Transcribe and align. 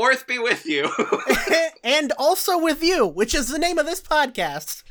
fourth 0.00 0.26
be 0.26 0.38
with 0.38 0.64
you. 0.64 0.90
and 1.84 2.10
also 2.18 2.58
with 2.58 2.82
you, 2.82 3.06
which 3.06 3.34
is 3.34 3.48
the 3.48 3.58
name 3.58 3.76
of 3.76 3.84
this 3.84 4.00
podcast. 4.00 4.82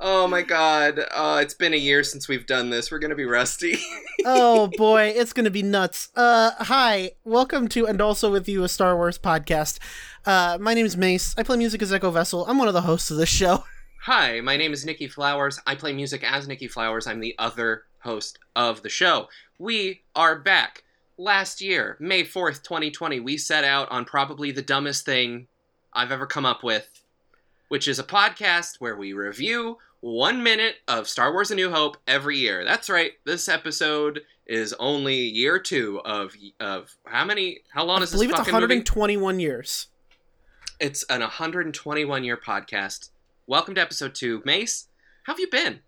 oh 0.00 0.26
my 0.26 0.40
god. 0.40 1.00
Uh, 1.10 1.38
it's 1.42 1.52
been 1.52 1.74
a 1.74 1.76
year 1.76 2.02
since 2.02 2.28
we've 2.28 2.46
done 2.46 2.70
this. 2.70 2.90
We're 2.90 2.98
gonna 2.98 3.14
be 3.14 3.26
rusty. 3.26 3.76
Oh 4.26 4.70
boy, 4.78 5.12
it's 5.14 5.34
gonna 5.34 5.50
be 5.50 5.62
nuts. 5.62 6.08
Uh, 6.16 6.52
hi, 6.58 7.10
welcome 7.24 7.68
to 7.68 7.86
and 7.86 8.00
also 8.00 8.32
with 8.32 8.48
you 8.48 8.64
a 8.64 8.68
Star 8.70 8.96
Wars 8.96 9.18
podcast. 9.18 9.78
Uh, 10.24 10.56
my 10.58 10.72
name 10.72 10.86
is 10.86 10.96
Meys. 10.96 11.34
I 11.36 11.42
play 11.42 11.58
music 11.58 11.82
as 11.82 11.92
Echo 11.92 12.10
Vessel. 12.10 12.46
I'm 12.46 12.56
one 12.56 12.68
of 12.68 12.72
the 12.72 12.80
hosts 12.80 13.10
of 13.10 13.18
this 13.18 13.28
show. 13.28 13.64
Hi, 14.04 14.40
my 14.40 14.56
name 14.56 14.72
is 14.72 14.86
Nicky 14.86 15.08
Flowers. 15.08 15.60
I 15.66 15.74
play 15.74 15.92
music 15.92 16.24
as 16.24 16.48
Nicky 16.48 16.68
Flowers. 16.68 17.06
I'm 17.06 17.20
the 17.20 17.34
other 17.38 17.82
host 17.98 18.38
of 18.56 18.80
the 18.80 18.88
show. 18.88 19.28
We 19.58 20.00
are 20.16 20.38
back. 20.38 20.83
Last 21.16 21.60
year, 21.60 21.96
May 22.00 22.24
4th, 22.24 22.64
2020, 22.64 23.20
we 23.20 23.36
set 23.36 23.62
out 23.62 23.88
on 23.92 24.04
probably 24.04 24.50
the 24.50 24.62
dumbest 24.62 25.04
thing 25.04 25.46
I've 25.92 26.10
ever 26.10 26.26
come 26.26 26.44
up 26.44 26.64
with, 26.64 27.02
which 27.68 27.86
is 27.86 28.00
a 28.00 28.04
podcast 28.04 28.80
where 28.80 28.96
we 28.96 29.12
review 29.12 29.78
one 30.00 30.42
minute 30.42 30.76
of 30.88 31.08
Star 31.08 31.32
Wars 31.32 31.52
A 31.52 31.54
New 31.54 31.70
Hope 31.70 31.98
every 32.08 32.38
year. 32.38 32.64
That's 32.64 32.90
right. 32.90 33.12
This 33.24 33.48
episode 33.48 34.22
is 34.44 34.74
only 34.80 35.14
year 35.14 35.60
two 35.60 36.00
of 36.04 36.34
of 36.58 36.96
how 37.06 37.24
many? 37.24 37.60
How 37.72 37.84
long 37.84 38.00
I 38.00 38.02
is 38.02 38.10
this 38.10 38.18
believe 38.18 38.30
it's 38.30 38.40
fucking 38.40 38.52
movie? 38.52 38.64
121 38.64 39.38
years. 39.38 39.86
It's 40.80 41.04
an 41.04 41.20
121 41.20 42.24
year 42.24 42.36
podcast. 42.36 43.10
Welcome 43.46 43.76
to 43.76 43.80
episode 43.80 44.16
two. 44.16 44.42
Meys, 44.44 44.88
how 45.22 45.34
have 45.34 45.40
you 45.40 45.48
been? 45.48 45.78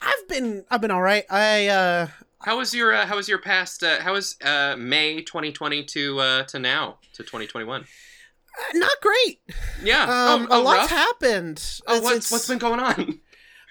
I've 0.00 0.26
been 0.26 0.64
I've 0.70 0.80
been 0.80 0.90
all 0.90 1.02
right. 1.02 1.24
I 1.30 1.66
uh 1.68 2.08
How 2.44 2.58
was 2.58 2.74
your 2.74 2.94
uh, 2.94 3.06
How 3.06 3.16
was 3.16 3.28
your 3.28 3.38
past? 3.38 3.82
Uh, 3.82 4.00
how 4.00 4.12
was 4.12 4.36
uh, 4.44 4.76
May 4.78 5.22
2020 5.22 5.84
to 5.84 6.20
uh, 6.20 6.42
to 6.44 6.58
now 6.58 6.98
to 7.14 7.22
2021? 7.22 7.84
not 8.74 9.00
great. 9.02 9.40
Yeah, 9.82 10.02
Um, 10.04 10.46
oh, 10.50 10.56
a 10.56 10.60
oh, 10.60 10.62
lot's 10.62 10.78
rough? 10.82 10.90
happened. 10.90 11.80
Oh, 11.88 11.96
It's- 11.96 12.02
what's 12.04 12.16
it's- 12.16 12.30
what's 12.32 12.48
been 12.48 12.58
going 12.58 12.80
on? 12.80 13.20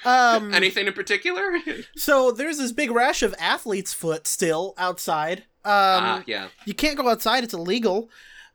um 0.06 0.54
Anything 0.54 0.88
in 0.88 0.94
particular? 0.94 1.54
so 1.96 2.32
there's 2.32 2.58
this 2.58 2.74
big 2.74 2.92
rash 2.92 3.24
of 3.24 3.34
athlete's 3.40 3.94
foot 3.94 4.28
still 4.28 4.74
outside. 4.78 5.40
Um 5.64 6.04
Ah, 6.04 6.24
yeah. 6.28 6.48
you 6.66 6.74
can't 6.74 6.98
go 6.98 7.08
outside, 7.08 7.44
it's 7.46 7.54
illegal. 7.54 8.10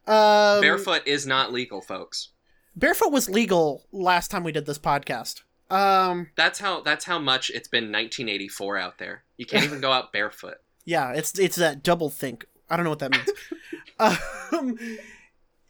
Um 0.07 0.61
Barefoot 0.61 1.03
is 1.07 1.27
not 1.27 1.53
legal, 1.53 1.81
folks. 1.81 2.31
Barefoot 2.77 3.11
was 3.13 3.31
legal 3.31 3.87
last 3.93 4.31
time 4.31 4.45
we 4.45 4.53
did 4.53 4.67
this 4.67 4.79
podcast. 4.79 5.43
Um 5.71 6.31
That's 6.37 6.59
how 6.59 6.81
that's 6.81 7.05
how 7.05 7.19
much 7.19 7.51
it's 7.51 7.69
been 7.69 7.85
1984 7.85 8.79
out 8.79 8.99
there. 8.99 9.25
You 9.37 9.47
can't 9.47 9.65
even 9.65 9.81
go 9.81 9.93
out 9.93 10.13
barefoot. 10.13 10.57
Yeah, 10.85 11.13
it's 11.13 11.39
it's 11.39 11.57
that 11.57 11.83
double 11.83 12.09
think. 12.09 12.47
I 12.71 12.77
don't 12.77 12.85
know 12.85 12.91
what 12.91 13.01
that 13.01 13.11
means. 13.11 13.29
um, 14.53 14.79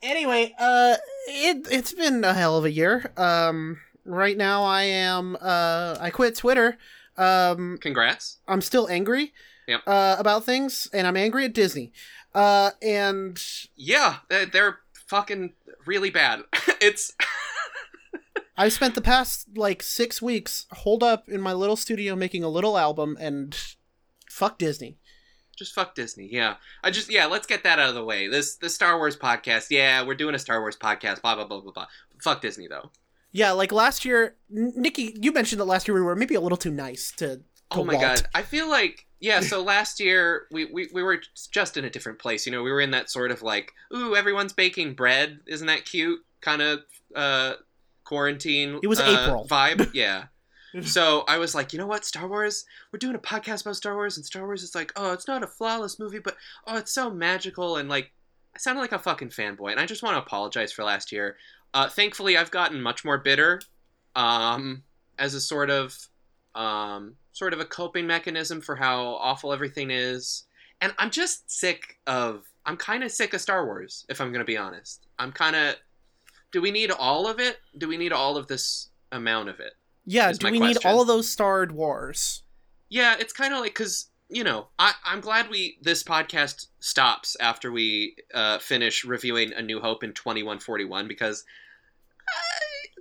anyway, 0.00 0.54
uh, 0.56 0.94
it 1.26 1.66
it's 1.72 1.92
been 1.92 2.22
a 2.22 2.32
hell 2.34 2.56
of 2.56 2.64
a 2.64 2.70
year. 2.70 3.10
Um, 3.16 3.80
right 4.04 4.36
now 4.36 4.62
I 4.62 4.82
am 4.84 5.36
uh 5.40 5.96
I 6.00 6.10
quit 6.10 6.36
Twitter. 6.36 6.78
Um, 7.16 7.78
Congrats. 7.80 8.36
I'm 8.46 8.60
still 8.60 8.86
angry. 8.88 9.32
Yep. 9.66 9.80
Uh, 9.88 10.14
about 10.20 10.44
things, 10.44 10.88
and 10.92 11.04
I'm 11.04 11.16
angry 11.16 11.44
at 11.44 11.52
Disney. 11.52 11.92
Uh, 12.32 12.70
and 12.80 13.42
Yeah, 13.74 14.18
they're, 14.28 14.46
they're 14.46 14.78
fucking 15.08 15.54
really 15.84 16.10
bad. 16.10 16.42
it's 16.80 17.12
I've 18.58 18.72
spent 18.72 18.94
the 18.94 19.00
past 19.00 19.46
like 19.56 19.82
six 19.82 20.20
weeks 20.20 20.66
holed 20.72 21.02
up 21.02 21.28
in 21.28 21.40
my 21.40 21.52
little 21.52 21.76
studio 21.76 22.16
making 22.16 22.42
a 22.44 22.48
little 22.48 22.76
album, 22.76 23.16
and 23.20 23.56
fuck 24.28 24.58
Disney. 24.58 24.98
just 25.56 25.74
fuck 25.74 25.94
Disney. 25.94 26.28
Yeah, 26.30 26.56
I 26.82 26.90
just 26.90 27.10
yeah. 27.10 27.26
Let's 27.26 27.46
get 27.46 27.62
that 27.64 27.78
out 27.78 27.88
of 27.88 27.94
the 27.94 28.04
way. 28.04 28.28
This 28.28 28.56
the 28.56 28.68
Star 28.68 28.98
Wars 28.98 29.16
podcast. 29.16 29.68
Yeah, 29.70 30.04
we're 30.04 30.14
doing 30.16 30.34
a 30.34 30.38
Star 30.38 30.60
Wars 30.60 30.76
podcast. 30.76 31.22
Blah 31.22 31.36
blah 31.36 31.44
blah 31.46 31.60
blah 31.60 31.72
blah. 31.72 31.86
Fuck 32.20 32.42
Disney 32.42 32.66
though. 32.68 32.90
Yeah, 33.30 33.52
like 33.52 33.72
last 33.72 34.04
year, 34.04 34.36
Nicky, 34.50 35.14
you 35.20 35.32
mentioned 35.32 35.60
that 35.60 35.66
last 35.66 35.86
year 35.86 35.94
we 35.94 36.00
were 36.00 36.16
maybe 36.16 36.34
a 36.34 36.40
little 36.40 36.58
too 36.58 36.70
nice 36.72 37.12
to. 37.18 37.36
to 37.36 37.42
Oh 37.70 37.84
my 37.84 37.92
Walt. 37.94 38.02
god, 38.02 38.22
I 38.34 38.42
feel 38.42 38.68
like 38.68 39.06
yeah. 39.20 39.40
So 39.40 39.62
last 39.74 40.00
year 40.00 40.46
we, 40.50 40.64
we 40.64 40.88
we 40.92 41.02
were 41.02 41.20
just 41.52 41.76
in 41.76 41.84
a 41.84 41.90
different 41.90 42.18
place. 42.18 42.46
You 42.46 42.52
know, 42.52 42.62
we 42.62 42.72
were 42.72 42.80
in 42.80 42.90
that 42.92 43.10
sort 43.10 43.30
of 43.30 43.42
like, 43.42 43.72
ooh, 43.94 44.16
everyone's 44.16 44.52
baking 44.52 44.94
bread. 44.94 45.40
Isn't 45.46 45.66
that 45.68 45.84
cute? 45.84 46.20
Kind 46.40 46.62
of 46.62 46.80
uh 47.14 47.54
quarantine. 48.08 48.80
It 48.82 48.88
was 48.88 49.00
uh, 49.00 49.24
April. 49.24 49.46
vibe. 49.48 49.90
Yeah. 49.94 50.24
So 50.82 51.24
I 51.26 51.38
was 51.38 51.54
like, 51.54 51.72
you 51.72 51.78
know 51.78 51.86
what, 51.86 52.04
Star 52.04 52.28
Wars? 52.28 52.64
We're 52.92 52.98
doing 52.98 53.14
a 53.14 53.18
podcast 53.18 53.62
about 53.62 53.76
Star 53.76 53.94
Wars, 53.94 54.16
and 54.16 54.26
Star 54.26 54.44
Wars 54.44 54.62
is 54.62 54.74
like, 54.74 54.92
oh, 54.96 55.12
it's 55.12 55.26
not 55.26 55.42
a 55.42 55.46
flawless 55.46 55.98
movie, 55.98 56.18
but 56.18 56.36
oh, 56.66 56.76
it's 56.76 56.92
so 56.92 57.10
magical, 57.10 57.76
and 57.78 57.88
like, 57.88 58.12
I 58.54 58.58
sounded 58.58 58.82
like 58.82 58.92
a 58.92 58.98
fucking 58.98 59.30
fanboy, 59.30 59.70
and 59.70 59.80
I 59.80 59.86
just 59.86 60.02
want 60.02 60.14
to 60.14 60.22
apologize 60.22 60.70
for 60.70 60.84
last 60.84 61.10
year. 61.10 61.36
Uh, 61.72 61.88
thankfully, 61.88 62.36
I've 62.36 62.50
gotten 62.50 62.82
much 62.82 63.02
more 63.04 63.16
bitter, 63.18 63.62
um, 64.14 64.82
as 65.18 65.32
a 65.34 65.40
sort 65.40 65.70
of, 65.70 65.96
um, 66.54 67.14
sort 67.32 67.54
of 67.54 67.60
a 67.60 67.64
coping 67.64 68.06
mechanism 68.06 68.60
for 68.60 68.76
how 68.76 69.14
awful 69.20 69.54
everything 69.54 69.90
is, 69.90 70.44
and 70.80 70.92
I'm 70.98 71.10
just 71.10 71.50
sick 71.50 71.98
of. 72.06 72.44
I'm 72.66 72.76
kind 72.76 73.02
of 73.02 73.10
sick 73.10 73.32
of 73.32 73.40
Star 73.40 73.64
Wars, 73.64 74.04
if 74.10 74.20
I'm 74.20 74.32
gonna 74.32 74.44
be 74.44 74.58
honest. 74.58 75.06
I'm 75.18 75.32
kind 75.32 75.56
of. 75.56 75.76
Do 76.52 76.62
we 76.62 76.70
need 76.70 76.90
all 76.90 77.28
of 77.28 77.38
it? 77.40 77.58
Do 77.76 77.88
we 77.88 77.96
need 77.96 78.12
all 78.12 78.36
of 78.36 78.46
this 78.46 78.88
amount 79.12 79.48
of 79.48 79.60
it? 79.60 79.74
Yeah, 80.06 80.32
do 80.32 80.50
we 80.50 80.58
need 80.60 80.78
all 80.84 81.02
of 81.02 81.06
those 81.06 81.28
starred 81.28 81.72
wars? 81.72 82.42
Yeah, 82.88 83.16
it's 83.18 83.32
kind 83.34 83.52
of 83.52 83.60
like 83.60 83.72
because 83.74 84.08
you 84.30 84.44
know 84.44 84.68
I 84.78 84.92
I'm 85.04 85.20
glad 85.20 85.50
we 85.50 85.78
this 85.82 86.02
podcast 86.02 86.66
stops 86.80 87.36
after 87.40 87.70
we 87.70 88.16
uh, 88.32 88.58
finish 88.58 89.04
reviewing 89.04 89.52
A 89.52 89.62
New 89.62 89.80
Hope 89.80 90.02
in 90.02 90.12
2141 90.14 91.08
because 91.08 91.44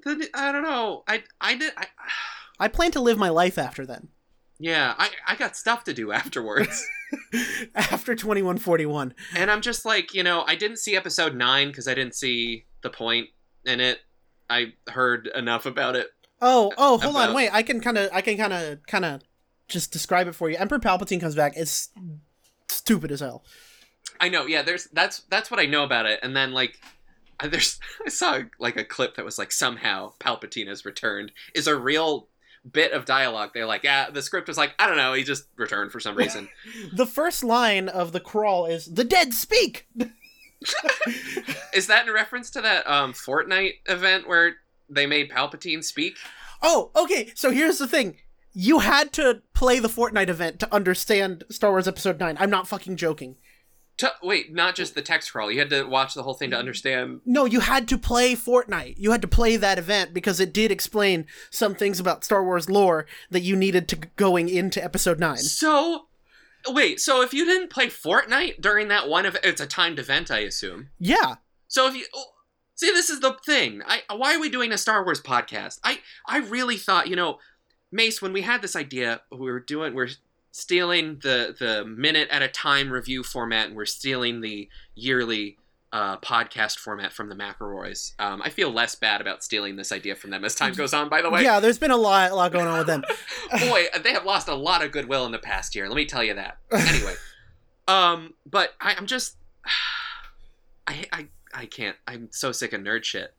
I, 0.05 0.27
I 0.33 0.51
don't 0.51 0.63
know 0.63 1.03
I 1.07 1.23
I 1.41 1.55
did 1.55 1.73
I, 1.77 1.87
I 2.59 2.67
plan 2.67 2.91
to 2.91 3.01
live 3.01 3.17
my 3.17 3.29
life 3.29 3.57
after 3.57 3.85
then. 3.85 4.09
yeah 4.59 4.93
I 4.97 5.09
I 5.27 5.35
got 5.35 5.55
stuff 5.55 5.83
to 5.85 5.93
do 5.93 6.11
afterwards 6.21 6.85
after 7.75 8.15
2141. 8.15 9.13
and 9.35 9.51
I'm 9.51 9.61
just 9.61 9.85
like 9.85 10.13
you 10.13 10.23
know 10.23 10.43
I 10.47 10.55
didn't 10.55 10.77
see 10.77 10.95
episode 10.95 11.35
nine 11.35 11.67
because 11.67 11.87
I 11.87 11.93
didn't 11.93 12.15
see 12.15 12.65
the 12.81 12.89
point 12.89 13.29
in 13.67 13.79
it 13.79 13.99
I 14.49 14.73
heard 14.87 15.27
enough 15.35 15.65
about 15.65 15.95
it 15.95 16.07
Oh, 16.41 16.71
oh, 16.77 16.99
hold 16.99 17.15
on, 17.15 17.33
wait. 17.33 17.49
I 17.51 17.63
can 17.63 17.81
kind 17.81 17.97
of, 17.97 18.11
I 18.13 18.21
can 18.21 18.37
kind 18.37 18.53
of, 18.53 18.85
kind 18.85 19.03
of 19.05 19.21
just 19.67 19.91
describe 19.91 20.27
it 20.27 20.35
for 20.35 20.49
you. 20.51 20.55
Emperor 20.57 20.77
Palpatine 20.77 21.19
comes 21.19 21.33
back. 21.35 21.53
It's 21.55 21.89
stupid 22.67 23.11
as 23.11 23.21
hell. 23.21 23.43
I 24.21 24.29
know, 24.29 24.45
yeah. 24.45 24.61
There's 24.61 24.85
that's 24.93 25.21
that's 25.31 25.49
what 25.49 25.59
I 25.59 25.65
know 25.65 25.83
about 25.83 26.05
it, 26.05 26.19
and 26.21 26.35
then 26.35 26.51
like, 26.53 26.79
I- 27.39 27.47
there's 27.47 27.79
I 28.05 28.09
saw 28.09 28.39
like 28.59 28.77
a 28.77 28.83
clip 28.83 29.15
that 29.15 29.25
was 29.25 29.39
like 29.39 29.51
somehow 29.51 30.13
Palpatine 30.19 30.67
has 30.67 30.85
returned 30.85 31.31
is 31.55 31.65
a 31.65 31.75
real 31.75 32.27
bit 32.71 32.91
of 32.91 33.05
dialogue. 33.05 33.51
They're 33.53 33.65
like, 33.65 33.83
yeah, 33.83 34.09
the 34.11 34.21
script 34.21 34.47
was 34.47 34.57
like, 34.57 34.73
I 34.77 34.85
don't 34.87 34.97
know, 34.97 35.13
he 35.13 35.23
just 35.23 35.45
returned 35.55 35.91
for 35.91 35.99
some 35.99 36.15
reason. 36.15 36.49
The 36.93 37.05
first 37.07 37.43
line 37.43 37.89
of 37.89 38.11
the 38.11 38.19
crawl 38.19 38.65
is 38.67 38.85
"The 38.93 39.03
dead 39.03 39.33
speak." 39.33 39.87
is 41.73 41.87
that 41.87 42.07
in 42.07 42.13
reference 42.13 42.49
to 42.51 42.61
that 42.61 42.87
um 42.89 43.13
Fortnite 43.13 43.73
event 43.85 44.27
where 44.27 44.55
they 44.89 45.05
made 45.05 45.29
Palpatine 45.29 45.83
speak? 45.83 46.15
Oh, 46.61 46.91
okay. 46.95 47.31
So 47.35 47.51
here's 47.51 47.77
the 47.77 47.87
thing. 47.87 48.17
You 48.53 48.79
had 48.79 49.13
to 49.13 49.41
play 49.53 49.79
the 49.79 49.87
Fortnite 49.87 50.29
event 50.29 50.59
to 50.59 50.73
understand 50.73 51.43
Star 51.51 51.69
Wars 51.71 51.87
Episode 51.87 52.19
9. 52.19 52.37
I'm 52.39 52.49
not 52.49 52.67
fucking 52.67 52.95
joking. 52.95 53.35
To, 53.97 54.11
wait, 54.21 54.53
not 54.53 54.75
just 54.75 54.93
the 54.93 55.01
text 55.01 55.31
crawl. 55.31 55.51
You 55.51 55.59
had 55.59 55.71
to 55.71 55.83
watch 55.83 56.13
the 56.13 56.21
whole 56.21 56.35
thing 56.35 56.51
to 56.51 56.57
understand. 56.57 57.21
No, 57.25 57.45
you 57.45 57.61
had 57.61 57.87
to 57.87 57.97
play 57.97 58.35
Fortnite. 58.35 58.95
You 58.97 59.11
had 59.11 59.23
to 59.23 59.27
play 59.27 59.57
that 59.57 59.79
event 59.79 60.13
because 60.13 60.39
it 60.39 60.53
did 60.53 60.71
explain 60.71 61.25
some 61.49 61.73
things 61.73 61.99
about 61.99 62.23
Star 62.23 62.43
Wars 62.43 62.69
lore 62.69 63.07
that 63.31 63.41
you 63.41 63.55
needed 63.55 63.87
to 63.89 63.95
going 64.15 64.49
into 64.49 64.83
Episode 64.83 65.19
9. 65.19 65.37
So, 65.37 66.07
wait. 66.67 66.99
So 66.99 67.21
if 67.21 67.33
you 67.33 67.45
didn't 67.45 67.69
play 67.69 67.87
Fortnite 67.87 68.61
during 68.61 68.87
that 68.89 69.07
one 69.07 69.25
event, 69.25 69.45
it's 69.45 69.61
a 69.61 69.67
timed 69.67 69.99
event, 69.99 70.31
I 70.31 70.39
assume. 70.39 70.89
Yeah. 70.99 71.35
So 71.67 71.87
if 71.87 71.95
you 71.95 72.05
oh, 72.15 72.25
see, 72.75 72.91
this 72.91 73.09
is 73.09 73.19
the 73.19 73.37
thing. 73.45 73.81
I 73.85 74.01
why 74.13 74.35
are 74.35 74.39
we 74.39 74.49
doing 74.49 74.71
a 74.71 74.77
Star 74.77 75.03
Wars 75.03 75.21
podcast? 75.21 75.79
I 75.83 75.99
I 76.27 76.39
really 76.39 76.77
thought 76.77 77.07
you 77.07 77.15
know, 77.15 77.39
Meys, 77.91 78.21
when 78.21 78.33
we 78.33 78.41
had 78.41 78.61
this 78.61 78.75
idea, 78.75 79.21
we 79.31 79.51
were 79.51 79.59
doing 79.59 79.93
we're 79.93 80.09
stealing 80.51 81.19
the 81.21 81.55
the 81.57 81.85
minute 81.85 82.29
at 82.31 82.41
a 82.41 82.47
time 82.47 82.91
review 82.91 83.23
format, 83.23 83.67
and 83.67 83.75
we're 83.75 83.85
stealing 83.85 84.41
the 84.41 84.69
yearly 84.95 85.57
uh, 85.93 86.17
podcast 86.17 86.77
format 86.79 87.13
from 87.13 87.29
the 87.29 87.35
McElroys. 87.35 88.11
Um, 88.19 88.41
I 88.43 88.49
feel 88.49 88.71
less 88.71 88.95
bad 88.95 89.21
about 89.21 89.43
stealing 89.43 89.75
this 89.77 89.91
idea 89.91 90.15
from 90.15 90.31
them 90.31 90.43
as 90.43 90.53
time 90.55 90.73
goes 90.73 90.93
on. 90.93 91.09
By 91.09 91.21
the 91.21 91.29
way, 91.29 91.43
Yeah, 91.43 91.59
there's 91.59 91.79
been 91.79 91.91
a 91.91 91.97
lot, 91.97 92.31
a 92.31 92.35
lot 92.35 92.51
going 92.51 92.67
on 92.67 92.79
with 92.79 92.87
them. 92.87 93.03
boy, 93.69 93.85
they 94.03 94.11
have 94.13 94.25
lost 94.25 94.47
a 94.47 94.55
lot 94.55 94.83
of 94.83 94.91
goodwill 94.91 95.25
in 95.25 95.31
the 95.31 95.39
past 95.39 95.75
year. 95.75 95.87
Let 95.87 95.95
me 95.95 96.05
tell 96.05 96.23
you 96.23 96.33
that. 96.35 96.57
Anyway, 96.71 97.13
um, 97.87 98.33
but 98.45 98.73
I, 98.81 98.95
I'm 98.95 99.05
just, 99.07 99.37
I, 100.87 101.05
I, 101.11 101.27
I 101.53 101.65
can't. 101.65 101.95
I'm 102.07 102.29
so 102.31 102.51
sick 102.51 102.73
of 102.73 102.81
nerd 102.81 103.03
shit. 103.03 103.33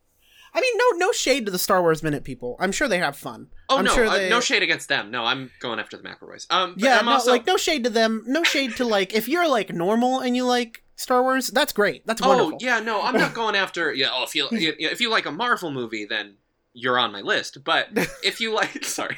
I 0.55 0.61
mean, 0.61 0.75
no, 0.79 1.07
no 1.07 1.13
shade 1.13 1.45
to 1.45 1.53
the 1.53 1.59
Star 1.59 1.83
Wars 1.83 2.03
Minute 2.03 2.25
people. 2.25 2.57
I'm 2.59 2.73
sure 2.73 2.89
they 2.89 2.99
have 2.99 3.17
fun. 3.17 3.49
Oh 3.69 3.79
I'm 3.79 3.85
no, 3.85 3.95
sure 3.95 4.07
uh, 4.07 4.29
no 4.31 4.41
shade 4.41 4.63
against 4.63 4.89
them. 4.89 5.11
No, 5.11 5.25
I'm 5.25 5.51
going 5.61 5.79
after 5.79 5.99
the 5.99 6.03
McElroys. 6.03 6.47
Um, 6.51 6.73
but 6.75 6.83
Yeah, 6.83 6.99
I'm 6.99 7.05
no, 7.05 7.13
also 7.13 7.31
like 7.31 7.47
no 7.47 7.59
shade 7.59 7.85
to 7.85 7.91
them. 7.91 8.25
No 8.27 8.43
shade 8.43 8.75
to 8.77 8.87
like 8.87 9.13
if 9.15 9.29
you're 9.29 9.47
like 9.47 9.73
normal 9.75 10.21
and 10.21 10.35
you 10.35 10.47
like 10.47 10.83
Star 10.99 11.23
Wars, 11.23 11.47
that's 11.47 11.73
great. 11.73 12.05
That's 12.07 12.21
Oh 12.21 12.29
wonderful. 12.29 12.55
Oh 12.55 12.59
yeah, 12.61 12.81
no, 12.81 13.01
I'm 13.01 13.15
not 13.15 13.33
going 13.43 13.55
after. 13.55 13.95
Yeah, 13.95 14.11
oh, 14.13 14.25
if 14.25 14.35
you 14.35 14.49
if 14.53 15.01
you 15.01 15.11
like 15.11 15.27
a 15.27 15.31
Marvel 15.31 15.71
movie, 15.71 16.05
then 16.05 16.35
you're 16.73 16.99
on 16.99 17.13
my 17.13 17.21
list. 17.21 17.63
But 17.63 17.89
if 18.23 18.41
you 18.41 18.53
like, 18.53 18.85
sorry, 18.85 19.17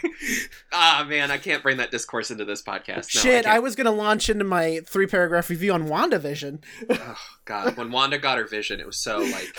ah 0.72 1.06
man, 1.08 1.30
I 1.30 1.38
can't 1.38 1.62
bring 1.62 1.78
that 1.78 1.90
discourse 1.90 2.30
into 2.30 2.44
this 2.44 2.62
podcast. 2.62 3.14
No, 3.14 3.22
Shit, 3.22 3.46
I, 3.46 3.56
I, 3.56 3.58
was 3.60 3.76
gonna 3.76 3.90
launch 3.92 4.28
into 4.28 4.44
my 4.44 4.80
three 4.86 5.06
paragraph 5.06 5.48
review 5.48 5.72
on 5.72 5.88
WandaVision. 5.88 6.62
oh, 6.90 7.16
God, 7.46 7.78
when 7.78 7.90
Wanda 7.90 8.18
got 8.18 8.36
her 8.36 8.46
vision, 8.46 8.78
it 8.78 8.86
was 8.86 8.98
so 8.98 9.18
like 9.18 9.56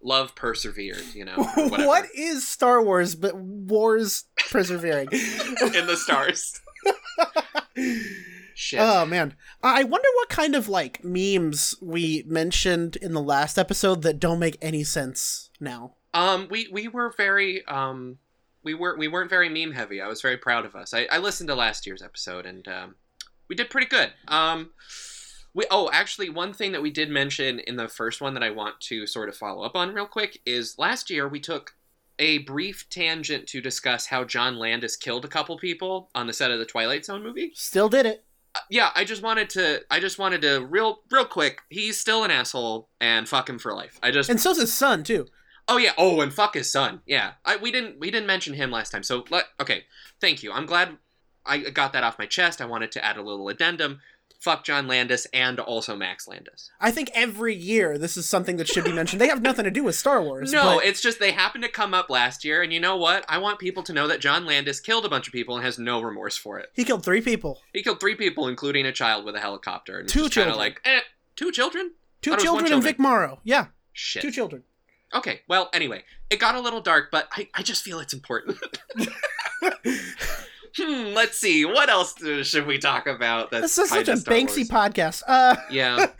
love 0.00 0.36
persevered, 0.36 1.12
you 1.12 1.24
know. 1.24 1.42
what 1.56 2.06
is 2.14 2.46
Star 2.46 2.80
Wars 2.84 3.16
but 3.16 3.36
wars 3.36 4.26
persevering? 4.48 5.08
in 5.10 5.86
the 5.86 5.96
stars? 5.96 6.60
Shit. 8.60 8.80
oh 8.80 9.06
man, 9.06 9.36
I 9.62 9.84
wonder 9.84 10.08
what 10.16 10.28
kind 10.30 10.56
of 10.56 10.68
like 10.68 11.04
memes 11.04 11.76
we 11.80 12.24
mentioned 12.26 12.96
in 12.96 13.14
the 13.14 13.22
last 13.22 13.56
episode 13.56 14.02
that 14.02 14.18
don't 14.18 14.40
make 14.40 14.58
any 14.60 14.82
sense 14.82 15.50
now. 15.60 15.94
Um, 16.12 16.48
we 16.50 16.66
we 16.72 16.88
were 16.88 17.14
very 17.16 17.64
um, 17.66 18.18
we 18.64 18.74
were 18.74 18.98
we 18.98 19.06
weren't 19.06 19.30
very 19.30 19.48
meme 19.48 19.76
heavy. 19.76 20.00
I 20.00 20.08
was 20.08 20.20
very 20.20 20.38
proud 20.38 20.66
of 20.66 20.74
us. 20.74 20.92
I, 20.92 21.06
I 21.08 21.18
listened 21.18 21.46
to 21.50 21.54
last 21.54 21.86
year's 21.86 22.02
episode 22.02 22.46
and 22.46 22.66
um, 22.66 22.96
we 23.48 23.54
did 23.54 23.70
pretty 23.70 23.86
good. 23.86 24.12
Um, 24.26 24.70
we 25.54 25.64
oh 25.70 25.88
actually 25.92 26.28
one 26.28 26.52
thing 26.52 26.72
that 26.72 26.82
we 26.82 26.90
did 26.90 27.10
mention 27.10 27.60
in 27.60 27.76
the 27.76 27.86
first 27.86 28.20
one 28.20 28.34
that 28.34 28.42
I 28.42 28.50
want 28.50 28.80
to 28.80 29.06
sort 29.06 29.28
of 29.28 29.36
follow 29.36 29.62
up 29.62 29.76
on 29.76 29.94
real 29.94 30.04
quick 30.04 30.40
is 30.44 30.74
last 30.78 31.10
year 31.10 31.28
we 31.28 31.38
took 31.38 31.76
a 32.18 32.38
brief 32.38 32.88
tangent 32.90 33.46
to 33.46 33.60
discuss 33.60 34.06
how 34.06 34.24
John 34.24 34.58
Landis 34.58 34.96
killed 34.96 35.24
a 35.24 35.28
couple 35.28 35.56
people 35.58 36.10
on 36.16 36.26
the 36.26 36.32
set 36.32 36.50
of 36.50 36.58
the 36.58 36.64
Twilight 36.64 37.04
Zone 37.04 37.22
movie. 37.22 37.52
Still 37.54 37.88
did 37.88 38.04
it. 38.04 38.24
Yeah, 38.70 38.90
I 38.94 39.04
just 39.04 39.22
wanted 39.22 39.50
to 39.50 39.82
I 39.90 40.00
just 40.00 40.18
wanted 40.18 40.42
to 40.42 40.64
real 40.64 41.00
real 41.10 41.24
quick. 41.24 41.60
He's 41.68 41.98
still 41.98 42.24
an 42.24 42.30
asshole 42.30 42.88
and 43.00 43.28
fuck 43.28 43.48
him 43.48 43.58
for 43.58 43.72
life. 43.74 43.98
I 44.02 44.10
just 44.10 44.28
And 44.30 44.40
so's 44.40 44.60
his 44.60 44.72
son 44.72 45.04
too. 45.04 45.26
Oh 45.68 45.76
yeah. 45.76 45.92
Oh, 45.98 46.20
and 46.20 46.32
fuck 46.32 46.54
his 46.54 46.70
son. 46.70 47.02
Yeah. 47.06 47.32
I 47.44 47.56
we 47.56 47.70
didn't 47.70 47.98
we 48.00 48.10
didn't 48.10 48.26
mention 48.26 48.54
him 48.54 48.70
last 48.70 48.90
time. 48.90 49.02
So 49.02 49.24
let 49.30 49.44
okay. 49.60 49.84
Thank 50.20 50.42
you. 50.42 50.52
I'm 50.52 50.66
glad 50.66 50.96
I 51.44 51.58
got 51.58 51.92
that 51.92 52.04
off 52.04 52.18
my 52.18 52.26
chest. 52.26 52.60
I 52.60 52.66
wanted 52.66 52.92
to 52.92 53.04
add 53.04 53.16
a 53.16 53.22
little 53.22 53.48
addendum. 53.48 54.00
Fuck 54.38 54.64
John 54.64 54.86
Landis 54.86 55.26
and 55.32 55.58
also 55.58 55.96
Max 55.96 56.28
Landis. 56.28 56.70
I 56.80 56.92
think 56.92 57.10
every 57.12 57.56
year 57.56 57.98
this 57.98 58.16
is 58.16 58.28
something 58.28 58.56
that 58.58 58.68
should 58.68 58.84
be 58.84 58.92
mentioned. 58.92 59.20
They 59.20 59.26
have 59.26 59.42
nothing 59.42 59.64
to 59.64 59.70
do 59.70 59.82
with 59.82 59.96
Star 59.96 60.22
Wars. 60.22 60.52
No, 60.52 60.76
but 60.76 60.84
it's 60.84 61.00
just 61.00 61.18
they 61.18 61.32
happened 61.32 61.64
to 61.64 61.70
come 61.70 61.92
up 61.92 62.08
last 62.08 62.44
year, 62.44 62.62
and 62.62 62.72
you 62.72 62.78
know 62.78 62.96
what? 62.96 63.24
I 63.28 63.38
want 63.38 63.58
people 63.58 63.82
to 63.82 63.92
know 63.92 64.06
that 64.06 64.20
John 64.20 64.46
Landis 64.46 64.78
killed 64.78 65.04
a 65.04 65.08
bunch 65.08 65.26
of 65.26 65.32
people 65.32 65.56
and 65.56 65.64
has 65.64 65.76
no 65.78 66.00
remorse 66.00 66.36
for 66.36 66.58
it. 66.60 66.70
he 66.74 66.84
killed 66.84 67.04
three 67.04 67.20
people. 67.20 67.58
He 67.72 67.82
killed 67.82 67.98
three 67.98 68.14
people, 68.14 68.46
including 68.46 68.86
a 68.86 68.92
child 68.92 69.24
with 69.24 69.34
a 69.34 69.40
helicopter. 69.40 69.98
And 69.98 70.08
Two 70.08 70.28
children. 70.28 70.56
like, 70.56 70.80
eh, 70.84 71.00
two 71.34 71.50
children? 71.50 71.92
Two 72.22 72.30
Thought 72.30 72.38
it 72.40 72.42
was 72.42 72.50
one 72.50 72.54
children 72.60 72.64
and 72.64 72.82
children. 72.82 72.92
Vic 72.92 72.98
Morrow. 73.00 73.40
Yeah, 73.42 73.66
Shit. 73.92 74.22
two 74.22 74.30
children. 74.30 74.62
Okay, 75.14 75.40
well, 75.48 75.68
anyway, 75.72 76.04
it 76.30 76.38
got 76.38 76.54
a 76.54 76.60
little 76.60 76.80
dark, 76.80 77.10
but 77.10 77.28
I, 77.32 77.48
I 77.54 77.62
just 77.62 77.82
feel 77.82 77.98
it's 77.98 78.12
important. 78.14 78.58
hmm, 80.78 81.14
let's 81.14 81.38
see. 81.38 81.64
What 81.64 81.88
else 81.88 82.14
should 82.42 82.66
we 82.66 82.78
talk 82.78 83.06
about? 83.06 83.50
That's 83.50 83.76
This 83.76 83.78
is 83.78 83.90
such 83.90 84.08
a 84.08 84.16
Star 84.16 84.34
Banksy 84.34 84.70
Wars? 84.70 84.70
podcast. 84.70 85.22
Uh, 85.26 85.56
Yeah. 85.70 86.06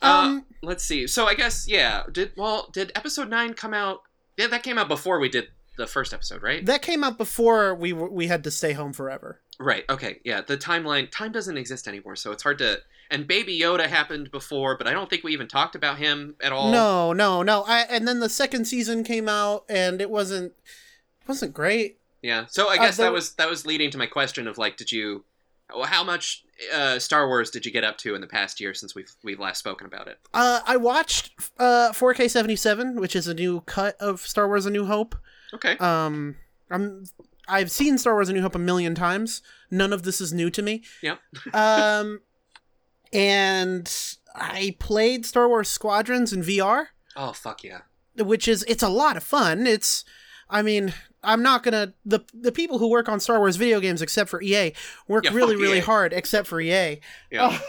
Uh, 0.00 0.06
um, 0.06 0.46
let's 0.62 0.84
see. 0.84 1.08
So 1.08 1.26
I 1.26 1.34
guess 1.34 1.66
yeah. 1.68 2.04
Did 2.12 2.30
well? 2.36 2.70
Did 2.72 2.92
episode 2.94 3.28
nine 3.28 3.52
come 3.54 3.74
out? 3.74 4.02
Yeah, 4.36 4.46
that 4.46 4.62
came 4.62 4.78
out 4.78 4.86
before 4.86 5.18
we 5.18 5.28
did 5.28 5.48
the 5.76 5.88
first 5.88 6.14
episode, 6.14 6.40
right? 6.40 6.64
that 6.66 6.82
came 6.82 7.02
out 7.02 7.18
before 7.18 7.74
we 7.74 7.92
we 7.92 8.28
had 8.28 8.44
to 8.44 8.52
stay 8.52 8.74
home 8.74 8.92
forever. 8.92 9.40
right. 9.58 9.84
Okay. 9.90 10.20
Yeah. 10.24 10.40
The 10.42 10.56
timeline 10.56 11.10
time 11.10 11.32
doesn't 11.32 11.56
exist 11.56 11.88
anymore, 11.88 12.14
so 12.14 12.30
it's 12.30 12.44
hard 12.44 12.58
to. 12.58 12.78
And 13.10 13.26
Baby 13.26 13.58
Yoda 13.58 13.86
happened 13.86 14.30
before, 14.30 14.76
but 14.76 14.86
I 14.86 14.92
don't 14.92 15.10
think 15.10 15.24
we 15.24 15.32
even 15.32 15.48
talked 15.48 15.74
about 15.74 15.98
him 15.98 16.36
at 16.40 16.52
all. 16.52 16.70
No, 16.70 17.12
no, 17.12 17.42
no. 17.42 17.64
I 17.66 17.80
and 17.90 18.06
then 18.06 18.20
the 18.20 18.28
second 18.28 18.66
season 18.66 19.02
came 19.02 19.28
out 19.28 19.64
and 19.68 20.00
it 20.00 20.10
wasn't 20.10 20.52
wasn't 21.26 21.54
great. 21.54 21.98
Yeah. 22.22 22.46
So 22.48 22.68
I 22.68 22.74
Uh, 22.74 22.76
guess 22.78 22.96
there- 22.96 23.06
that 23.06 23.12
was 23.12 23.34
that 23.34 23.48
was 23.50 23.64
leading 23.66 23.90
to 23.92 23.98
my 23.98 24.06
question 24.06 24.46
of 24.48 24.58
like, 24.58 24.76
did 24.76 24.90
you, 24.92 25.24
how 25.84 26.02
much 26.02 26.44
uh, 26.74 26.98
Star 26.98 27.28
Wars 27.28 27.50
did 27.50 27.64
you 27.66 27.70
get 27.70 27.84
up 27.84 27.96
to 27.98 28.14
in 28.14 28.20
the 28.20 28.26
past 28.26 28.60
year 28.60 28.74
since 28.74 28.94
we've 28.94 29.10
we've 29.22 29.38
last 29.38 29.58
spoken 29.58 29.86
about 29.86 30.08
it? 30.08 30.18
Uh, 30.34 30.60
I 30.66 30.76
watched 30.76 31.32
uh 31.58 31.92
4K 31.92 32.28
77, 32.30 33.00
which 33.00 33.14
is 33.14 33.26
a 33.28 33.34
new 33.34 33.60
cut 33.62 33.96
of 34.00 34.20
Star 34.20 34.46
Wars: 34.48 34.66
A 34.66 34.70
New 34.70 34.86
Hope. 34.86 35.14
Okay. 35.54 35.76
Um, 35.78 36.36
I'm 36.70 37.04
I've 37.46 37.70
seen 37.70 37.96
Star 37.98 38.14
Wars: 38.14 38.28
A 38.28 38.32
New 38.32 38.42
Hope 38.42 38.54
a 38.54 38.58
million 38.58 38.94
times. 38.94 39.40
None 39.70 39.92
of 39.92 40.02
this 40.02 40.20
is 40.20 40.32
new 40.32 40.50
to 40.50 40.62
me. 40.62 40.82
Yep. 41.02 41.18
um, 41.54 42.20
and 43.12 43.90
I 44.34 44.76
played 44.78 45.24
Star 45.26 45.48
Wars 45.48 45.68
Squadrons 45.68 46.32
in 46.32 46.42
VR, 46.42 46.86
oh 47.16 47.32
fuck 47.32 47.64
yeah. 47.64 47.80
which 48.16 48.46
is 48.48 48.64
it's 48.68 48.82
a 48.82 48.88
lot 48.88 49.16
of 49.16 49.22
fun. 49.22 49.66
It's, 49.66 50.04
I 50.50 50.62
mean, 50.62 50.92
I'm 51.22 51.42
not 51.42 51.62
gonna 51.62 51.94
the 52.04 52.20
the 52.32 52.52
people 52.52 52.78
who 52.78 52.88
work 52.88 53.08
on 53.08 53.18
Star 53.20 53.38
Wars 53.38 53.56
video 53.56 53.80
games, 53.80 54.02
except 54.02 54.30
for 54.30 54.40
EA, 54.42 54.72
work 55.08 55.24
Yeah, 55.24 55.30
really 55.34 55.56
really 55.56 55.78
EA. 55.78 55.82
hard, 55.82 56.12
except 56.12 56.46
for 56.46 56.60
EA. 56.60 57.00
Yeah. 57.30 57.50
Oh. 57.52 57.60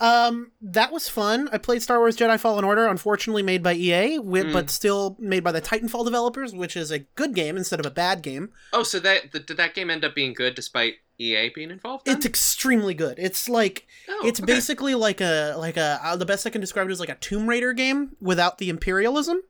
Um, 0.00 0.50
that 0.60 0.90
was 0.92 1.08
fun. 1.08 1.48
I 1.52 1.58
played 1.58 1.80
Star 1.80 1.98
Wars 2.00 2.16
Jedi 2.16 2.38
Fallen 2.38 2.64
Order, 2.64 2.86
unfortunately 2.88 3.44
made 3.44 3.62
by 3.62 3.74
EA, 3.74 4.16
wi- 4.16 4.44
Mm. 4.46 4.52
but 4.52 4.68
still 4.68 5.16
made 5.20 5.44
by 5.44 5.52
the 5.52 5.60
Titanfall 5.62 6.04
developers, 6.04 6.52
which 6.52 6.76
is 6.76 6.90
a 6.90 6.98
good 6.98 7.32
game 7.32 7.56
instead 7.56 7.78
of 7.78 7.86
a 7.86 7.90
bad 7.92 8.20
game. 8.20 8.50
Oh, 8.72 8.82
so 8.82 8.98
that 9.00 9.30
th- 9.32 9.46
did 9.46 9.56
that 9.56 9.72
game 9.74 9.90
end 9.90 10.04
up 10.04 10.14
being 10.14 10.34
good 10.34 10.56
despite 10.56 10.94
EA 11.18 11.48
being 11.54 11.70
involved? 11.70 12.06
then? 12.06 12.16
It's 12.16 12.26
extremely 12.26 12.92
good. 12.92 13.20
It's 13.20 13.48
like 13.48 13.86
Oh, 14.08 14.22
it's 14.26 14.40
okay. 14.40 14.52
basically 14.52 14.96
like 14.96 15.20
a 15.20 15.54
like 15.56 15.76
a 15.76 16.00
uh, 16.02 16.16
the 16.16 16.26
best 16.26 16.44
I 16.44 16.50
can 16.50 16.60
describe 16.60 16.88
it 16.88 16.92
is 16.92 17.00
like 17.00 17.08
a 17.08 17.14
Tomb 17.14 17.48
Raider 17.48 17.72
game 17.72 18.16
without 18.20 18.58
the 18.58 18.70
imperialism. 18.70 19.42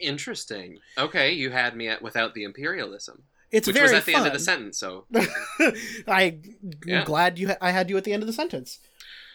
Interesting. 0.00 0.78
Okay, 0.98 1.32
you 1.32 1.50
had 1.50 1.76
me 1.76 1.88
at 1.88 2.02
without 2.02 2.34
the 2.34 2.44
imperialism, 2.44 3.22
It's 3.50 3.66
which 3.66 3.74
very 3.74 3.84
was 3.86 3.92
at 3.92 4.06
the 4.06 4.14
end 4.14 4.26
of 4.26 4.32
the 4.32 4.38
sentence. 4.38 4.78
So, 4.78 5.06
I 6.08 6.38
Yeah. 6.86 7.04
glad 7.04 7.38
you 7.38 7.48
ha- 7.48 7.56
I 7.60 7.70
had 7.70 7.90
you 7.90 7.96
at 7.96 8.04
the 8.04 8.12
end 8.12 8.22
of 8.22 8.26
the 8.26 8.32
sentence. 8.32 8.78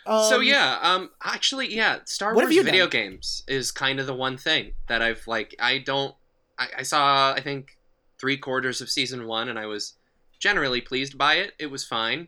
Um, 0.05 0.29
so 0.29 0.39
yeah. 0.39 0.77
Um, 0.81 1.10
actually, 1.24 1.74
yeah. 1.75 2.00
Star 2.05 2.34
what 2.36 2.41
have 2.41 2.50
Wars 2.50 2.55
you 2.55 2.63
video 2.63 2.86
done? 2.86 2.91
games 2.91 3.43
is 3.48 3.72
kind 3.72 4.00
of 4.00 4.05
the 4.07 4.13
one 4.13 4.38
thing 4.38 4.74
that 4.88 5.01
I've 5.01 5.25
like. 5.27 5.55
I 5.60 5.79
don't. 5.79 6.13
I, 6.60 6.67
I 6.79 6.84
saw. 6.84 7.34
I 7.34 7.41
think 7.41 7.77
three 8.19 8.38
quarters 8.38 8.81
of 8.81 8.89
season 8.89 9.25
one, 9.27 9.50
and 9.50 9.57
I 9.60 9.65
was 9.65 9.93
generally 10.39 10.81
pleased 10.81 11.17
by 11.17 11.36
it. 11.36 11.53
It 11.60 11.67
was 11.67 11.84
fine. 11.84 12.27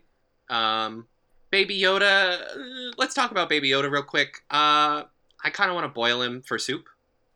Um, 0.50 1.06
Baby 1.50 1.78
Yoda. 1.80 2.40
uh, 2.40 2.92
Let's 2.98 3.14
talk 3.14 3.30
about 3.30 3.48
Baby 3.48 3.70
Yoda 3.70 3.90
real 3.90 4.02
quick. 4.02 4.42
Uh, 4.50 5.04
I 5.44 5.50
kind 5.52 5.70
of 5.70 5.74
want 5.76 5.84
to 5.84 5.92
boil 5.94 6.20
him 6.20 6.42
for 6.42 6.58
soup. 6.58 6.86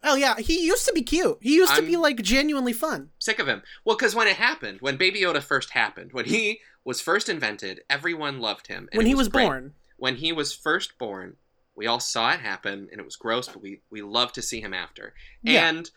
Oh 0.04 0.16
yeah, 0.16 0.36
he 0.38 0.64
used 0.64 0.86
to 0.86 0.92
be 0.92 1.02
cute. 1.02 1.38
He 1.40 1.54
used 1.54 1.70
to 1.74 1.82
I'm- 1.82 1.86
be 1.86 1.96
like 1.96 2.20
genuinely 2.22 2.72
fun. 2.72 3.10
sick 3.18 3.38
of 3.38 3.46
him. 3.48 3.62
Well, 3.84 3.96
because 3.96 4.14
when 4.14 4.26
it 4.28 4.36
happened, 4.36 4.80
when 4.80 4.96
Baby 4.96 5.20
Yoda 5.20 5.42
first 5.42 5.70
happened, 5.70 6.12
when 6.12 6.24
he 6.24 6.60
was 6.84 7.00
first 7.00 7.28
invented, 7.28 7.80
everyone 7.88 8.40
loved 8.40 8.66
him. 8.66 8.88
when 8.92 9.06
he 9.06 9.14
was 9.14 9.28
great. 9.28 9.44
born. 9.46 9.74
When 9.96 10.16
he 10.16 10.32
was 10.32 10.52
first 10.52 10.98
born, 10.98 11.36
we 11.76 11.86
all 11.86 12.00
saw 12.00 12.32
it 12.32 12.40
happen, 12.40 12.88
and 12.90 13.00
it 13.00 13.04
was 13.04 13.14
gross, 13.16 13.46
but 13.48 13.62
we 13.62 13.80
we 13.90 14.02
loved 14.02 14.34
to 14.34 14.42
see 14.42 14.60
him 14.60 14.74
after. 14.74 15.14
Yeah. 15.42 15.68
And 15.68 15.88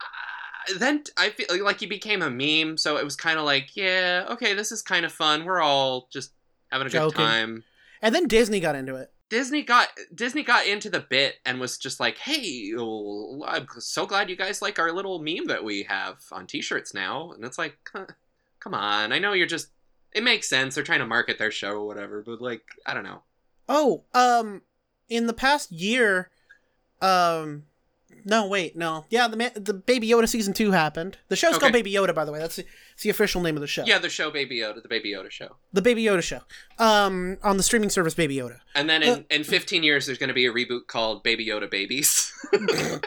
uh, 0.00 0.78
then 0.78 1.04
I 1.16 1.30
feel 1.30 1.64
like 1.64 1.80
he 1.80 1.86
became 1.86 2.20
a 2.20 2.28
meme, 2.30 2.76
so 2.76 2.98
it 2.98 3.04
was 3.04 3.16
kind 3.16 3.38
of 3.38 3.46
like, 3.46 3.74
yeah, 3.76 4.26
okay, 4.32 4.52
this 4.52 4.70
is 4.72 4.82
kind 4.82 5.06
of 5.06 5.12
fun. 5.12 5.44
We're 5.44 5.62
all 5.62 6.08
just 6.12 6.32
having 6.70 6.86
a 6.86 6.90
good 6.90 7.14
time. 7.14 7.64
And 8.02 8.14
then 8.14 8.28
Disney 8.28 8.60
got 8.60 8.74
into 8.76 8.96
it. 8.96 9.10
Disney 9.34 9.62
got 9.62 9.88
Disney 10.14 10.44
got 10.44 10.64
into 10.64 10.88
the 10.88 11.00
bit 11.00 11.40
and 11.44 11.58
was 11.58 11.76
just 11.76 11.98
like, 11.98 12.18
"Hey, 12.18 12.72
I'm 12.78 13.66
so 13.80 14.06
glad 14.06 14.30
you 14.30 14.36
guys 14.36 14.62
like 14.62 14.78
our 14.78 14.92
little 14.92 15.18
meme 15.18 15.46
that 15.46 15.64
we 15.64 15.82
have 15.88 16.18
on 16.30 16.46
T-shirts 16.46 16.94
now." 16.94 17.32
And 17.32 17.44
it's 17.44 17.58
like, 17.58 17.76
"Come 18.60 18.74
on, 18.74 19.12
I 19.12 19.18
know 19.18 19.32
you're 19.32 19.48
just." 19.48 19.70
It 20.12 20.22
makes 20.22 20.48
sense. 20.48 20.76
They're 20.76 20.84
trying 20.84 21.00
to 21.00 21.06
market 21.06 21.38
their 21.38 21.50
show 21.50 21.72
or 21.72 21.84
whatever, 21.84 22.22
but 22.24 22.40
like, 22.40 22.62
I 22.86 22.94
don't 22.94 23.02
know. 23.02 23.22
Oh, 23.68 24.04
um, 24.14 24.62
in 25.08 25.26
the 25.26 25.32
past 25.32 25.72
year, 25.72 26.30
um, 27.02 27.64
no, 28.24 28.46
wait, 28.46 28.76
no, 28.76 29.04
yeah, 29.10 29.28
the 29.28 29.36
ma- 29.36 29.48
the 29.54 29.74
Baby 29.74 30.08
Yoda 30.08 30.28
season 30.28 30.52
two 30.54 30.70
happened. 30.72 31.18
The 31.28 31.36
show's 31.36 31.58
called 31.58 31.72
Baby 31.72 31.92
Yoda, 31.92 32.14
by 32.14 32.24
the 32.24 32.32
way. 32.32 32.38
That's 32.38 32.56
the, 32.56 32.62
that's 32.62 33.02
the 33.02 33.10
official 33.10 33.40
name 33.42 33.56
of 33.56 33.60
the 33.60 33.66
show. 33.66 33.84
Yeah, 33.86 33.98
the 33.98 34.08
show 34.08 34.30
Baby 34.30 34.58
Yoda, 34.58 34.82
the 34.82 34.88
Baby 34.88 35.12
Yoda 35.12 35.30
show. 35.30 35.56
the 35.72 35.82
Baby 35.82 36.04
Yoda 36.04 36.22
show. 36.22 36.40
Um, 36.78 37.38
on 37.42 37.56
the 37.56 37.62
streaming 37.62 37.90
service 37.90 38.14
Baby 38.14 38.36
Yoda. 38.36 38.58
And 38.74 38.88
then 38.90 39.02
Uh, 39.02 39.06
in, 39.06 39.24
in 39.30 39.44
15 39.44 39.82
years, 39.82 40.06
there's 40.06 40.18
going 40.18 40.28
to 40.28 40.34
be 40.34 40.46
a 40.46 40.52
reboot 40.52 40.86
called 40.86 41.22
Baby 41.22 41.46
Yoda 41.46 41.70
Babies. 41.70 42.32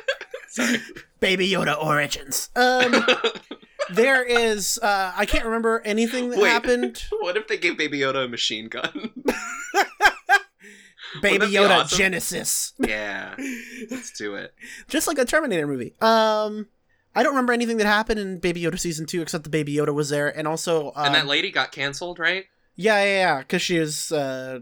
Sorry. 0.50 0.80
Baby 1.20 1.50
Yoda 1.50 1.78
Origins. 1.82 2.50
Um, 2.56 3.06
there 3.92 4.24
is, 4.24 4.80
uh, 4.82 5.12
I 5.16 5.26
can't 5.26 5.46
remember 5.46 5.82
anything 5.86 6.30
that 6.30 6.40
Wait. 6.40 6.50
happened. 6.50 7.04
what 7.20 7.36
if 7.38 7.48
they 7.48 7.58
gave 7.58 7.78
Baby 7.78 8.00
Yoda 8.00 8.26
a 8.26 8.28
machine 8.28 8.68
gun? 8.70 9.12
Baby 11.22 11.48
Yoda 11.48 11.82
awesome? 11.84 11.98
Genesis. 11.98 12.74
yeah, 12.80 13.36
let's 13.92 14.12
do 14.12 14.36
it. 14.36 14.54
just 14.88 15.08
like 15.08 15.18
a 15.18 15.26
Terminator 15.26 15.68
movie. 15.68 15.94
Um, 16.02 16.68
I 17.16 17.24
don't 17.24 17.32
remember 17.34 17.54
anything 17.54 17.78
that 17.78 17.88
happened 17.88 18.20
in 18.20 18.40
Baby 18.40 18.62
Yoda 18.62 18.80
season 18.80 19.06
two 19.06 19.22
except 19.22 19.44
the 19.44 19.50
Baby 19.50 19.76
Yoda 19.76 19.94
was 19.94 20.10
there, 20.10 20.36
and 20.38 20.48
also, 20.48 20.88
um, 20.96 21.06
and 21.08 21.16
that 21.16 21.26
lady 21.28 21.52
got 21.52 21.72
canceled, 21.72 22.20
right? 22.20 22.46
yeah, 22.76 23.04
yeah, 23.04 23.10
yeah, 23.18 23.38
because 23.40 23.62
she 23.62 23.80
was 23.80 24.12
uh, 24.12 24.60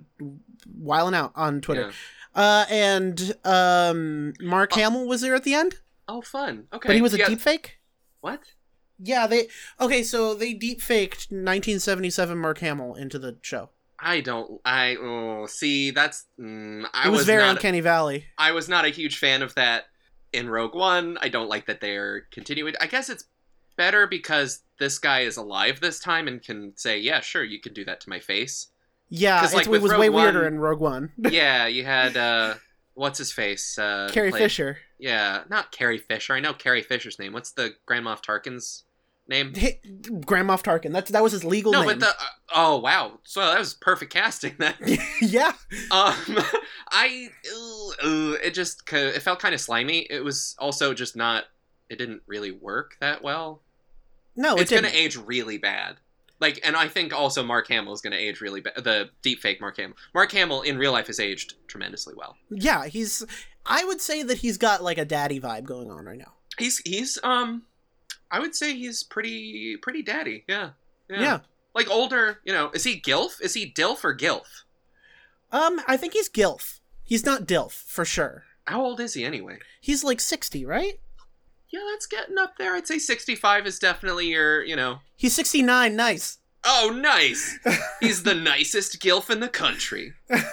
wiling 0.78 1.14
out 1.14 1.32
on 1.36 1.62
Twitter. 1.62 1.92
Yeah. 2.36 2.42
Uh, 2.42 2.66
and 2.70 3.36
um, 3.46 4.34
Mark 4.42 4.72
Oh. 4.74 4.76
Hamill 4.80 5.08
was 5.08 5.22
there 5.22 5.36
at 5.36 5.44
the 5.44 5.54
end, 5.54 5.76
Oh, 6.08 6.22
fun. 6.22 6.68
Okay. 6.74 6.88
but 6.90 6.96
he 6.96 7.02
was 7.02 7.14
a 7.14 7.18
Yeah. 7.18 7.28
deep 7.30 7.40
fake. 7.42 7.80
What? 8.22 8.42
Yeah, 9.00 9.28
they 9.28 9.48
okay. 9.80 10.04
So 10.04 10.34
they 10.34 10.54
deep 10.54 10.82
faked 10.82 11.28
1977 11.32 12.38
Mark 12.38 12.60
Hamill 12.60 12.96
into 12.96 13.20
the 13.20 13.38
show. 13.42 13.70
I 14.00 14.22
don't. 14.22 14.60
I 14.66 14.96
oh, 14.98 15.46
see. 15.46 15.92
That's. 15.92 16.26
Mm, 16.40 16.86
I 16.94 17.08
it 17.08 17.12
was, 17.12 17.26
very 17.26 17.44
not. 17.44 17.56
uncanny 17.56 17.82
valley. 17.82 18.26
I 18.38 18.52
was 18.52 18.68
not 18.68 18.86
a 18.86 18.90
huge 18.90 19.18
fan 19.18 19.42
of 19.42 19.56
that 19.56 19.86
in 20.34 20.50
Rogue 20.50 20.76
One. 20.76 21.18
I 21.22 21.30
don't 21.30 21.50
like 21.50 21.68
that 21.68 21.82
they're 21.82 22.22
continuing. 22.32 22.74
I 22.82 22.88
guess 22.88 23.10
it's 23.10 23.26
better 23.78 24.08
because 24.08 24.62
this 24.80 25.00
guy 25.00 25.22
is 25.22 25.38
alive 25.38 25.80
this 25.80 26.00
time 26.00 26.28
and 26.28 26.42
can 26.42 26.74
say, 26.76 27.00
"Yeah, 27.00 27.22
sure, 27.22 27.44
you 27.44 27.60
can 27.60 27.74
do 27.74 27.86
that 27.86 28.02
to 28.02 28.10
my 28.10 28.20
face." 28.20 28.68
Yeah, 29.10 29.48
like, 29.54 29.68
it 29.68 29.70
was 29.70 29.84
Rogue 29.84 30.00
way 30.00 30.10
weirder 30.10 30.44
One- 30.44 30.54
in 30.54 30.60
Rogue 30.60 30.80
One. 30.82 31.12
yeah, 31.30 31.68
you 31.68 31.84
had 31.84 32.18
uh, 32.18 32.56
what's 32.96 33.20
his 33.20 33.32
face? 33.32 33.78
Uh, 33.78 34.10
Carrie 34.12 34.32
played- 34.32 34.44
Fisher, 34.44 34.80
Yeah, 34.98 35.44
not 35.50 35.72
Carrie 35.72 36.00
Fisher. 36.00 36.34
I 36.34 36.40
know 36.40 36.54
Carrie 36.54 36.82
Fisher's 36.82 37.20
name. 37.20 37.34
What's 37.34 37.52
the 37.52 37.76
Grand 37.86 38.06
Moff 38.06 38.24
Tarkin's 38.24 38.84
name? 39.28 39.54
Hey, 39.54 39.80
Grand 40.26 40.48
Moff 40.50 40.64
Tarkin. 40.64 40.94
That 40.94 41.08
that 41.08 41.24
was 41.24 41.32
his 41.32 41.44
legal 41.44 41.72
no, 41.72 41.82
name. 41.82 41.88
but 41.88 42.00
the 42.00 42.10
uh, 42.10 42.28
oh 42.56 42.78
wow, 42.78 43.20
so 43.24 43.42
that 43.42 43.60
was 43.60 43.74
perfect 43.74 44.14
casting. 44.14 44.56
Then 44.58 44.74
yeah, 45.22 45.54
um, 45.92 46.16
I 46.90 47.30
it 48.04 48.54
just 48.54 48.92
it 48.92 49.22
felt 49.22 49.40
kind 49.40 49.56
of 49.56 49.62
slimy. 49.62 50.08
It 50.10 50.24
was 50.24 50.56
also 50.60 50.94
just 50.94 51.16
not. 51.16 51.46
It 51.90 51.98
didn't 51.98 52.22
really 52.26 52.52
work 52.52 52.98
that 53.00 53.24
well. 53.24 53.62
no, 54.36 54.56
it's 54.56 54.72
it 54.72 54.76
gonna 54.76 54.94
age 54.94 55.18
really 55.18 55.58
bad. 55.58 55.98
Like, 56.42 56.60
and 56.66 56.76
I 56.76 56.90
think 56.90 57.14
also 57.14 57.44
Mark 57.44 57.68
Hamill 57.70 57.94
is 57.94 58.02
gonna 58.02 58.18
age 58.18 58.42
really 58.42 58.62
bad. 58.62 58.84
The 58.84 59.10
deep 59.22 59.42
fake 59.42 59.62
Mark 59.62 59.78
Hamill. 59.78 59.96
Mark 60.14 60.32
Hamill 60.32 60.62
in 60.64 60.78
real 60.78 60.92
life 60.92 61.08
has 61.08 61.20
aged 61.20 61.56
tremendously 61.68 62.14
well. 62.16 62.36
Yeah, 62.50 62.86
he's. 62.86 63.24
I 63.66 63.84
would 63.86 64.02
say 64.02 64.22
that 64.22 64.40
he's 64.40 64.58
got 64.58 64.84
like 64.84 64.98
a 64.98 65.06
daddy 65.06 65.40
vibe 65.40 65.64
going 65.64 65.90
on 65.90 66.06
right 66.06 66.18
now. 66.18 66.34
He's 66.58 66.80
he's 66.80 67.18
um, 67.24 67.64
I 68.36 68.40
would 68.40 68.54
say 68.54 68.76
he's 68.76 69.02
pretty 69.02 69.78
pretty 69.82 70.04
daddy. 70.04 70.44
Yeah, 70.46 70.72
Yeah. 71.10 71.40
Like 71.74 71.90
older, 71.90 72.40
you 72.44 72.52
know. 72.52 72.70
Is 72.74 72.84
he 72.84 73.00
Gilf? 73.00 73.40
Is 73.42 73.54
he 73.54 73.72
Dilf 73.72 74.04
or 74.04 74.14
Gilf? 74.14 74.64
Um, 75.54 75.80
I 75.88 75.96
think 75.96 76.12
he's 76.12 76.30
Gilf. 76.30 76.80
He's 77.06 77.26
not 77.26 77.46
Dilf 77.48 77.72
for 77.72 78.04
sure. 78.04 78.44
How 78.66 78.82
old 78.84 79.00
is 79.00 79.14
he 79.14 79.24
anyway? 79.24 79.60
He's 79.80 80.04
like 80.04 80.20
sixty, 80.20 80.66
right? 80.66 81.00
Yeah, 81.70 81.80
that's 81.92 82.08
getting 82.08 82.38
up 82.38 82.58
there. 82.58 82.74
I'd 82.76 82.88
say 82.88 83.00
65 83.00 83.66
is 83.68 83.80
definitely 83.80 84.28
your, 84.28 84.64
you 84.64 84.76
know. 84.76 85.00
He's 85.16 85.34
sixty 85.34 85.62
nine. 85.62 85.96
Nice. 85.96 86.40
Oh, 86.66 86.94
nice. 86.94 87.58
He's 88.02 88.24
the 88.24 88.34
nicest 88.36 89.00
gilf 89.02 89.30
in 89.30 89.40
the 89.40 89.48
country. 89.50 90.12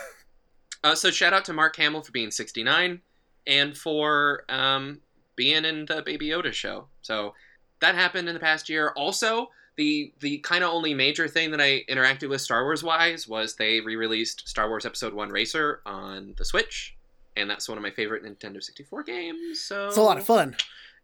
Uh, 0.85 0.97
so 0.97 1.13
shout 1.13 1.33
out 1.33 1.45
to 1.45 1.53
Mark 1.53 1.77
Hamill 1.77 2.03
for 2.03 2.11
being 2.11 2.33
69 2.33 3.01
and 3.47 3.77
for 3.77 4.45
um, 4.49 5.01
being 5.37 5.65
in 5.65 5.87
the 5.87 6.03
Baby 6.03 6.31
Yoda 6.31 6.53
show. 6.53 6.89
So 7.03 7.35
that 7.83 7.95
happened 7.95 8.27
in 8.29 8.35
the 8.35 8.41
past 8.41 8.69
year. 8.71 8.93
Also, 8.97 9.51
the 9.77 10.13
the 10.21 10.39
kind 10.39 10.65
of 10.65 10.71
only 10.71 10.95
major 10.95 11.29
thing 11.29 11.51
that 11.51 11.61
I 11.61 11.85
interacted 11.91 12.29
with 12.31 12.41
Star 12.41 12.65
Wars 12.65 12.83
wise 12.83 13.29
was 13.29 13.57
they 13.57 13.81
re-released 13.81 14.49
Star 14.49 14.69
Wars 14.69 14.85
Episode 14.87 15.13
1 15.15 15.29
Racer 15.29 15.81
on 15.85 16.35
the 16.39 16.45
Switch. 16.45 16.97
And 17.37 17.49
that's 17.49 17.69
one 17.69 17.79
of 17.79 17.83
my 17.83 17.91
favorite 17.91 18.23
Nintendo 18.25 18.63
64 18.63 19.03
games. 19.05 19.61
So 19.61 19.87
It's 19.89 19.97
a 19.97 20.03
lot 20.03 20.19
of 20.19 20.25
fun. 20.25 20.55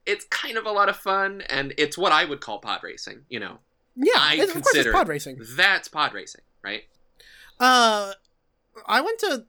it's 0.05 0.25
kind 0.27 0.59
of 0.59 0.67
a 0.67 0.71
lot 0.73 0.89
of 0.91 0.97
fun 0.97 1.43
and 1.49 1.73
it's 1.79 1.97
what 1.97 2.13
I 2.13 2.25
would 2.27 2.41
call 2.41 2.59
pod 2.59 2.81
racing, 2.83 3.23
you 3.31 3.41
know. 3.41 3.59
Yeah, 3.97 4.13
I 4.17 4.35
of 4.35 4.41
course 4.41 4.57
it's 4.59 4.71
consider- 4.73 4.93
pod 4.93 5.09
racing. 5.09 5.39
That's 5.57 5.89
pod 5.89 6.13
racing, 6.15 6.43
right? 6.63 6.85
Uh, 7.59 8.13
I 8.87 9.01
went 9.01 9.19
to 9.21 9.45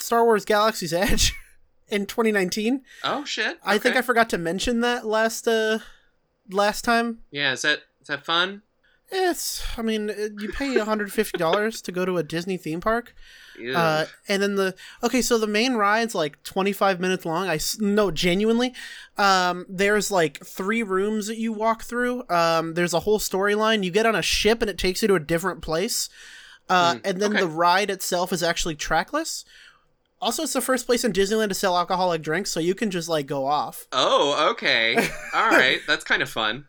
Star 0.00 0.24
Wars 0.24 0.44
Galaxy's 0.44 0.92
Edge 0.92 1.34
in 1.88 2.06
2019. 2.06 2.82
Oh 3.04 3.24
shit. 3.24 3.58
I 3.64 3.78
think 3.78 3.96
I 3.96 4.02
forgot 4.02 4.28
to 4.30 4.38
mention 4.38 4.80
that 4.80 5.06
last 5.06 5.46
uh 5.46 5.78
last 6.52 6.84
time. 6.84 7.18
Yeah, 7.30 7.52
is 7.52 7.62
that 7.62 7.80
is 8.00 8.08
that 8.08 8.24
fun? 8.24 8.62
It's, 9.14 9.62
I 9.76 9.82
mean, 9.82 10.08
uh, 10.08 10.28
you 10.38 10.50
pay 10.52 10.74
$150 10.74 11.82
to 11.82 11.92
go 11.92 12.04
to 12.06 12.16
a 12.16 12.22
Disney 12.22 12.56
theme 12.56 12.80
park. 12.80 13.14
Uh, 13.76 14.06
and 14.26 14.42
then 14.42 14.54
the, 14.54 14.74
okay, 15.02 15.20
so 15.20 15.36
the 15.36 15.46
main 15.46 15.74
ride's 15.74 16.14
like 16.14 16.42
25 16.44 16.98
minutes 16.98 17.26
long. 17.26 17.46
I 17.46 17.58
no, 17.78 18.10
genuinely. 18.10 18.74
Um, 19.18 19.66
there's 19.68 20.10
like 20.10 20.42
three 20.44 20.82
rooms 20.82 21.26
that 21.26 21.36
you 21.36 21.52
walk 21.52 21.82
through. 21.82 22.24
Um, 22.30 22.72
there's 22.72 22.94
a 22.94 23.00
whole 23.00 23.18
storyline. 23.18 23.84
You 23.84 23.90
get 23.90 24.06
on 24.06 24.14
a 24.14 24.22
ship 24.22 24.62
and 24.62 24.70
it 24.70 24.78
takes 24.78 25.02
you 25.02 25.08
to 25.08 25.14
a 25.14 25.20
different 25.20 25.60
place. 25.60 26.08
Uh, 26.68 26.94
Mm, 26.94 27.00
and 27.04 27.20
then 27.20 27.32
okay. 27.32 27.40
the 27.40 27.48
ride 27.48 27.90
itself 27.90 28.32
is 28.32 28.42
actually 28.42 28.76
trackless. 28.76 29.44
Also, 30.22 30.44
it's 30.44 30.52
the 30.54 30.60
first 30.60 30.86
place 30.86 31.04
in 31.04 31.12
Disneyland 31.12 31.48
to 31.48 31.54
sell 31.54 31.76
alcoholic 31.76 32.22
drinks, 32.22 32.50
so 32.52 32.60
you 32.60 32.74
can 32.74 32.90
just 32.90 33.08
like 33.08 33.26
go 33.26 33.44
off. 33.44 33.86
oh, 33.92 34.50
okay. 34.52 34.96
All 35.34 35.50
right, 35.50 35.80
that's 35.86 36.04
kind 36.04 36.22
of 36.22 36.30
fun. 36.30 36.66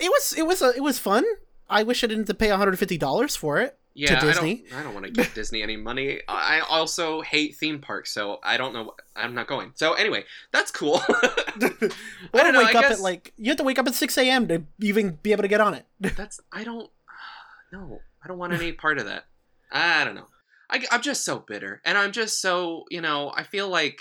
It 0.00 0.08
was 0.10 0.34
it 0.36 0.46
was 0.46 0.62
a, 0.62 0.70
it 0.74 0.82
was 0.82 0.98
fun. 0.98 1.24
I 1.68 1.82
wish 1.82 2.02
I 2.02 2.06
didn't 2.06 2.28
have 2.28 2.28
to 2.28 2.34
pay 2.34 2.48
$150 2.48 3.36
for 3.36 3.60
it. 3.60 3.78
Yeah, 3.94 4.20
Disney. 4.20 4.64
I 4.68 4.70
don't. 4.70 4.78
I 4.80 4.82
don't 4.84 4.94
want 4.94 5.06
to 5.06 5.12
give 5.12 5.32
Disney 5.34 5.62
any 5.62 5.76
money. 5.76 6.20
I 6.28 6.58
I 6.58 6.60
also 6.60 7.22
hate 7.22 7.56
theme 7.56 7.78
parks, 7.80 8.12
so 8.12 8.40
I 8.42 8.56
don't 8.58 8.74
know. 8.74 8.94
I'm 9.14 9.34
not 9.34 9.46
going. 9.46 9.72
So 9.74 9.94
anyway, 9.94 10.24
that's 10.52 10.70
cool. 10.70 11.00
Well, 11.08 11.18
I 11.22 11.90
don't 12.32 12.52
know, 12.52 12.58
wake 12.64 12.74
I 12.74 12.78
up 12.78 12.82
guess- 12.88 12.92
at 12.92 13.00
like 13.00 13.32
you 13.38 13.48
have 13.50 13.56
to 13.56 13.64
wake 13.64 13.78
up 13.78 13.86
at 13.86 13.94
six 13.94 14.16
a.m. 14.18 14.48
to 14.48 14.64
even 14.80 15.18
be 15.22 15.32
able 15.32 15.42
to 15.42 15.48
get 15.48 15.60
on 15.62 15.72
it. 15.74 15.86
that's. 16.00 16.40
I 16.52 16.64
don't. 16.64 16.90
No, 17.72 17.98
I 18.24 18.28
don't 18.28 18.38
want 18.38 18.52
any 18.52 18.70
part 18.72 18.98
of 18.98 19.06
that. 19.06 19.24
I 19.72 20.04
don't 20.04 20.14
know. 20.14 20.28
I, 20.70 20.84
I'm 20.90 21.02
just 21.02 21.24
so 21.24 21.38
bitter, 21.38 21.80
and 21.84 21.96
I'm 21.96 22.12
just 22.12 22.40
so 22.40 22.84
you 22.90 23.00
know. 23.00 23.32
I 23.34 23.42
feel 23.42 23.68
like 23.68 24.00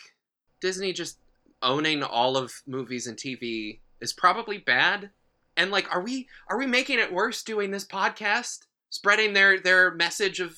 Disney 0.61 0.93
just 0.93 1.17
owning 1.61 2.03
all 2.03 2.37
of 2.37 2.51
movies 2.67 3.07
and 3.07 3.17
TV 3.17 3.79
is 4.01 4.13
probably 4.13 4.57
bad. 4.57 5.09
And 5.57 5.71
like, 5.71 5.93
are 5.93 6.01
we 6.01 6.27
are 6.49 6.57
we 6.57 6.65
making 6.65 6.99
it 6.99 7.13
worse 7.13 7.41
doing 7.43 7.71
this 7.71 7.85
podcast, 7.85 8.59
spreading 8.89 9.33
their 9.33 9.59
their 9.59 9.91
message 9.91 10.39
of 10.39 10.57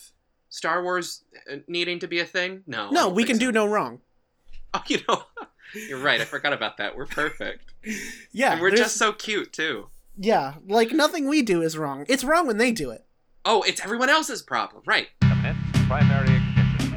Star 0.49 0.81
Wars 0.81 1.23
uh, 1.51 1.57
needing 1.67 1.99
to 1.99 2.07
be 2.07 2.19
a 2.19 2.25
thing? 2.25 2.63
No, 2.67 2.89
no, 2.89 3.09
we 3.09 3.23
can 3.23 3.35
so. 3.35 3.39
do 3.41 3.51
no 3.51 3.65
wrong. 3.65 3.99
Oh, 4.73 4.81
you 4.87 4.99
know, 5.07 5.23
you're 5.87 5.97
right. 5.97 6.19
I 6.19 6.25
forgot 6.25 6.51
about 6.51 6.75
that. 6.77 6.97
We're 6.97 7.05
perfect, 7.05 7.71
Yeah, 8.33 8.51
and 8.51 8.61
we're 8.61 8.69
there's- 8.69 8.87
just 8.87 8.97
so 8.97 9.13
cute 9.13 9.53
too. 9.53 9.87
yeah, 10.17 10.55
like 10.67 10.91
nothing 10.91 11.27
we 11.29 11.41
do 11.41 11.61
is 11.61 11.77
wrong. 11.77 12.05
It's 12.09 12.23
wrong 12.25 12.47
when 12.47 12.57
they 12.57 12.71
do 12.73 12.91
it. 12.91 13.05
Oh, 13.45 13.61
it's 13.61 13.81
everyone 13.83 14.09
else's 14.09 14.41
problem, 14.41 14.83
right? 14.85 15.07
Commence 15.87 16.07
primary 16.07 16.35
ignition. 16.35 16.93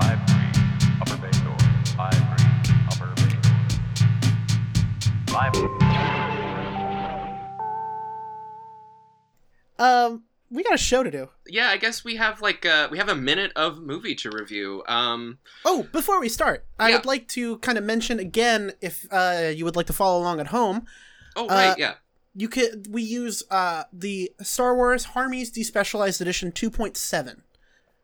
Five 0.00 0.18
three, 0.26 0.62
upper 1.00 1.16
bay 1.18 1.30
door. 1.44 1.56
Five 1.96 2.14
three, 2.14 2.74
upper 2.90 3.12
bay 3.16 3.36
door. 3.42 3.52
Five. 5.28 5.52
Um, 9.78 10.24
we 10.50 10.62
got 10.62 10.74
a 10.74 10.78
show 10.78 11.02
to 11.02 11.10
do. 11.10 11.28
Yeah, 11.46 11.68
I 11.68 11.76
guess 11.76 12.04
we 12.04 12.16
have 12.16 12.40
like 12.40 12.64
uh, 12.64 12.88
we 12.90 12.98
have 12.98 13.08
a 13.08 13.14
minute 13.14 13.52
of 13.56 13.78
movie 13.82 14.14
to 14.16 14.30
review. 14.30 14.82
Um, 14.88 15.38
Oh, 15.64 15.86
before 15.92 16.20
we 16.20 16.28
start, 16.28 16.64
I 16.78 16.88
Yeah. 16.90 16.96
would 16.96 17.06
like 17.06 17.28
to 17.28 17.58
kind 17.58 17.76
of 17.78 17.84
mention 17.84 18.18
again 18.18 18.72
if 18.80 19.06
uh, 19.10 19.52
you 19.54 19.64
would 19.64 19.76
like 19.76 19.86
to 19.86 19.92
follow 19.92 20.18
along 20.20 20.40
at 20.40 20.48
home. 20.48 20.86
Oh 21.36 21.46
right, 21.48 21.70
Uh, 21.70 21.74
yeah. 21.78 21.94
You 22.34 22.48
could 22.48 22.86
we 22.90 23.02
use 23.02 23.42
uh 23.50 23.84
the 23.92 24.32
Star 24.40 24.74
Wars 24.74 25.04
Harmy's 25.04 25.50
Despecialized 25.52 26.20
Edition 26.20 26.50
2.7. 26.52 27.42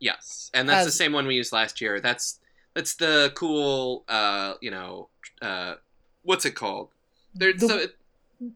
Yes, 0.01 0.51
and 0.55 0.69
that's 0.69 0.85
the 0.85 0.93
same 0.93 1.13
one 1.13 1.27
we 1.27 1.35
used 1.35 1.53
last 1.53 1.81
year. 1.81 2.01
That's 2.01 2.39
that's 2.75 2.95
the 2.95 3.33
cool, 3.35 4.05
uh, 4.09 4.55
you 4.61 4.71
know, 4.71 5.09
uh, 5.43 5.75
what's 6.23 6.45
it 6.45 6.53
called? 6.55 6.91
There, 7.35 7.53
The- 7.53 7.67
so 7.69 7.79
it, 7.79 7.97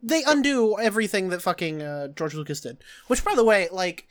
They 0.02 0.22
undo 0.24 0.78
everything 0.78 1.30
that 1.30 1.42
fucking 1.42 1.82
uh, 1.82 2.08
George 2.08 2.34
Lucas 2.34 2.60
did. 2.60 2.78
Which, 3.08 3.24
by 3.24 3.34
the 3.34 3.42
way, 3.42 3.68
like 3.72 4.06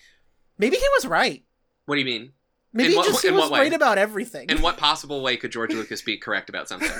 maybe 0.57 0.75
he 0.75 0.87
was 0.97 1.05
right. 1.05 1.43
what 1.85 1.95
do 1.95 1.99
you 2.01 2.05
mean? 2.05 2.31
Maybe 2.73 2.95
what- 2.95 3.05
just 3.05 3.21
he 3.23 3.31
was 3.31 3.49
way? 3.51 3.59
right 3.59 3.73
about 3.73 3.97
everything. 3.97 4.49
In 4.49 4.61
what 4.61 4.77
possible 4.89 5.21
way 5.21 5.37
could 5.37 5.51
George 5.51 5.73
Lucas 5.73 6.01
be 6.01 6.17
correct 6.17 6.49
about 6.49 6.67
something? 6.67 6.91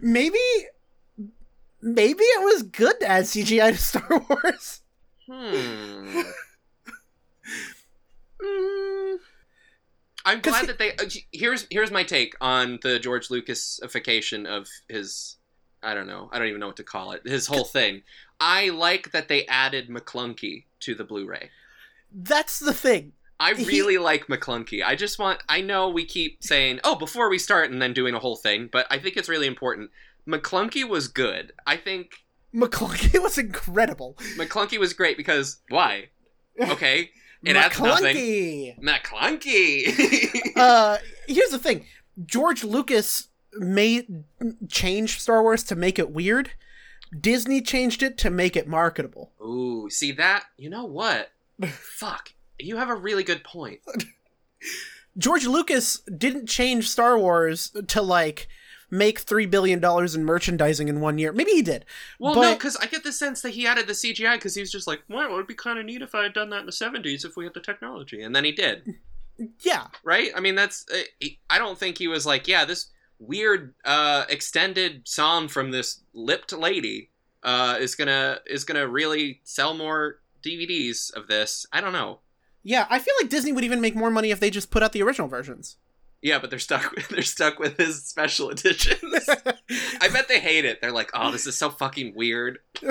maybe 0.00 0.38
maybe 1.82 2.22
it 2.22 2.42
was 2.44 2.62
good 2.64 2.98
to 3.00 3.06
add 3.06 3.24
CGI 3.24 3.72
to 3.72 3.78
Star 3.78 4.08
Wars. 4.28 4.80
Hmm. 5.26 6.22
Mm. 8.42 9.16
I'm 10.24 10.40
glad 10.40 10.62
he- 10.62 10.66
that 10.66 10.78
they. 10.78 10.92
uh, 10.92 11.04
Here's 11.32 11.66
here's 11.70 11.90
my 11.90 12.02
take 12.04 12.34
on 12.40 12.78
the 12.82 12.98
George 12.98 13.28
Lucasification 13.28 14.46
of 14.46 14.68
his. 14.88 15.36
I 15.82 15.94
don't 15.94 16.06
know. 16.06 16.28
I 16.32 16.38
don't 16.38 16.48
even 16.48 16.60
know 16.60 16.66
what 16.66 16.76
to 16.76 16.84
call 16.84 17.12
it. 17.12 17.22
His 17.26 17.46
whole 17.46 17.64
thing. 17.64 18.02
I 18.38 18.68
like 18.68 19.12
that 19.12 19.28
they 19.28 19.46
added 19.46 19.88
Maclunkey 19.88 20.64
to 20.80 20.94
the 20.94 21.04
Blu-ray. 21.04 21.48
That's 22.12 22.58
the 22.58 22.74
thing. 22.74 23.12
I 23.38 23.54
He- 23.54 23.64
really 23.64 23.96
like 23.96 24.26
Maclunkey. 24.26 24.84
I 24.84 24.94
just 24.94 25.18
want. 25.18 25.42
I 25.48 25.62
know 25.62 25.88
we 25.88 26.04
keep 26.04 26.42
saying, 26.42 26.80
"Oh, 26.84 26.96
before 26.96 27.30
we 27.30 27.38
start," 27.38 27.70
and 27.70 27.80
then 27.80 27.94
doing 27.94 28.14
a 28.14 28.18
whole 28.18 28.36
thing, 28.36 28.68
but 28.70 28.86
I 28.90 28.98
think 28.98 29.16
it's 29.16 29.28
really 29.28 29.46
important. 29.46 29.90
Maclunkey 30.26 30.88
was 30.88 31.08
good. 31.08 31.52
I 31.66 31.76
think 31.76 32.12
Maclunkey 32.54 33.18
was 33.22 33.38
incredible. 33.38 34.16
Maclunkey 34.36 34.78
was 34.78 34.92
great 34.92 35.16
because 35.16 35.60
why? 35.68 36.08
Okay, 36.60 37.10
it. 37.42 37.56
Maclunkey. 37.56 38.78
Maclunkey. 38.80 40.52
uh, 40.56 40.98
here's 41.26 41.50
the 41.50 41.58
thing: 41.58 41.86
George 42.24 42.64
Lucas 42.64 43.28
made 43.54 44.24
changed 44.68 45.20
Star 45.20 45.42
Wars 45.42 45.64
to 45.64 45.76
make 45.76 45.98
it 45.98 46.10
weird. 46.10 46.50
Disney 47.18 47.60
changed 47.60 48.02
it 48.02 48.16
to 48.18 48.30
make 48.30 48.56
it 48.56 48.68
marketable. 48.68 49.32
Ooh, 49.42 49.90
see 49.90 50.12
that? 50.12 50.44
You 50.56 50.70
know 50.70 50.84
what? 50.84 51.32
Fuck. 51.66 52.34
You 52.58 52.76
have 52.76 52.88
a 52.88 52.94
really 52.94 53.24
good 53.24 53.42
point. 53.42 53.80
George 55.18 55.44
Lucas 55.44 56.00
didn't 56.16 56.46
change 56.46 56.88
Star 56.88 57.18
Wars 57.18 57.72
to 57.88 58.00
like 58.00 58.48
make 58.90 59.20
three 59.20 59.46
billion 59.46 59.80
dollars 59.80 60.14
in 60.14 60.24
merchandising 60.24 60.88
in 60.88 61.00
one 61.00 61.18
year. 61.18 61.32
Maybe 61.32 61.52
he 61.52 61.62
did. 61.62 61.84
Well, 62.18 62.34
no, 62.34 62.40
But- 62.40 62.58
because 62.58 62.76
I 62.76 62.86
get 62.86 63.04
the 63.04 63.12
sense 63.12 63.40
that 63.42 63.50
he 63.50 63.66
added 63.66 63.86
the 63.86 63.92
CGI 63.94 64.34
because 64.36 64.54
he 64.54 64.60
was 64.60 64.72
just 64.72 64.86
like, 64.86 65.02
well, 65.08 65.30
it 65.30 65.32
would 65.32 65.46
be 65.46 65.54
kind 65.54 65.78
of 65.78 65.84
neat 65.86 66.02
if 66.02 66.14
I 66.14 66.22
had 66.24 66.32
done 66.34 66.50
that 66.50 66.60
in 66.60 66.66
the 66.66 66.72
70s 66.72 67.24
if 67.24 67.36
we 67.36 67.44
had 67.44 67.54
the 67.54 67.60
technology. 67.60 68.22
And 68.22 68.34
then 68.34 68.44
he 68.44 68.52
did, 68.52 68.94
Yeah, 69.62 69.86
right? 70.04 70.30
I 70.36 70.40
mean, 70.40 70.54
that's. 70.54 70.84
Uh, 70.92 71.26
I 71.48 71.58
don't 71.58 71.78
think 71.78 71.96
he 71.98 72.08
was 72.08 72.26
like, 72.26 72.46
yeah, 72.46 72.64
this 72.64 72.88
weird 73.18 73.74
uh, 73.84 74.24
extended 74.28 75.06
song 75.08 75.48
from 75.48 75.70
this 75.70 76.00
lipped 76.12 76.52
lady 76.52 77.10
uh, 77.42 77.76
is 77.80 77.94
gonna 77.94 78.40
is 78.46 78.64
gonna 78.64 78.86
really 78.86 79.40
sell 79.44 79.72
more 79.74 80.20
DVDs 80.44 81.12
of 81.14 81.26
this. 81.28 81.64
I 81.72 81.80
don't 81.80 81.92
know. 81.92 82.20
yeah. 82.62 82.86
I 82.90 82.98
feel 82.98 83.14
like 83.20 83.30
Disney 83.30 83.52
would 83.52 83.64
even 83.64 83.80
make 83.80 83.94
more 83.96 84.10
money 84.10 84.30
if 84.30 84.40
they 84.40 84.50
just 84.50 84.70
put 84.70 84.82
out 84.82 84.92
the 84.92 85.02
original 85.02 85.28
versions. 85.28 85.76
Yeah, 86.22 86.38
but 86.38 86.50
they're 86.50 86.58
stuck. 86.58 86.92
With, 86.92 87.08
they're 87.08 87.22
stuck 87.22 87.58
with 87.58 87.76
his 87.76 88.04
special 88.04 88.50
editions. 88.50 89.28
I 90.00 90.08
bet 90.08 90.28
they 90.28 90.40
hate 90.40 90.64
it. 90.64 90.80
They're 90.80 90.92
like, 90.92 91.10
oh, 91.14 91.30
this 91.30 91.46
is 91.46 91.56
so 91.56 91.70
fucking 91.70 92.14
weird. 92.14 92.58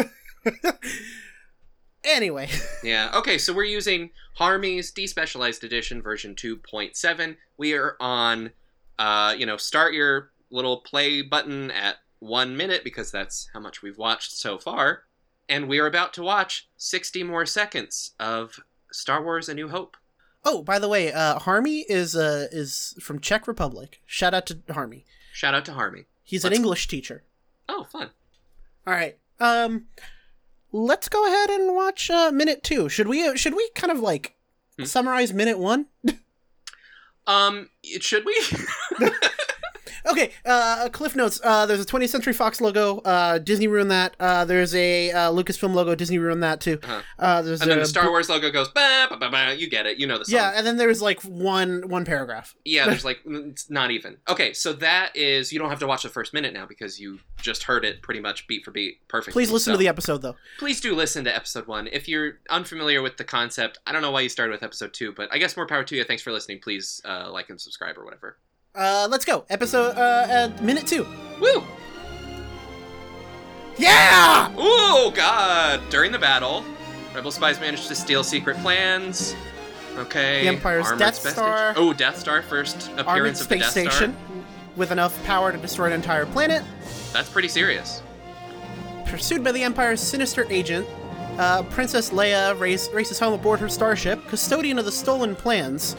anyway, 2.04 2.50
Yeah. 2.84 3.12
Okay, 3.16 3.38
so 3.38 3.54
we're 3.54 3.66
using 3.66 4.12
Harmy's 4.36 4.92
despecialized 4.92 5.64
edition 5.64 6.02
version 6.02 6.36
2.7. 6.36 7.36
We 7.58 7.74
are 7.74 7.96
on 8.00 8.52
uh, 9.00 9.34
you 9.38 9.46
know, 9.46 9.58
start 9.58 9.94
your 9.94 10.32
little 10.52 10.82
play 10.82 11.22
button 11.22 11.72
at 11.72 11.96
1 12.20 12.56
minute 12.56 12.84
because 12.84 13.12
that's 13.12 13.50
how 13.54 13.60
much 13.60 13.82
we've 13.82 13.98
watched 13.98 14.34
so 14.34 14.58
far. 14.58 15.04
And 15.48 15.68
we 15.68 15.80
are 15.80 15.88
about 15.88 16.14
to 16.16 16.22
watch 16.22 16.68
60 16.78 17.24
more 17.24 17.46
seconds 17.46 18.12
of 18.20 18.60
Star 18.92 19.24
Wars 19.24 19.50
A 19.50 19.54
New 19.54 19.70
Hope. 19.70 19.96
Oh 20.46 20.62
by 20.64 20.80
the 20.80 20.88
way, 20.88 21.12
uh, 21.14 21.40
Harmy 21.40 21.86
is 21.90 22.16
uh 22.16 22.48
is 22.52 22.96
from 23.02 23.20
Czech 23.20 23.48
Republic. 23.48 24.02
Shout 24.06 24.34
out 24.34 24.46
to 24.48 24.60
Harmy. 24.72 25.06
Shout 25.34 25.54
out 25.54 25.66
to 25.66 25.74
Harmy. 25.74 26.06
He's 26.24 26.44
an 26.44 26.50
Let's- 26.52 26.60
English 26.60 26.88
teacher. 26.88 27.24
Oh, 27.68 27.84
fun. 27.92 28.10
All 28.88 28.94
right. 28.94 29.18
Um, 29.40 29.86
let's 30.72 31.08
go 31.10 31.26
ahead 31.28 31.50
and 31.50 31.76
watch 31.76 32.10
uh, 32.10 32.32
minute 32.32 32.64
two. 32.64 32.90
Should 32.90 33.08
we? 33.08 33.26
Uh, 33.28 33.36
should 33.36 33.56
we 33.56 33.70
kind 33.76 33.92
of 33.92 34.00
like 34.00 34.36
Hmm. 34.78 34.86
summarize 34.86 35.34
minute 35.34 35.60
one? 35.60 35.88
Um, 37.28 37.70
should 38.00 38.26
we? 38.26 38.34
Okay. 40.10 40.32
Uh, 40.46 40.90
Cliff 40.90 41.16
notes. 41.16 41.40
Uh, 41.44 41.66
there's 41.66 41.82
a 41.82 41.86
20th 41.86 42.10
Century 42.10 42.34
Fox 42.34 42.60
logo. 42.62 43.00
Uh, 43.00 43.38
Disney 43.38 43.68
ruined 43.68 43.92
that. 43.92 44.16
Uh, 44.20 44.46
there's 44.46 44.74
a 44.76 45.12
uh, 45.12 45.32
Lucasfilm 45.32 45.74
logo. 45.74 45.96
Disney 45.96 46.18
ruined 46.18 46.44
that 46.44 46.62
too. 46.62 46.80
Uh-huh. 46.84 47.02
Uh, 47.18 47.42
there's 47.42 47.62
and 47.62 47.70
then 47.70 47.78
a 47.78 47.82
the 47.82 47.88
Star 47.88 48.10
Wars 48.10 48.30
logo 48.30 48.52
goes 48.52 48.70
ba 48.70 49.08
ba 49.10 49.18
ba 49.18 49.30
ba. 49.30 49.56
You 49.56 49.70
get 49.70 49.86
it. 49.86 50.00
You 50.00 50.08
know 50.08 50.18
the 50.18 50.26
song. 50.26 50.36
Yeah, 50.36 50.54
and 50.56 50.66
then 50.66 50.78
there's 50.78 51.02
like 51.02 51.22
one 51.22 51.88
one 51.90 52.06
paragraph. 52.06 52.56
Yeah, 52.66 52.86
there's 52.86 53.06
like 53.10 53.20
it's 53.26 53.70
not 53.70 53.92
even. 53.92 54.18
Okay, 54.28 54.54
so 54.54 54.74
that 54.74 55.16
is 55.16 55.54
you 55.54 55.60
don't 55.60 55.70
have 55.70 55.80
to 55.80 55.88
watch 55.88 56.04
the 56.04 56.10
first 56.10 56.34
minute 56.34 56.54
now 56.54 56.66
because 56.66 57.00
you 57.00 57.20
just 57.38 57.64
heard 57.64 57.86
it 57.86 58.02
pretty 58.02 58.20
much 58.20 58.48
beat 58.48 58.64
for 58.66 58.72
beat 58.72 59.08
perfectly. 59.08 59.34
Please 59.34 59.52
listen 59.52 59.72
So 59.72 59.74
to 59.74 59.78
the 59.78 59.88
episode 59.88 60.22
though. 60.22 60.36
Please 60.58 60.82
do 60.82 60.96
listen 60.96 61.24
to 61.26 61.36
episode 61.36 61.68
one. 61.68 61.88
If 61.92 62.08
you're 62.08 62.40
unfamiliar 62.50 63.02
with 63.02 63.18
the 63.18 63.24
concept, 63.24 63.80
I 63.86 63.92
don't 63.92 64.02
know 64.02 64.12
why 64.12 64.22
you 64.22 64.30
started 64.30 64.52
with 64.52 64.64
episode 64.64 64.94
two, 64.94 65.14
but 65.14 65.30
I 65.32 65.38
guess 65.38 65.56
more 65.56 65.68
power 65.68 65.84
to 65.84 65.96
you. 65.96 66.04
Thanks 66.04 66.24
for 66.24 66.32
listening. 66.32 66.60
Please 66.60 67.02
uh, 67.06 67.30
like 67.32 67.50
and 67.50 67.60
subscribe 67.60 67.98
or 67.98 68.06
whatever. 68.06 68.38
Uh, 68.76 69.08
let's 69.10 69.26
go. 69.26 69.46
Episode 69.50 69.98
uh, 69.98 70.52
uh 70.58 70.62
minute 70.62 70.86
two. 70.86 71.06
Woo! 71.42 71.64
Yeah. 73.78 74.54
Oh 74.58 75.12
God! 75.16 75.82
During 75.90 76.12
the 76.12 76.20
battle, 76.20 76.64
rebel 77.16 77.32
spies 77.32 77.60
managed 77.60 77.88
to 77.88 77.96
steal 77.96 78.24
secret 78.24 78.58
plans. 78.58 79.36
Okay. 79.98 80.44
The 80.44 80.50
Empire's 80.50 80.86
Armored 80.86 81.00
Death 81.00 81.16
Star. 81.16 81.74
Oh, 81.76 81.94
Death 81.94 82.20
Star 82.20 82.42
first 82.42 82.90
Armored 82.90 83.00
appearance 83.00 83.42
of 83.42 83.50
the 83.50 83.56
space 83.56 83.74
Death 83.74 83.94
station 83.94 84.18
with 84.76 84.92
enough 84.92 85.22
power 85.26 85.52
to 85.52 85.58
destroy 85.58 85.88
an 85.88 85.94
entire 85.94 86.26
planet. 86.26 86.64
That's 87.12 87.30
pretty 87.30 87.48
serious. 87.48 88.04
Pursued 89.06 89.44
by 89.44 89.52
the 89.52 89.64
Empire's 89.64 90.00
sinister 90.00 90.46
agent, 90.50 90.88
uh, 91.40 91.64
Princess 91.64 92.12
Leia 92.12 92.58
race, 92.60 92.90
races 92.92 93.20
home 93.20 93.34
aboard 93.34 93.60
her 93.60 93.68
starship, 93.68 94.26
custodian 94.28 94.78
of 94.78 94.86
the 94.86 94.92
stolen 94.92 95.36
plans 95.36 95.96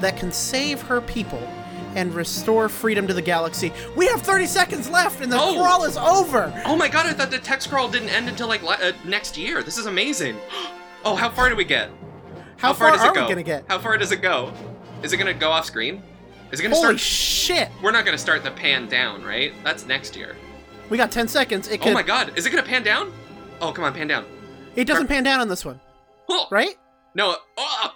that 0.00 0.16
can 0.16 0.32
save 0.32 0.80
her 0.82 1.00
people 1.02 1.46
and 1.94 2.12
restore 2.14 2.68
freedom 2.68 3.06
to 3.06 3.14
the 3.14 3.22
galaxy. 3.22 3.72
We 3.96 4.06
have 4.08 4.22
30 4.22 4.46
seconds 4.46 4.88
left, 4.90 5.20
and 5.22 5.30
the 5.30 5.38
Oh! 5.40 5.54
crawl 5.60 5.84
is 5.84 5.96
over. 5.96 6.52
Oh 6.66 6.76
my 6.76 6.88
God! 6.88 7.06
I 7.06 7.12
thought 7.12 7.30
the 7.30 7.38
text 7.38 7.70
crawl 7.70 7.88
didn't 7.88 8.08
end 8.10 8.28
until 8.28 8.48
like 8.48 8.62
uh, 8.64 8.92
next 9.04 9.36
year. 9.38 9.62
This 9.62 9.78
is 9.78 9.86
amazing. 9.86 10.36
Oh, 11.06 11.14
how 11.14 11.28
far 11.28 11.50
do 11.50 11.54
we 11.56 11.64
get? 11.66 11.90
How, 12.56 12.72
far, 12.72 12.88
far, 12.88 12.96
does 12.96 13.02
are 13.02 13.10
it 13.10 13.14
go? 13.14 13.22
we 13.24 13.28
gonna 13.28 13.42
get? 13.42 13.66
How 13.68 13.78
far 13.78 13.98
does 13.98 14.10
it 14.10 14.22
go? 14.22 14.54
Is 15.02 15.12
it 15.12 15.18
gonna 15.18 15.34
go 15.34 15.50
off 15.50 15.66
screen? 15.66 16.02
Is 16.50 16.60
it 16.60 16.62
gonna 16.62 16.74
Holy 16.74 16.96
start? 16.96 17.00
shit! 17.00 17.68
We're 17.82 17.90
not 17.90 18.06
gonna 18.06 18.16
start 18.16 18.42
the 18.42 18.50
pan 18.52 18.88
down, 18.88 19.22
right? 19.22 19.52
That's 19.62 19.84
next 19.84 20.16
year. 20.16 20.34
We 20.88 20.96
got 20.96 21.10
10 21.12 21.28
seconds. 21.28 21.68
It 21.68 21.80
Oh 21.86 21.92
my 21.92 22.02
god, 22.02 22.32
is 22.38 22.46
it 22.46 22.50
gonna 22.50 22.62
pan 22.62 22.82
down? 22.84 23.12
Oh, 23.60 23.70
come 23.70 23.84
on, 23.84 23.92
pan 23.92 24.06
down. 24.08 24.24
It 24.76 24.86
doesn't 24.86 25.08
pan 25.08 25.24
down 25.24 25.40
on 25.40 25.48
this 25.48 25.62
one, 25.62 25.78
Oh, 26.30 26.46
right? 26.50 26.74
No. 27.14 27.36
Oh, 27.58 27.80
Wah! 27.82 27.90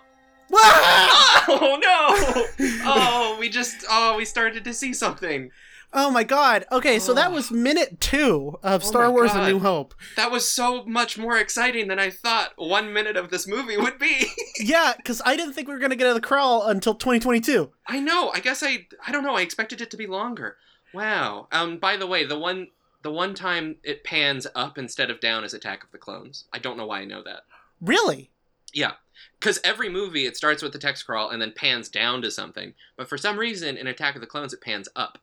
Oh 0.52 1.78
no! 1.80 2.68
Oh, 2.90 3.36
we 3.38 3.48
just 3.48 3.84
oh 3.88 4.16
we 4.16 4.24
started 4.24 4.64
to 4.64 4.72
see 4.74 4.94
something. 4.94 5.50
Oh 5.92 6.10
my 6.10 6.22
god. 6.22 6.66
Okay, 6.70 6.98
so 6.98 7.14
that 7.14 7.32
was 7.32 7.50
minute 7.50 8.00
two 8.00 8.58
of 8.62 8.82
Oh 8.82 8.86
Star 8.86 9.04
my 9.04 9.08
Wars: 9.08 9.32
A 9.34 9.46
New 9.46 9.58
Hope. 9.58 9.94
That 10.16 10.30
was 10.30 10.48
so 10.48 10.84
much 10.84 11.16
more 11.16 11.38
exciting 11.38 11.88
than 11.88 11.98
I 11.98 12.10
thought 12.10 12.52
one 12.56 12.92
minute 12.92 13.16
of 13.16 13.30
this 13.30 13.46
movie 13.46 13.76
would 13.76 13.98
be. 13.98 14.26
Yeah, 14.60 14.94
because 14.96 15.22
I 15.24 15.36
didn't 15.36 15.52
think 15.52 15.68
we 15.68 15.74
were 15.74 15.80
gonna 15.80 15.94
get 15.96 16.08
to 16.08 16.14
the 16.14 16.20
crawl 16.20 16.66
until 16.66 16.94
2022. 16.94 17.70
I 17.86 18.00
know. 18.00 18.32
I 18.34 18.40
guess 18.40 18.62
I 18.62 18.86
I 19.06 19.12
don't 19.12 19.22
know. 19.22 19.36
I 19.36 19.42
expected 19.42 19.80
it 19.80 19.90
to 19.92 19.96
be 19.96 20.06
longer. 20.06 20.56
Wow. 20.92 21.46
Um. 21.52 21.78
By 21.78 21.96
the 21.96 22.06
way, 22.06 22.24
the 22.24 22.38
one 22.38 22.68
the 23.02 23.12
one 23.12 23.34
time 23.34 23.76
it 23.84 24.02
pans 24.04 24.46
up 24.54 24.76
instead 24.76 25.10
of 25.10 25.20
down 25.20 25.44
is 25.44 25.54
Attack 25.54 25.84
of 25.84 25.92
the 25.92 25.98
Clones. 25.98 26.44
I 26.52 26.58
don't 26.58 26.76
know 26.76 26.86
why 26.86 27.00
I 27.00 27.04
know 27.04 27.22
that. 27.22 27.42
Really? 27.80 28.30
Yeah. 28.74 28.92
Because 29.40 29.60
every 29.62 29.88
movie 29.88 30.26
it 30.26 30.36
starts 30.36 30.62
with 30.62 30.72
the 30.72 30.78
text 30.78 31.06
crawl 31.06 31.30
and 31.30 31.40
then 31.40 31.52
pans 31.54 31.88
down 31.88 32.22
to 32.22 32.30
something, 32.30 32.74
but 32.96 33.08
for 33.08 33.16
some 33.16 33.38
reason 33.38 33.76
in 33.76 33.86
Attack 33.86 34.14
of 34.16 34.20
the 34.20 34.26
Clones 34.26 34.52
it 34.52 34.60
pans 34.60 34.88
up. 34.96 35.18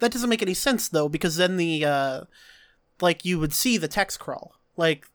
That 0.00 0.10
doesn't 0.10 0.28
make 0.30 0.42
any 0.42 0.54
sense 0.54 0.88
though, 0.88 1.08
because 1.08 1.36
then 1.36 1.56
the 1.56 1.84
uh, 1.84 2.20
like 3.00 3.24
you 3.24 3.38
would 3.38 3.52
see 3.52 3.76
the 3.76 3.86
text 3.88 4.18
crawl. 4.18 4.54
Like 4.76 5.06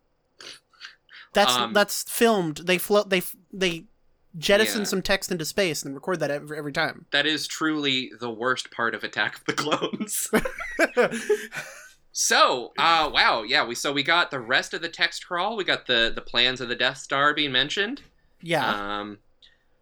that's 1.33 1.53
Um, 1.53 1.73
that's 1.73 2.03
filmed. 2.03 2.57
They 2.65 2.77
float. 2.77 3.09
They 3.09 3.21
they 3.51 3.85
jettison 4.37 4.81
Yeah. 4.81 4.85
some 4.85 5.01
text 5.01 5.31
into 5.31 5.43
space 5.45 5.83
and 5.83 5.93
record 5.95 6.19
that 6.19 6.31
every, 6.31 6.57
every 6.57 6.71
time. 6.71 7.05
That 7.11 7.25
is 7.25 7.47
truly 7.47 8.11
the 8.19 8.29
worst 8.29 8.71
part 8.71 8.93
of 8.95 9.03
Attack 9.03 9.39
of 9.39 9.45
the 9.45 9.53
Clones. 9.53 10.29
so, 12.11 12.71
uh, 12.77 13.09
wow, 13.13 13.43
yeah, 13.43 13.65
we 13.65 13.75
so 13.75 13.91
we 13.91 14.03
got 14.03 14.31
the 14.31 14.39
rest 14.39 14.73
of 14.73 14.81
the 14.81 14.89
text 14.89 15.27
crawl. 15.27 15.57
We 15.57 15.63
got 15.63 15.85
the 15.87 16.11
the 16.13 16.21
plans 16.21 16.61
of 16.61 16.69
the 16.69 16.75
Death 16.75 16.97
Star 16.97 17.33
being 17.33 17.51
mentioned. 17.51 18.01
Yeah. 18.41 18.99
Um, 18.99 19.19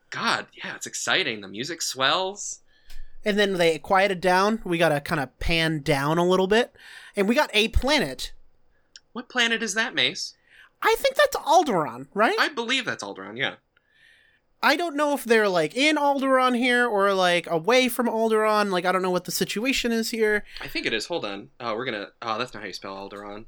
God, 0.10 0.48
yeah, 0.54 0.76
it's 0.76 0.86
exciting. 0.88 1.41
The 1.41 1.48
music 1.48 1.82
swells. 1.82 2.60
and 3.24 3.38
then 3.39 3.54
they 3.54 3.78
quieted 3.80 4.22
down. 4.22 4.62
We 4.63 4.78
got 4.78 4.89
to 4.89 5.02
kind 5.02 5.20
of 5.20 5.38
pan 5.39 5.82
down 5.82 6.18
a 6.18 6.26
little 6.26 6.48
bit, 6.48 6.74
and 7.15 7.28
we 7.28 7.36
got 7.36 7.50
a 7.54 7.68
planet. 7.70 8.32
What 9.13 9.30
planet 9.30 9.63
is 9.63 9.74
that, 9.74 9.96
Meys? 9.96 10.36
I 10.82 10.96
think 11.00 11.15
that's 11.15 11.36
Alderaan, 11.38 12.08
right? 12.13 12.36
I 12.39 12.50
believe 12.50 12.86
that's 12.86 13.04
Alderaan. 13.04 13.38
Yeah. 13.38 13.56
I 14.62 14.76
don't 14.76 14.96
know 14.96 15.13
if 15.13 15.24
they're 15.24 15.50
like 15.50 15.76
in 15.76 15.96
Alderaan 15.96 16.58
here 16.58 16.88
or 16.88 17.13
like 17.13 17.46
away 17.50 17.88
from 17.88 18.08
Alderaan. 18.08 18.72
Like 18.72 18.86
I 18.86 18.91
don't 18.91 19.02
know 19.02 19.12
what 19.12 19.26
the 19.26 19.32
situation 19.32 19.91
is 19.91 20.12
here. 20.12 20.44
I 20.62 20.68
think 20.68 20.86
it 20.86 20.94
is. 20.94 21.06
Hold 21.06 21.24
on. 21.26 21.50
Oh, 21.60 21.76
we're 21.76 21.86
gonna. 21.86 22.08
Oh, 22.22 22.38
that's 22.38 22.54
not 22.54 22.62
how 22.62 22.68
you 22.68 22.74
spell 22.74 22.96
Alderaan. 22.96 23.46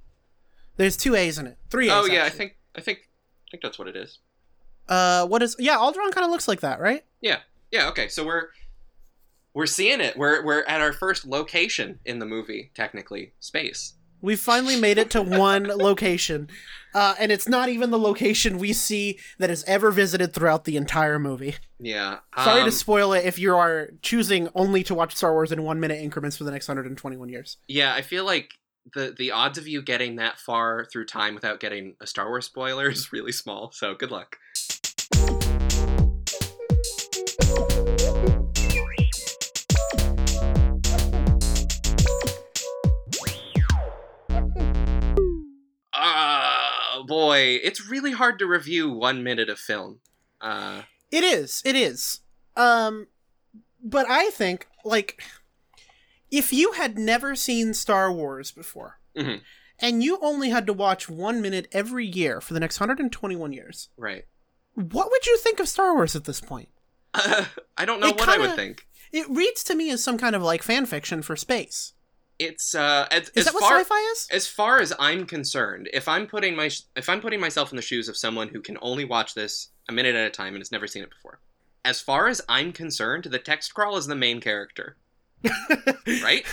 There's 0.76 0.96
two 0.98 1.16
A's 1.16 1.38
in 1.40 1.48
it. 1.48 1.58
Three 1.70 1.88
A's. 1.88 1.94
Oh 1.94 2.06
yeah, 2.06 2.24
I 2.26 2.30
think 2.30 2.58
I 2.76 2.82
think 2.82 3.10
I 3.48 3.52
think 3.52 3.64
that's 3.64 3.80
what 3.80 3.88
it 3.88 3.96
is. 3.96 4.20
Uh, 4.90 5.26
what 5.28 5.44
is? 5.44 5.56
Yeah, 5.60 5.78
Alderaan 5.78 6.12
kind 6.12 6.26
of 6.26 6.32
looks 6.32 6.48
like 6.48 6.62
that, 6.62 6.80
right? 6.80 7.04
Yeah. 7.22 7.40
Yeah. 7.72 7.90
Okay. 7.90 8.08
So 8.08 8.26
we're 8.26 8.50
we're 9.54 9.66
seeing 9.66 10.02
it. 10.02 10.18
We're 10.18 10.44
we're 10.46 10.64
at 10.64 10.82
our 10.82 10.94
first 10.94 11.26
location 11.26 12.00
in 12.06 12.20
the 12.20 12.26
movie. 12.26 12.72
Technically, 12.76 13.34
space. 13.40 13.94
We 14.22 14.36
finally 14.36 14.80
made 14.80 14.98
it 14.98 15.12
to 15.12 15.22
one 15.24 15.64
location, 15.64 16.50
uh, 16.94 17.16
and 17.20 17.32
it's 17.32 17.48
not 17.48 17.70
even 17.70 17.92
the 17.92 18.00
location 18.00 18.58
we 18.58 18.74
see 18.74 19.20
that 19.38 19.50
is 19.50 19.64
ever 19.66 19.92
visited 19.92 20.34
throughout 20.34 20.66
the 20.66 20.78
entire 20.78 21.20
movie. 21.20 21.56
Yeah. 21.80 22.20
Sorry 22.36 22.62
um, 22.62 22.66
to 22.66 22.72
spoil 22.72 23.14
it 23.14 23.26
if 23.26 23.38
you 23.38 23.56
are 23.56 23.90
choosing 24.02 24.50
only 24.56 24.84
to 24.84 24.96
watch 24.96 25.16
Star 25.16 25.34
Wars 25.34 25.52
in 25.52 25.64
one 25.64 25.80
minute 25.80 26.02
increments 26.02 26.38
for 26.38 26.46
the 26.46 26.52
next 26.52 26.68
121 26.68 27.30
years. 27.30 27.58
Yeah, 27.68 27.94
I 27.94 28.02
feel 28.02 28.26
like 28.26 28.52
the 28.94 29.14
the 29.18 29.32
odds 29.32 29.58
of 29.58 29.68
you 29.68 29.82
getting 29.82 30.16
that 30.16 30.40
far 30.40 30.86
through 30.86 31.06
time 31.06 31.36
without 31.36 31.60
getting 31.60 31.96
a 32.02 32.08
Star 32.08 32.28
Wars 32.28 32.46
spoiler 32.46 32.90
is 32.92 33.12
really 33.12 33.32
small. 33.32 33.72
So 33.72 33.94
good 33.94 34.12
luck. 34.12 34.38
Ah, 45.94 47.04
boy, 47.08 47.60
it's 47.64 47.88
really 47.90 48.12
hard 48.12 48.40
to 48.40 48.46
review 48.46 48.90
one 48.92 49.24
minute 49.24 49.50
of 49.50 49.60
film. 49.60 50.00
Uh, 50.42 50.84
It 51.12 51.24
is. 51.24 51.62
It 51.66 51.76
is. 51.76 52.22
Um, 52.56 53.08
but 53.84 54.06
I 54.10 54.30
think 54.32 54.68
like 54.84 55.22
if 56.30 56.52
you 56.52 56.74
had 56.74 56.98
never 56.98 57.36
seen 57.36 57.74
Star 57.74 58.12
Wars 58.12 58.52
before, 58.52 59.00
Mhm. 59.16 59.42
and 59.80 60.04
you 60.04 60.20
only 60.22 60.50
had 60.50 60.68
to 60.68 60.74
watch 60.74 61.08
one 61.10 61.42
minute 61.42 61.68
every 61.72 62.06
year 62.06 62.42
for 62.42 62.54
the 62.54 62.60
next 62.60 62.80
121 62.80 63.54
years, 63.54 63.90
right. 63.98 64.26
what 64.74 65.10
would 65.10 65.26
you 65.26 65.38
think 65.38 65.60
of 65.60 65.70
Star 65.70 65.94
Wars 65.96 66.16
at 66.16 66.26
this 66.26 66.42
point? 66.42 66.70
I 67.78 67.86
don't 67.86 68.00
know 68.00 68.10
It 68.10 68.18
what 68.20 68.30
I 68.30 68.38
would 68.38 68.56
think. 68.56 68.86
It 69.12 69.30
reads 69.30 69.64
to 69.66 69.76
me 69.76 69.90
as 69.92 70.04
some 70.04 70.18
kind 70.18 70.36
of 70.36 70.42
like 70.42 70.62
fan 70.64 70.86
fiction 70.86 71.22
for 71.22 71.36
space. 71.36 71.94
It's 72.40 72.76
uh, 72.76 73.08
as, 73.10 73.30
Is 73.30 73.38
as 73.38 73.46
that 73.46 73.54
what 73.56 73.62
far 73.62 73.80
sci-fi 73.80 74.00
is? 74.12 74.28
as 74.32 74.48
far 74.48 74.80
as 74.80 74.94
I'm 75.00 75.26
concerned, 75.26 75.90
if 75.92 76.08
I'm 76.08 76.28
putting 76.28 76.56
my 76.56 76.70
if 76.96 77.10
I'm 77.10 77.20
putting 77.20 77.40
myself 77.40 77.72
in 77.72 77.78
the 77.78 77.82
shoes 77.82 78.08
of 78.08 78.16
someone 78.16 78.50
who 78.50 78.62
can 78.62 78.78
only 78.82 79.06
watch 79.06 79.34
this 79.34 79.70
a 79.90 79.92
minute 79.92 80.16
at 80.16 80.28
a 80.28 80.30
time 80.30 80.54
and 80.54 80.60
has 80.60 80.72
never 80.72 80.86
seen 80.86 81.02
it 81.02 81.10
before, 81.10 81.40
as 81.84 82.00
far 82.00 82.28
as 82.28 82.42
I'm 82.48 82.74
concerned, 82.74 83.24
the 83.24 83.40
text 83.40 83.74
crawl 83.74 83.98
is 83.98 84.06
the 84.06 84.16
main 84.16 84.40
character, 84.40 84.98
right? 85.44 86.46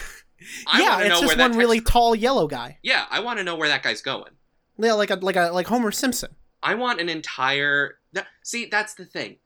I 0.67 0.81
yeah, 0.81 1.01
it's 1.01 1.09
know 1.09 1.21
just 1.21 1.37
where 1.37 1.49
one 1.49 1.59
really 1.59 1.81
tall 1.81 2.15
yellow 2.15 2.47
guy. 2.47 2.79
Yeah, 2.83 3.05
I 3.11 3.21
want 3.21 3.39
to 3.39 3.45
know 3.45 3.57
where 3.57 3.69
that 3.69 3.83
guy's 3.83 4.01
going. 4.01 4.33
Yeah, 4.79 4.95
like 4.95 5.11
a 5.11 5.17
like 5.17 5.37
a 5.37 5.51
like 5.53 5.67
Homer 5.67 5.91
Simpson. 5.91 6.35
I 6.63 6.77
want 6.77 7.01
an 7.01 7.11
entire. 7.11 7.99
That, 8.15 8.27
see, 8.43 8.67
that's 8.67 8.95
the 8.95 9.05
thing. 9.05 9.37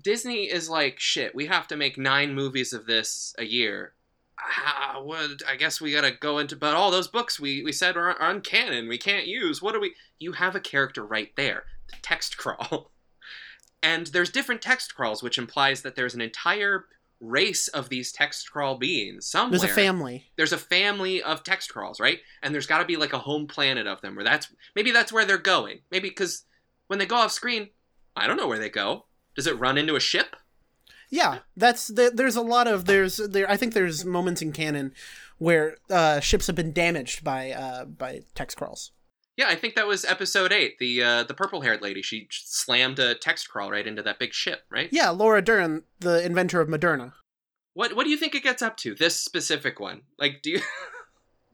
Disney 0.00 0.44
is 0.44 0.68
like 0.68 1.00
shit. 1.00 1.34
We 1.34 1.46
have 1.46 1.66
to 1.68 1.76
make 1.76 1.98
nine 1.98 2.34
movies 2.34 2.72
of 2.72 2.86
this 2.86 3.34
a 3.38 3.44
year. 3.44 3.92
Ah, 4.38 5.00
what? 5.02 5.42
I 5.48 5.56
guess 5.56 5.80
we 5.80 5.92
gotta 5.92 6.10
go 6.10 6.38
into. 6.38 6.56
But 6.56 6.74
all 6.74 6.90
those 6.90 7.08
books 7.08 7.40
we 7.40 7.62
we 7.62 7.72
said 7.72 7.96
are, 7.96 8.10
are 8.10 8.34
uncanon. 8.34 8.88
We 8.88 8.98
can't 8.98 9.26
use. 9.26 9.62
What 9.62 9.72
do 9.72 9.80
we? 9.80 9.94
You 10.18 10.32
have 10.32 10.54
a 10.54 10.60
character 10.60 11.04
right 11.04 11.30
there. 11.36 11.64
The 11.88 11.96
text 12.02 12.36
crawl. 12.36 12.90
And 13.82 14.08
there's 14.08 14.30
different 14.30 14.62
text 14.62 14.96
crawls, 14.96 15.22
which 15.22 15.38
implies 15.38 15.82
that 15.82 15.94
there's 15.94 16.14
an 16.14 16.20
entire 16.20 16.86
race 17.20 17.68
of 17.68 17.88
these 17.88 18.10
text 18.12 18.50
crawl 18.50 18.76
beings 18.76 19.26
somewhere. 19.26 19.60
There's 19.60 19.70
a 19.70 19.74
family. 19.74 20.24
There's 20.36 20.52
a 20.52 20.58
family 20.58 21.22
of 21.22 21.42
text 21.44 21.72
crawls, 21.72 22.00
right? 22.00 22.20
And 22.42 22.52
there's 22.52 22.66
got 22.66 22.78
to 22.78 22.84
be 22.84 22.96
like 22.96 23.12
a 23.12 23.18
home 23.18 23.46
planet 23.46 23.86
of 23.86 24.00
them 24.00 24.16
where 24.16 24.24
that's 24.24 24.48
maybe 24.74 24.90
that's 24.90 25.12
where 25.12 25.24
they're 25.24 25.38
going. 25.38 25.80
Maybe 25.90 26.08
because 26.08 26.44
when 26.88 26.98
they 26.98 27.06
go 27.06 27.16
off 27.16 27.32
screen, 27.32 27.70
I 28.16 28.26
don't 28.26 28.36
know 28.36 28.48
where 28.48 28.58
they 28.58 28.70
go. 28.70 29.04
Does 29.36 29.46
it 29.46 29.58
run 29.58 29.78
into 29.78 29.94
a 29.96 30.00
ship? 30.00 30.34
Yeah, 31.10 31.38
that's 31.56 31.86
the, 31.88 32.10
there's 32.12 32.34
a 32.36 32.40
lot 32.42 32.66
of 32.66 32.86
there's 32.86 33.18
there. 33.18 33.48
I 33.48 33.56
think 33.56 33.74
there's 33.74 34.04
moments 34.04 34.42
in 34.42 34.52
canon 34.52 34.92
where 35.38 35.76
uh, 35.90 36.18
ships 36.20 36.46
have 36.48 36.56
been 36.56 36.72
damaged 36.72 37.22
by 37.22 37.52
uh, 37.52 37.84
by 37.84 38.22
text 38.34 38.56
crawls. 38.56 38.90
Yeah, 39.36 39.46
I 39.48 39.54
think 39.54 39.74
that 39.74 39.86
was 39.86 40.04
episode 40.04 40.50
eight. 40.52 40.78
The 40.78 41.02
uh, 41.02 41.22
the 41.24 41.34
purple 41.34 41.60
haired 41.60 41.82
lady 41.82 42.02
she 42.02 42.26
slammed 42.32 42.98
a 42.98 43.14
text 43.14 43.48
crawl 43.48 43.70
right 43.70 43.86
into 43.86 44.02
that 44.02 44.18
big 44.18 44.32
ship, 44.32 44.62
right? 44.70 44.88
Yeah, 44.90 45.10
Laura 45.10 45.42
Dern, 45.42 45.82
the 46.00 46.24
inventor 46.24 46.60
of 46.60 46.68
Moderna. 46.68 47.12
What 47.74 47.94
what 47.94 48.04
do 48.04 48.10
you 48.10 48.16
think 48.16 48.34
it 48.34 48.42
gets 48.42 48.62
up 48.62 48.76
to? 48.78 48.94
This 48.94 49.14
specific 49.20 49.78
one, 49.78 50.02
like, 50.18 50.40
do 50.42 50.50
you? 50.50 50.60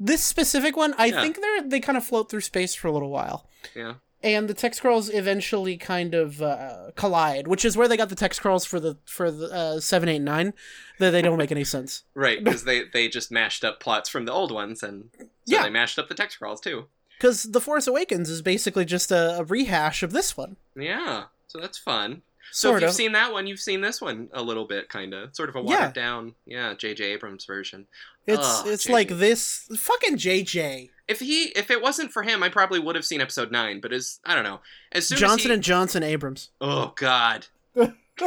This 0.05 0.25
specific 0.25 0.77
one, 0.77 0.95
I 0.99 1.07
Yeah. 1.07 1.21
think 1.23 1.41
they're 1.41 1.63
they 1.63 1.79
kind 1.79 1.97
of 1.97 2.05
float 2.05 2.29
through 2.29 2.41
space 2.41 2.75
for 2.75 2.89
a 2.89 2.93
little 2.93 3.11
while, 3.11 3.49
yeah. 3.77 3.95
And 4.23 4.49
the 4.49 4.55
text 4.55 4.81
crawls 4.81 5.09
eventually 5.09 5.77
kind 5.77 6.15
of 6.15 6.41
uh, 6.43 6.91
collide, 6.95 7.47
which 7.49 7.65
is 7.65 7.77
where 7.77 7.89
they 7.89 7.97
got 7.97 8.09
the 8.09 8.15
text 8.15 8.41
crawls 8.41 8.65
for 8.65 8.79
the 8.81 8.97
for 9.05 9.31
the 9.31 9.47
uh, 9.53 9.81
seven, 9.81 10.09
eight, 10.09 10.21
nine. 10.23 10.55
That 10.99 11.11
they 11.11 11.23
don't 11.23 11.39
make 11.39 11.51
any 11.53 11.65
sense. 11.65 12.05
Right, 12.15 12.43
because 12.43 12.65
they 12.65 12.85
they 12.93 13.09
just 13.09 13.31
mashed 13.33 13.65
up 13.65 13.81
plots 13.81 14.09
from 14.09 14.25
the 14.27 14.33
old 14.33 14.53
ones, 14.53 14.83
and 14.83 15.11
so 15.19 15.27
Yeah. 15.47 15.63
they 15.65 15.71
mashed 15.71 15.99
up 15.99 16.09
the 16.09 16.15
text 16.15 16.39
crawls 16.39 16.61
too. 16.61 16.87
Because 17.19 17.45
the 17.45 17.61
Force 17.61 17.87
Awakens 17.87 18.29
is 18.31 18.43
basically 18.43 18.85
just 18.85 19.11
a, 19.13 19.39
a 19.39 19.45
rehash 19.45 20.03
of 20.03 20.13
this 20.13 20.37
one, 20.37 20.57
Yeah, 20.77 21.25
so 21.47 21.59
that's 21.61 21.79
fun. 21.79 22.23
So 22.55 22.69
sort 22.69 22.77
if 22.77 22.83
you've 22.83 22.91
of. 22.91 22.95
seen 22.97 23.13
that 23.13 23.33
one, 23.33 23.47
you've 23.47 23.61
seen 23.61 23.81
this 23.81 24.01
one 24.01 24.29
a 24.33 24.43
little 24.43 24.67
bit, 24.67 24.89
kind 24.91 25.15
of, 25.15 25.35
sort 25.35 25.49
of 25.49 25.57
a 25.57 25.63
watered 25.63 25.81
Yeah. 25.81 25.93
down, 25.93 26.35
yeah, 26.45 26.75
J.J. 26.75 27.05
Abrams 27.13 27.47
version. 27.47 27.87
It's 28.27 28.39
Ugh, 28.47 28.67
it's 28.69 28.89
like 28.89 29.09
this 29.09 29.67
fucking 29.77 30.17
JJ 30.19 30.91
If 31.09 31.21
he, 31.21 31.45
if 31.57 31.71
it 31.71 31.81
wasn't 31.83 32.13
for 32.13 32.23
him, 32.23 32.43
I 32.43 32.51
probably 32.51 32.79
would 32.79 32.95
have 32.95 33.05
seen 33.07 33.21
episode 33.23 33.51
nine. 33.51 33.81
But 33.81 33.93
as 33.93 34.21
I 34.25 34.35
don't 34.35 34.45
know, 34.45 34.61
as 34.93 35.09
soon 35.09 35.19
Johnson 35.19 35.39
as 35.39 35.45
he, 35.45 35.53
and 35.55 35.63
Johnson 35.63 36.03
Abrams. 36.03 36.51
oh 36.61 36.93
god, 36.97 37.47
Uh, 37.75 37.89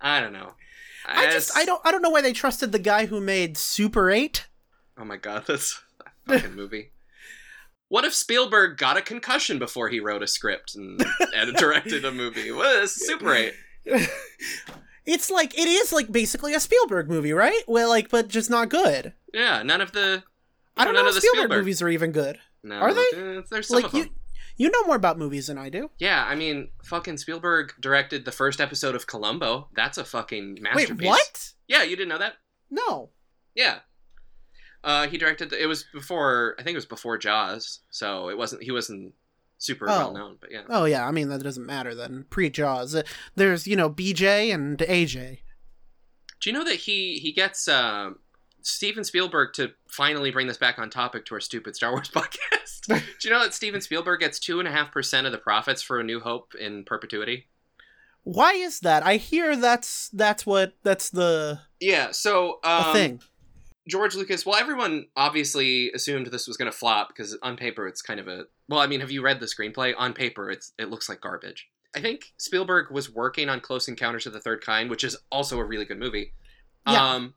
I 0.00 0.20
don't 0.20 0.32
know. 0.32 0.52
I 1.06 1.30
just 1.30 1.56
I 1.56 1.64
don't 1.64 1.80
I 1.84 1.90
don't 1.90 2.02
know 2.02 2.10
why 2.10 2.20
they 2.20 2.32
trusted 2.32 2.72
the 2.72 2.78
guy 2.78 3.06
who 3.06 3.20
made 3.20 3.56
Super 3.56 4.10
Eight. 4.10 4.46
Oh 4.96 5.04
my 5.04 5.16
god, 5.16 5.44
that's 5.46 5.80
a 6.00 6.10
fucking 6.32 6.54
movie. 6.54 6.90
What 7.88 8.04
if 8.04 8.14
Spielberg 8.14 8.76
got 8.76 8.96
a 8.96 9.02
concussion 9.02 9.58
before 9.58 9.88
he 9.88 9.98
wrote 10.00 10.22
a 10.22 10.26
script 10.26 10.74
and, 10.76 11.02
and 11.34 11.54
directed 11.56 12.04
a 12.04 12.12
movie? 12.12 12.52
What 12.52 12.82
is 12.82 12.94
Super 12.94 13.34
Eight? 13.34 13.54
It's 15.10 15.30
like 15.30 15.56
it 15.58 15.66
is 15.66 15.90
like 15.90 16.12
basically 16.12 16.52
a 16.52 16.60
Spielberg 16.60 17.08
movie, 17.08 17.32
right? 17.32 17.62
Well, 17.66 17.88
like, 17.88 18.10
but 18.10 18.28
just 18.28 18.50
not 18.50 18.68
good. 18.68 19.14
Yeah, 19.32 19.62
none 19.62 19.80
of 19.80 19.92
the. 19.92 20.22
I 20.76 20.84
don't 20.84 20.92
know 20.92 21.06
if 21.08 21.14
the 21.14 21.20
Spielberg, 21.22 21.38
Spielberg. 21.44 21.58
movies 21.60 21.80
are 21.80 21.88
even 21.88 22.12
good. 22.12 22.38
No, 22.62 22.74
Are 22.76 22.92
they? 22.92 23.06
uh, 23.38 23.40
There's 23.50 23.68
some 23.68 23.80
like 23.82 23.94
you, 23.94 24.10
you 24.58 24.70
know 24.70 24.82
more 24.84 24.96
about 24.96 25.16
movies 25.18 25.46
than 25.46 25.56
I 25.56 25.70
do. 25.70 25.90
Yeah, 25.98 26.22
I 26.28 26.34
mean, 26.34 26.68
fucking 26.84 27.16
Spielberg 27.16 27.72
directed 27.80 28.26
the 28.26 28.32
first 28.32 28.60
episode 28.60 28.94
of 28.94 29.06
Columbo. 29.06 29.68
That's 29.74 29.96
a 29.96 30.04
fucking 30.04 30.58
masterpiece. 30.60 30.98
Wait, 30.98 31.06
what? 31.06 31.52
Yeah, 31.68 31.84
you 31.84 31.96
didn't 31.96 32.10
know 32.10 32.18
that? 32.18 32.34
No. 32.70 33.08
Yeah. 33.54 33.78
Uh, 34.84 35.06
he 35.08 35.18
directed. 35.18 35.50
The, 35.50 35.62
it 35.62 35.66
was 35.66 35.84
before. 35.92 36.54
I 36.58 36.62
think 36.62 36.74
it 36.74 36.78
was 36.78 36.86
before 36.86 37.18
Jaws, 37.18 37.80
so 37.90 38.28
it 38.28 38.38
wasn't. 38.38 38.62
He 38.62 38.70
wasn't 38.70 39.14
super 39.58 39.86
Oh. 39.88 39.92
well 39.98 40.12
known, 40.14 40.36
but 40.40 40.50
yeah. 40.52 40.62
Oh 40.68 40.84
yeah, 40.84 41.06
I 41.06 41.10
mean 41.10 41.28
that 41.30 41.42
doesn't 41.42 41.66
matter 41.66 41.94
then. 41.94 42.26
Pre 42.30 42.48
Jaws, 42.50 42.94
Uh, 42.94 43.02
there's 43.34 43.66
you 43.66 43.76
know 43.76 43.90
BJ 43.90 44.54
and 44.54 44.78
AJ. 44.78 45.40
Do 46.40 46.50
you 46.50 46.52
know 46.56 46.64
that 46.64 46.76
he 46.76 47.18
he 47.18 47.32
gets 47.32 47.66
um 47.66 48.20
Steven 48.62 49.02
Spielberg 49.02 49.52
to 49.54 49.72
finally 49.88 50.30
bring 50.30 50.46
this 50.46 50.56
back 50.58 50.78
on 50.78 50.90
topic 50.90 51.24
to 51.26 51.34
our 51.34 51.40
stupid 51.40 51.74
Star 51.74 51.90
Wars 51.92 52.08
podcast? 52.14 52.86
Do 52.88 53.02
you 53.24 53.30
know 53.30 53.42
that 53.42 53.54
Steven 53.54 53.80
Spielberg 53.80 54.20
gets 54.20 54.38
two 54.38 54.60
and 54.60 54.68
a 54.68 54.72
half 54.72 54.92
percent 54.92 55.26
of 55.26 55.32
the 55.32 55.38
profits 55.38 55.82
for 55.82 55.98
A 55.98 56.04
New 56.04 56.20
Hope 56.20 56.54
in 56.54 56.84
perpetuity? 56.84 57.48
Why 58.24 58.52
is 58.52 58.80
that? 58.80 59.02
I 59.04 59.16
hear 59.16 59.56
that's 59.56 60.08
that's 60.10 60.46
what 60.46 60.74
that's 60.84 61.10
the 61.10 61.60
Yeah. 61.80 62.12
So 62.12 62.60
um, 62.62 62.92
thing. 62.92 63.20
George 63.88 64.14
Lucas. 64.14 64.44
Well, 64.44 64.56
everyone 64.56 65.06
obviously 65.16 65.90
assumed 65.92 66.26
this 66.26 66.46
was 66.46 66.56
going 66.56 66.70
to 66.70 66.76
flop 66.76 67.08
because 67.08 67.36
on 67.42 67.56
paper 67.56 67.88
it's 67.88 68.02
kind 68.02 68.20
of 68.20 68.28
a. 68.28 68.44
Well, 68.68 68.80
I 68.80 68.86
mean, 68.86 69.00
have 69.00 69.10
you 69.10 69.22
read 69.22 69.40
the 69.40 69.46
screenplay? 69.46 69.94
On 69.96 70.12
paper, 70.12 70.50
it's 70.50 70.72
it 70.78 70.90
looks 70.90 71.08
like 71.08 71.20
garbage. 71.20 71.68
I 71.96 72.00
think 72.00 72.32
Spielberg 72.36 72.90
was 72.90 73.12
working 73.12 73.48
on 73.48 73.60
Close 73.60 73.88
Encounters 73.88 74.26
of 74.26 74.34
the 74.34 74.40
Third 74.40 74.64
Kind, 74.64 74.90
which 74.90 75.04
is 75.04 75.16
also 75.32 75.58
a 75.58 75.64
really 75.64 75.86
good 75.86 75.98
movie. 75.98 76.32
Yeah. 76.86 77.14
Um, 77.14 77.34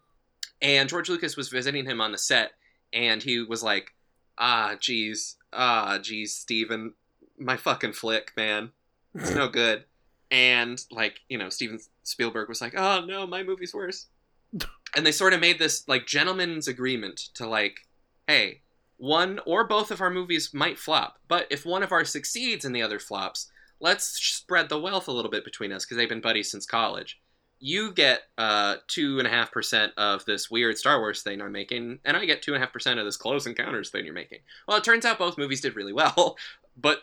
and 0.62 0.90
George 0.90 1.10
Lucas 1.10 1.38
was 1.38 1.50
visiting 1.50 1.86
him 1.86 2.02
on 2.02 2.12
the 2.12 2.18
set, 2.18 2.52
and 2.92 3.24
he 3.24 3.42
was 3.42 3.64
like, 3.64 3.96
"Ah, 4.38 4.76
geez, 4.80 5.38
ah, 5.54 5.98
geez, 6.00 6.36
Steven, 6.36 6.94
my 7.40 7.56
fucking 7.56 7.94
flick, 7.94 8.34
man, 8.36 8.72
it's 9.16 9.34
no 9.34 9.48
good." 9.50 9.86
And 10.30 10.84
like, 10.92 11.22
you 11.30 11.38
know, 11.38 11.50
Steven 11.50 11.80
Spielberg 12.04 12.50
was 12.50 12.60
like, 12.60 12.74
"Oh 12.76 13.06
no, 13.06 13.26
my 13.26 13.42
movie's 13.42 13.74
worse." 13.74 14.08
and 14.95 15.06
they 15.06 15.12
sort 15.12 15.34
of 15.34 15.39
made 15.39 15.60
this 15.60 15.88
like 15.88 16.06
gentleman's 16.06 16.67
agreement 16.67 17.30
to 17.36 17.47
like, 17.47 17.88
"Hey, 18.27 18.62
one 19.01 19.39
or 19.47 19.63
both 19.63 19.89
of 19.89 19.99
our 19.99 20.12
movies 20.12 20.54
might 20.54 20.77
flop, 20.77 21.17
but 21.27 21.47
if 21.49 21.65
one 21.65 21.82
of 21.82 21.91
ours 21.91 22.12
succeeds 22.12 22.65
and 22.65 22.75
the 22.75 22.84
other 22.84 22.99
flops, 22.99 23.49
let's 23.80 24.06
spread 24.23 24.69
the 24.69 24.80
wealth 24.80 25.08
a 25.08 25.12
little 25.12 25.32
bit 25.32 25.43
between 25.43 25.71
us 25.71 25.84
because 25.84 25.97
they've 25.97 26.08
been 26.08 26.21
buddies 26.21 26.51
since 26.51 26.67
college. 26.67 27.19
You 27.60 27.93
get 27.93 28.21
uh, 28.38 28.75
two 28.88 29.17
and 29.17 29.27
a 29.27 29.32
half 29.32 29.51
percent 29.51 29.93
of 29.97 30.23
this 30.25 30.51
weird 30.51 30.77
Star 30.77 30.99
Wars 30.99 31.23
thing 31.23 31.41
I'm 31.41 31.51
making, 31.51 31.99
and 32.06 32.15
I 32.15 32.25
get 32.25 32.43
two 32.43 32.54
and 32.54 32.62
a 32.62 32.65
half 32.65 32.73
percent 32.73 32.99
of 32.99 33.06
this 33.06 33.17
Close 33.17 33.47
Encounters 33.47 33.89
thing 33.89 34.06
you're 34.06 34.13
making. 34.13 34.39
Well, 34.67 34.77
it 34.77 34.84
turns 34.84 35.04
out 35.04 35.17
both 35.17 35.38
movies 35.38 35.62
did 35.62 35.75
really 35.75 35.93
well, 35.93 36.38
but 36.77 36.99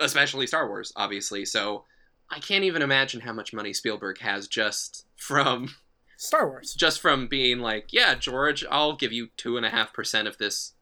especially 0.00 0.46
Star 0.46 0.66
Wars, 0.66 0.94
obviously. 0.96 1.44
So 1.44 1.84
I 2.30 2.38
can't 2.38 2.64
even 2.64 2.80
imagine 2.80 3.20
how 3.20 3.34
much 3.34 3.52
money 3.52 3.74
Spielberg 3.74 4.18
has 4.20 4.48
just 4.48 5.06
from 5.16 5.74
Star 6.20 6.48
Wars. 6.48 6.74
just 6.74 7.00
from 7.00 7.28
being 7.28 7.60
like, 7.60 7.92
yeah, 7.92 8.14
George, 8.14 8.64
I'll 8.70 8.96
give 8.96 9.12
you 9.12 9.28
two 9.36 9.56
and 9.56 9.64
a 9.64 9.70
half 9.70 9.92
percent 9.94 10.28
of 10.28 10.36
this 10.38 10.72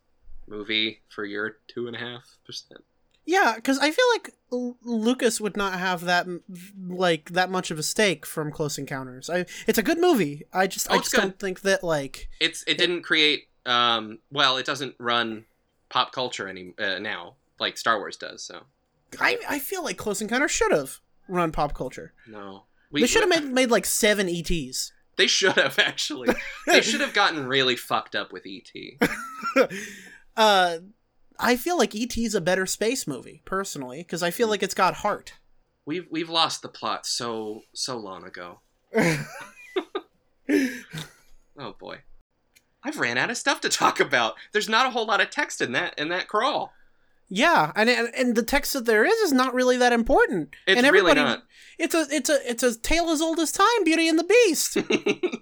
movie 0.49 1.03
for 1.09 1.25
your 1.25 1.59
two 1.69 1.87
and 1.87 1.95
a 1.95 1.99
half 1.99 2.39
percent. 2.45 2.81
Yeah, 3.25 3.55
because 3.57 3.79
I 3.79 3.91
feel 3.91 4.05
like 4.15 4.31
L- 4.53 4.77
Lucas 4.85 5.41
would 5.41 5.57
not 5.57 5.79
have 5.79 6.05
that 6.05 6.27
like 6.89 7.31
that 7.31 7.51
much 7.51 7.71
of 7.71 7.79
a 7.79 7.83
stake 7.83 8.25
from 8.25 8.51
Close 8.53 8.79
Encounters. 8.79 9.29
I 9.29 9.47
it's 9.67 9.79
a 9.79 9.83
good 9.83 9.99
movie. 9.99 10.45
I 10.53 10.67
just 10.69 10.89
Oh, 10.91 10.95
I 10.95 10.99
just 10.99 11.13
don't 11.13 11.39
think 11.39 11.61
that 11.63 11.83
like 11.85 12.29
It's 12.41 12.63
it 12.67 12.79
didn't 12.79 13.03
create 13.03 13.49
um 13.67 14.21
well, 14.31 14.57
it 14.57 14.65
doesn't 14.67 14.95
run 14.99 15.45
pop 15.89 16.13
culture 16.13 16.47
any 16.49 16.73
uh, 16.79 16.99
now 17.01 17.35
like 17.59 17.77
Star 17.77 17.99
Wars 17.99 18.17
does. 18.17 18.43
So 18.45 18.63
I 19.21 19.39
I 19.49 19.59
feel 19.59 19.83
like 19.83 19.97
Close 19.97 20.23
Encounters 20.23 20.53
should 20.53 20.71
have 20.73 21.01
run 21.29 21.51
pop 21.51 21.75
culture. 21.75 22.13
no, 22.29 22.63
they 22.93 23.07
should 23.09 23.23
have 23.23 23.43
made 23.43 23.53
made 23.53 23.71
like 23.73 23.87
seven 23.87 24.29
ETs. 24.29 24.93
They 25.17 25.27
should 25.27 25.55
have 25.55 25.79
actually. 25.79 26.35
they 26.67 26.83
should 26.83 27.01
have 27.01 27.15
gotten 27.15 27.47
really 27.47 27.77
fucked 27.77 28.15
up 28.15 28.33
with 28.33 28.47
ET. 28.47 28.71
uh, 30.37 30.79
I 31.39 31.57
feel 31.57 31.79
like 31.79 31.95
ET 31.95 32.17
is 32.17 32.35
a 32.35 32.41
better 32.41 32.67
space 32.67 33.07
movie 33.07 33.43
personally 33.45 33.99
because 33.99 34.23
I 34.23 34.31
feel 34.31 34.49
like 34.49 34.63
it's 34.63 34.75
got 34.75 34.95
heart. 34.95 35.35
We've 35.85 36.07
we've 36.11 36.31
lost 36.31 36.63
the 36.63 36.69
plot 36.69 37.07
so 37.07 37.63
so 37.75 37.97
long 37.97 38.25
ago. 38.25 38.61
Oh 41.59 41.75
boy. 41.79 42.01
I've 42.83 42.99
ran 42.99 43.19
out 43.19 43.31
of 43.31 43.37
stuff 43.37 43.61
to 43.63 43.69
talk 43.69 43.99
about. 43.99 44.35
There's 44.53 44.69
not 44.69 44.87
a 44.87 44.91
whole 44.91 45.07
lot 45.07 45.21
of 45.21 45.31
text 45.31 45.61
in 45.61 45.73
that 45.73 45.99
in 45.99 46.09
that 46.11 46.29
crawl. 46.29 46.73
Yeah, 47.29 47.73
and, 47.75 47.91
and 47.91 48.15
and 48.15 48.37
the 48.37 48.43
text 48.43 48.73
that 48.75 48.85
there 48.85 49.05
is 49.05 49.15
is 49.15 49.33
not 49.33 49.55
really 49.55 49.77
that 49.79 49.93
important. 49.93 50.55
It's 50.67 50.81
and 50.81 50.93
really 50.93 51.15
not. 51.15 51.43
It's 51.79 51.95
a 51.95 52.07
it's 52.11 52.31
a 52.31 52.39
it's 52.49 52.63
a 52.63 52.79
tale 52.79 53.11
as 53.11 53.21
old 53.21 53.41
as 53.41 53.53
time. 53.53 53.85
Beauty 53.85 54.09
and 54.09 54.19
the 54.19 54.25
Beast. 54.25 54.77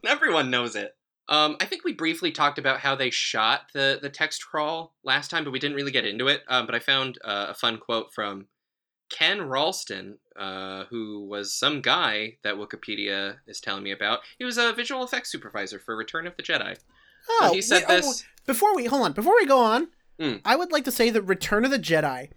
Everyone 0.07 0.51
knows 0.51 0.77
it. 0.77 0.97
Um, 1.29 1.57
I 1.61 1.65
think 1.65 1.85
we 1.85 1.93
briefly 1.93 2.33
talked 2.33 2.59
about 2.59 2.81
how 2.81 2.95
they 2.95 3.11
shot 3.11 3.63
the 3.75 3.99
the 4.01 4.11
text 4.11 4.47
crawl 4.47 4.95
last 5.05 5.31
time, 5.31 5.45
but 5.45 5.53
we 5.53 5.59
didn't 5.59 5.77
really 5.77 5.93
get 5.93 6.07
into 6.07 6.29
it. 6.29 6.43
Um, 6.49 6.67
but 6.67 6.75
I 6.75 6.79
found 6.79 7.19
uh, 7.25 7.47
a 7.51 7.55
fun 7.55 7.79
quote 7.79 8.13
from 8.15 8.47
Ken 9.11 9.43
Ralston, 9.43 10.19
uh, 10.39 10.85
who 10.91 11.27
was 11.27 11.55
some 11.55 11.81
guy 11.81 12.39
that 12.43 12.57
Wikipedia 12.57 13.37
is 13.47 13.61
telling 13.61 13.83
me 13.83 13.93
about. 13.93 14.21
He 14.39 14.45
was 14.45 14.59
a 14.59 14.73
visual 14.73 15.05
effects 15.05 15.31
supervisor 15.31 15.79
for 15.79 15.97
Return 15.97 16.27
of 16.27 16.37
the 16.37 16.43
Jedi. 16.43 16.77
Oh, 17.29 17.51
he 17.53 17.63
said 17.63 17.85
wait, 17.89 17.91
oh, 17.91 17.97
this- 17.97 18.25
before 18.47 18.75
we 18.75 18.87
hold 18.87 19.03
on. 19.03 19.13
Before 19.13 19.35
we 19.35 19.47
go 19.47 19.61
on, 19.61 19.89
Mm. 20.21 20.41
I 20.45 20.57
would 20.57 20.73
like 20.73 20.85
to 20.85 20.93
say 20.93 21.11
that 21.11 21.23
"Return 21.23 21.65
of 21.65 21.71
the 21.71 21.79
Jedi" 21.79 22.31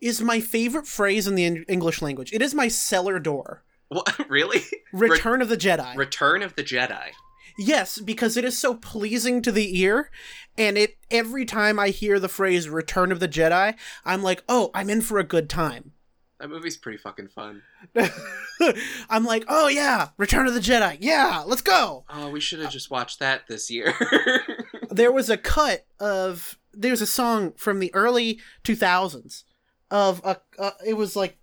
is 0.00 0.20
my 0.20 0.40
favorite 0.40 0.86
phrase 0.86 1.26
in 1.26 1.34
the 1.34 1.44
Eng- 1.44 1.64
English 1.68 2.02
language. 2.02 2.32
It 2.32 2.42
is 2.42 2.54
my 2.54 2.68
cellar 2.68 3.18
door. 3.18 3.62
What 3.88 4.18
really? 4.28 4.62
Return 4.92 5.42
of 5.42 5.48
the 5.48 5.56
Jedi. 5.56 5.96
Return 5.96 6.42
of 6.42 6.54
the 6.56 6.64
Jedi. 6.64 7.10
Yes, 7.58 7.98
because 7.98 8.36
it 8.38 8.44
is 8.44 8.56
so 8.58 8.74
pleasing 8.74 9.42
to 9.42 9.52
the 9.52 9.78
ear, 9.80 10.10
and 10.56 10.78
it 10.78 10.96
every 11.10 11.44
time 11.44 11.78
I 11.78 11.88
hear 11.88 12.18
the 12.18 12.28
phrase 12.28 12.68
"Return 12.68 13.12
of 13.12 13.20
the 13.20 13.28
Jedi," 13.28 13.74
I'm 14.04 14.22
like, 14.22 14.42
"Oh, 14.48 14.70
I'm 14.74 14.88
in 14.90 15.02
for 15.02 15.18
a 15.18 15.24
good 15.24 15.48
time." 15.50 15.92
That 16.40 16.48
movie's 16.48 16.76
pretty 16.76 16.98
fucking 16.98 17.28
fun. 17.28 17.62
I'm 19.10 19.24
like, 19.24 19.44
"Oh 19.48 19.68
yeah, 19.68 20.08
Return 20.16 20.46
of 20.46 20.54
the 20.54 20.60
Jedi, 20.60 20.96
yeah, 21.00 21.44
let's 21.46 21.60
go." 21.62 22.04
Oh, 22.10 22.30
we 22.30 22.40
should 22.40 22.58
have 22.60 22.72
just 22.72 22.90
watched 22.90 23.18
that 23.20 23.46
this 23.48 23.70
year. 23.70 23.94
There 24.90 25.10
was 25.12 25.30
a 25.30 25.38
cut 25.38 25.86
of 26.00 26.58
there's 26.74 27.00
a 27.02 27.06
song 27.06 27.52
from 27.56 27.78
the 27.80 27.94
early 27.94 28.40
2000s 28.64 29.44
of 29.90 30.22
a 30.24 30.38
uh, 30.58 30.70
it 30.86 30.94
was 30.94 31.14
like 31.16 31.36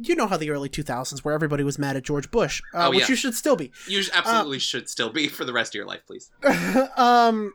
you 0.00 0.16
know 0.16 0.26
how 0.26 0.36
the 0.36 0.50
early 0.50 0.68
2000s 0.68 1.20
where 1.24 1.32
everybody 1.34 1.62
was 1.62 1.78
mad 1.78 1.96
at 1.96 2.02
George 2.02 2.28
Bush, 2.30 2.60
uh, 2.74 2.86
Oh, 2.86 2.90
which 2.90 3.00
yeah. 3.00 3.06
you 3.08 3.14
should 3.16 3.34
still 3.34 3.54
be. 3.56 3.70
you 3.86 4.00
Uh, 4.00 4.04
absolutely 4.18 4.58
should 4.58 4.88
still 4.88 5.10
be 5.10 5.28
for 5.28 5.44
the 5.44 5.52
rest 5.52 5.70
of 5.72 5.78
your 5.78 5.86
life, 5.86 6.00
please. 6.06 6.30
um 6.96 7.52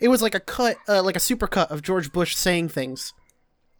it 0.00 0.08
was 0.08 0.22
like 0.22 0.34
a 0.34 0.40
cut 0.40 0.76
uh, 0.88 1.02
like 1.02 1.16
a 1.16 1.20
super 1.20 1.46
cut 1.46 1.70
of 1.70 1.82
george 1.82 2.12
bush 2.12 2.34
saying 2.36 2.68
things 2.68 3.12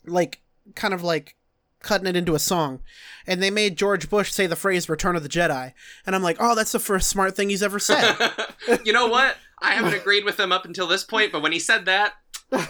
like 0.07 0.41
kind 0.75 0.93
of 0.95 1.03
like 1.03 1.37
cutting 1.83 2.07
it 2.07 2.15
into 2.17 2.35
a 2.35 2.39
song 2.39 2.81
and 3.27 3.43
they 3.43 3.51
made 3.51 3.77
george 3.79 4.11
bush 4.11 4.31
say 4.31 4.47
the 4.47 4.55
phrase 4.57 4.87
return 4.89 5.17
of 5.17 5.23
the 5.23 5.31
jedi 5.31 5.73
and 6.05 6.15
i'm 6.15 6.23
like 6.23 6.37
oh 6.39 6.55
that's 6.55 6.73
the 6.73 6.79
first 6.79 7.09
smart 7.09 7.35
thing 7.35 7.49
he's 7.49 7.63
ever 7.63 7.79
said 7.79 8.17
you 8.85 8.93
know 8.93 9.07
what? 9.07 9.37
I 9.63 9.73
haven't 9.73 9.95
agreed 10.01 10.25
with 10.25 10.39
him 10.41 10.53
up 10.53 10.65
until 10.65 10.87
this 10.87 11.05
point, 11.05 11.33
but 11.33 11.43
when 11.43 11.53
he 11.53 11.59
said 11.59 11.85
that, 11.85 12.15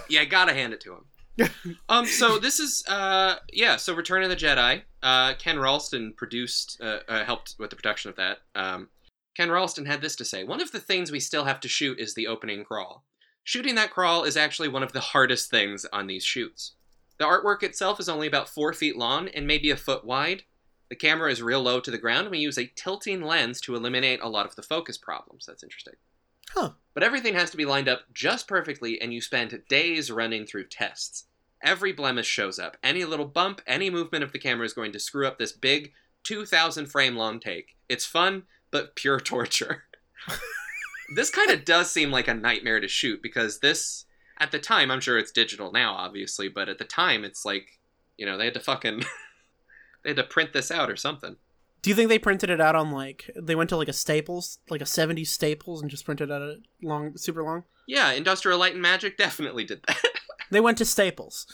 yeah, 0.09 0.21
I 0.21 0.25
gotta 0.25 0.55
hand 0.55 0.73
it 0.73 0.81
to 0.83 0.95
him. 0.95 1.05
Um, 1.89 2.07
so 2.07 2.39
this 2.39 2.61
is 2.61 2.85
uh, 2.89 3.37
yeah. 3.53 3.77
So 3.77 3.95
Return 3.95 4.23
of 4.23 4.29
the 4.29 4.37
Jedi. 4.37 4.83
Uh, 5.03 5.35
Ken 5.35 5.59
Ralston 5.59 6.13
produced, 6.15 6.79
uh, 6.83 6.99
uh, 7.09 7.25
helped 7.25 7.55
with 7.59 7.71
the 7.71 7.77
production 7.77 8.11
of 8.11 8.17
that. 8.17 8.39
Um, 8.55 8.89
Ken 9.37 9.51
Ralston 9.51 9.87
had 9.87 10.03
this 10.03 10.17
to 10.17 10.25
say: 10.25 10.45
One 10.45 10.61
of 10.61 10.73
the 10.73 10.81
things 10.81 11.11
we 11.11 11.21
still 11.21 11.45
have 11.45 11.61
to 11.61 11.69
shoot 11.69 11.99
is 11.99 12.15
the 12.15 12.27
opening 12.27 12.65
crawl. 12.65 13.05
Shooting 13.43 13.75
that 13.77 13.91
crawl 13.91 14.25
is 14.25 14.37
actually 14.37 14.69
one 14.69 14.83
of 14.83 14.93
the 14.93 15.01
hardest 15.01 15.51
things 15.51 15.87
on 15.93 16.07
these 16.07 16.25
shoots. 16.25 16.75
The 17.19 17.25
artwork 17.25 17.63
itself 17.63 17.99
is 18.01 18.09
only 18.09 18.27
about 18.27 18.49
four 18.49 18.73
feet 18.73 18.97
long 18.97 19.29
and 19.29 19.47
maybe 19.47 19.71
a 19.71 19.77
foot 19.77 20.05
wide. 20.05 20.45
The 20.89 20.97
camera 20.97 21.31
is 21.31 21.43
real 21.43 21.63
low 21.63 21.81
to 21.81 21.91
the 21.91 21.99
ground, 21.99 22.23
and 22.23 22.31
we 22.31 22.39
use 22.39 22.59
a 22.59 22.71
tilting 22.75 23.23
lens 23.23 23.61
to 23.63 23.77
eliminate 23.77 24.21
a 24.21 24.29
lot 24.29 24.47
of 24.47 24.57
the 24.57 24.63
focus 24.63 24.99
problems. 24.99 25.47
That's 25.47 25.63
interesting. 25.63 25.95
Huh 26.55 26.73
But 26.95 27.03
everything 27.03 27.35
has 27.35 27.51
to 27.51 27.57
be 27.57 27.65
lined 27.65 27.89
up 27.89 28.03
just 28.13 28.49
perfectly, 28.49 29.01
and 29.01 29.13
you 29.13 29.21
spend 29.21 29.63
days 29.69 30.11
running 30.11 30.47
through 30.47 30.69
tests. 30.69 31.27
Every 31.63 31.93
blemish 31.93 32.27
shows 32.27 32.59
up. 32.59 32.77
Any 32.83 33.05
little 33.05 33.27
bump, 33.27 33.61
any 33.67 33.91
movement 33.91 34.25
of 34.25 34.33
the 34.33 34.39
camera 34.39 34.65
is 34.65 34.73
going 34.73 34.93
to 34.93 35.01
screw 35.01 35.27
up 35.27 35.39
this 35.39 35.53
big 35.53 35.93
2,000 36.25 36.87
frame 36.87 37.17
long 37.17 37.41
take. 37.41 37.77
It's 37.89 38.07
fun, 38.07 38.45
but 38.71 38.95
pure 38.95 39.21
torture. 39.21 39.85
this 41.17 41.31
kind 41.31 41.51
of 41.51 41.65
does 41.65 41.91
seem 41.91 42.11
like 42.11 42.29
a 42.29 42.35
nightmare 42.35 42.81
to 42.81 42.89
shoot 42.89 43.23
because 43.23 43.61
this, 43.61 44.07
at 44.39 44.53
the 44.53 44.59
time, 44.59 44.91
I'm 44.91 45.01
sure 45.01 45.19
it's 45.19 45.33
digital 45.33 45.73
now, 45.73 45.95
obviously, 45.95 46.49
but 46.49 46.69
at 46.69 46.79
the 46.79 46.85
time, 46.85 47.25
it's 47.25 47.45
like, 47.45 47.79
you 48.17 48.27
know, 48.27 48.37
they 48.37 48.47
had 48.47 48.55
to 48.55 48.61
fucking. 48.61 49.05
they 50.03 50.11
had 50.11 50.17
to 50.17 50.25
print 50.25 50.53
this 50.53 50.71
out 50.71 50.91
or 50.91 50.97
something. 50.97 51.37
Do 51.83 51.89
you 51.91 51.97
think 51.97 52.09
they 52.11 52.19
printed 52.19 52.51
it 52.51 52.61
out 52.61 52.77
on 52.77 52.91
like 52.91 53.31
they 53.35 53.55
went 53.55 53.71
to 53.71 53.77
like 53.77 53.89
a 53.89 53.93
staples 53.93 54.59
like 54.69 54.81
a 54.83 54.85
70s 54.85 55.29
staples 55.29 55.81
and 55.81 55.91
just 55.91 56.05
printed 56.05 56.31
out 56.31 56.43
a 56.43 56.57
long 56.83 57.17
super 57.17 57.43
long 57.43 57.65
Yeah, 57.87 58.13
Industrial 58.13 58.59
Light 58.59 58.75
and 58.75 58.83
Magic 58.83 59.17
definitely 59.17 59.65
did 59.65 59.83
that. 59.87 59.97
they 60.51 60.61
went 60.61 60.79
to 60.79 60.85
staples 60.85 61.47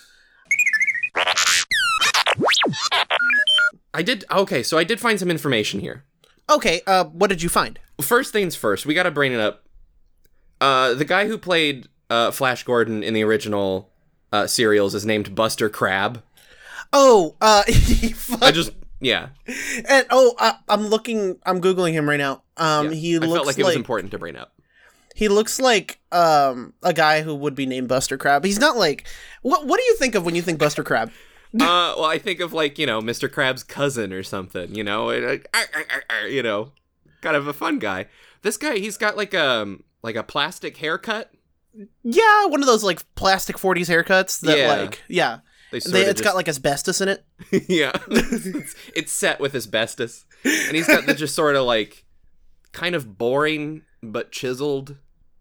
I 3.94 4.02
did. 4.02 4.24
Okay, 4.30 4.62
so 4.62 4.76
I 4.76 4.84
did 4.84 5.00
find 5.00 5.18
some 5.18 5.30
information 5.30 5.80
here. 5.80 6.04
okay 6.50 6.80
uh 6.86 7.04
what 7.04 7.28
did 7.30 7.42
you 7.42 7.48
find 7.48 7.78
First 8.00 8.32
things 8.32 8.54
first, 8.54 8.84
we 8.84 8.92
got 8.92 9.04
to 9.04 9.10
bring 9.10 9.32
it 9.32 9.40
up. 9.40 9.64
Uh, 10.60 10.92
the 10.92 11.04
guy 11.06 11.26
who 11.26 11.38
played 11.38 11.88
uh, 12.10 12.30
Flash 12.30 12.62
Gordon 12.62 13.02
in 13.02 13.14
the 13.14 13.24
original 13.24 13.90
uh, 14.32 14.46
serials 14.46 14.94
is 14.94 15.06
named 15.06 15.34
Buster 15.34 15.70
Crabbe. 15.70 16.22
oh 16.92 17.36
uh 17.40 17.62
I 18.42 18.50
just, 18.52 18.72
yeah, 19.00 19.28
and 19.88 20.06
oh 20.10 20.34
I, 20.38 20.54
i'm 20.68 20.86
looking 20.88 21.38
i'm 21.44 21.60
googling 21.60 21.92
him 21.92 22.08
right 22.08 22.16
now 22.18 22.42
um 22.56 22.86
yeah. 22.86 22.92
he 22.94 23.14
I 23.16 23.18
looks 23.18 23.32
felt 23.32 23.46
like 23.46 23.56
like, 23.56 23.58
it 23.58 23.66
was 23.66 23.76
important 23.76 24.10
to 24.12 24.18
bring 24.18 24.36
up. 24.36 24.52
he 25.14 25.28
looks 25.28 25.60
like 25.60 25.98
um 26.12 26.72
a 26.82 26.92
guy 26.92 27.22
who 27.22 27.34
would 27.34 27.54
be 27.54 27.66
named 27.66 27.88
buster 27.88 28.16
crabbe 28.16 28.44
he's 28.44 28.58
not 28.58 28.76
like 28.76 29.06
what 29.42 29.66
what 29.66 29.78
do 29.78 29.84
you 29.84 29.96
think 29.96 30.14
of 30.14 30.24
when 30.24 30.34
you 30.34 30.42
think 30.42 30.58
buster 30.58 30.82
crabbe 30.82 31.10
uh, 31.60 31.94
well, 31.96 32.04
I 32.04 32.18
think 32.18 32.40
of 32.40 32.52
like 32.52 32.78
you 32.78 32.84
know 32.86 33.00
Mr. 33.00 33.32
Crab's 33.32 33.62
cousin 33.62 34.12
or 34.12 34.22
something. 34.22 34.74
You 34.74 34.84
know, 34.84 35.10
you 36.28 36.42
know, 36.42 36.72
kind 37.22 37.36
of 37.36 37.46
a 37.46 37.54
fun 37.54 37.78
guy. 37.78 38.06
This 38.42 38.58
guy, 38.58 38.76
he's 38.76 38.98
got 38.98 39.16
like 39.16 39.32
um 39.34 39.82
like 40.02 40.16
a 40.16 40.22
plastic 40.22 40.76
haircut. 40.76 41.30
yeah 42.02 42.46
one 42.46 42.60
of 42.60 42.66
those 42.66 42.84
like 42.84 43.02
plastic 43.14 43.56
40s 43.56 43.88
haircuts 43.88 44.40
that 44.40 44.58
Yeah. 44.58 44.74
like 44.74 45.02
yeah 45.08 45.38
They 45.72 45.80
sort 45.80 45.92
they, 45.92 46.04
it's 46.04 46.20
got 46.20 46.34
like 46.36 46.48
asbestos 46.48 47.00
in 47.00 47.08
it 47.08 47.24
yeah, 47.68 47.92
it's, 48.08 48.74
it's 48.94 49.12
set 49.12 49.40
with 49.40 49.54
asbestos, 49.54 50.24
and 50.44 50.76
he's 50.76 50.86
got 50.86 51.06
the 51.06 51.14
just 51.14 51.34
sort 51.42 51.56
of 51.56 51.64
like 51.64 52.04
kind 52.72 52.94
of 52.94 53.18
boring 53.18 53.82
but 54.02 54.30
chiseled 54.32 54.96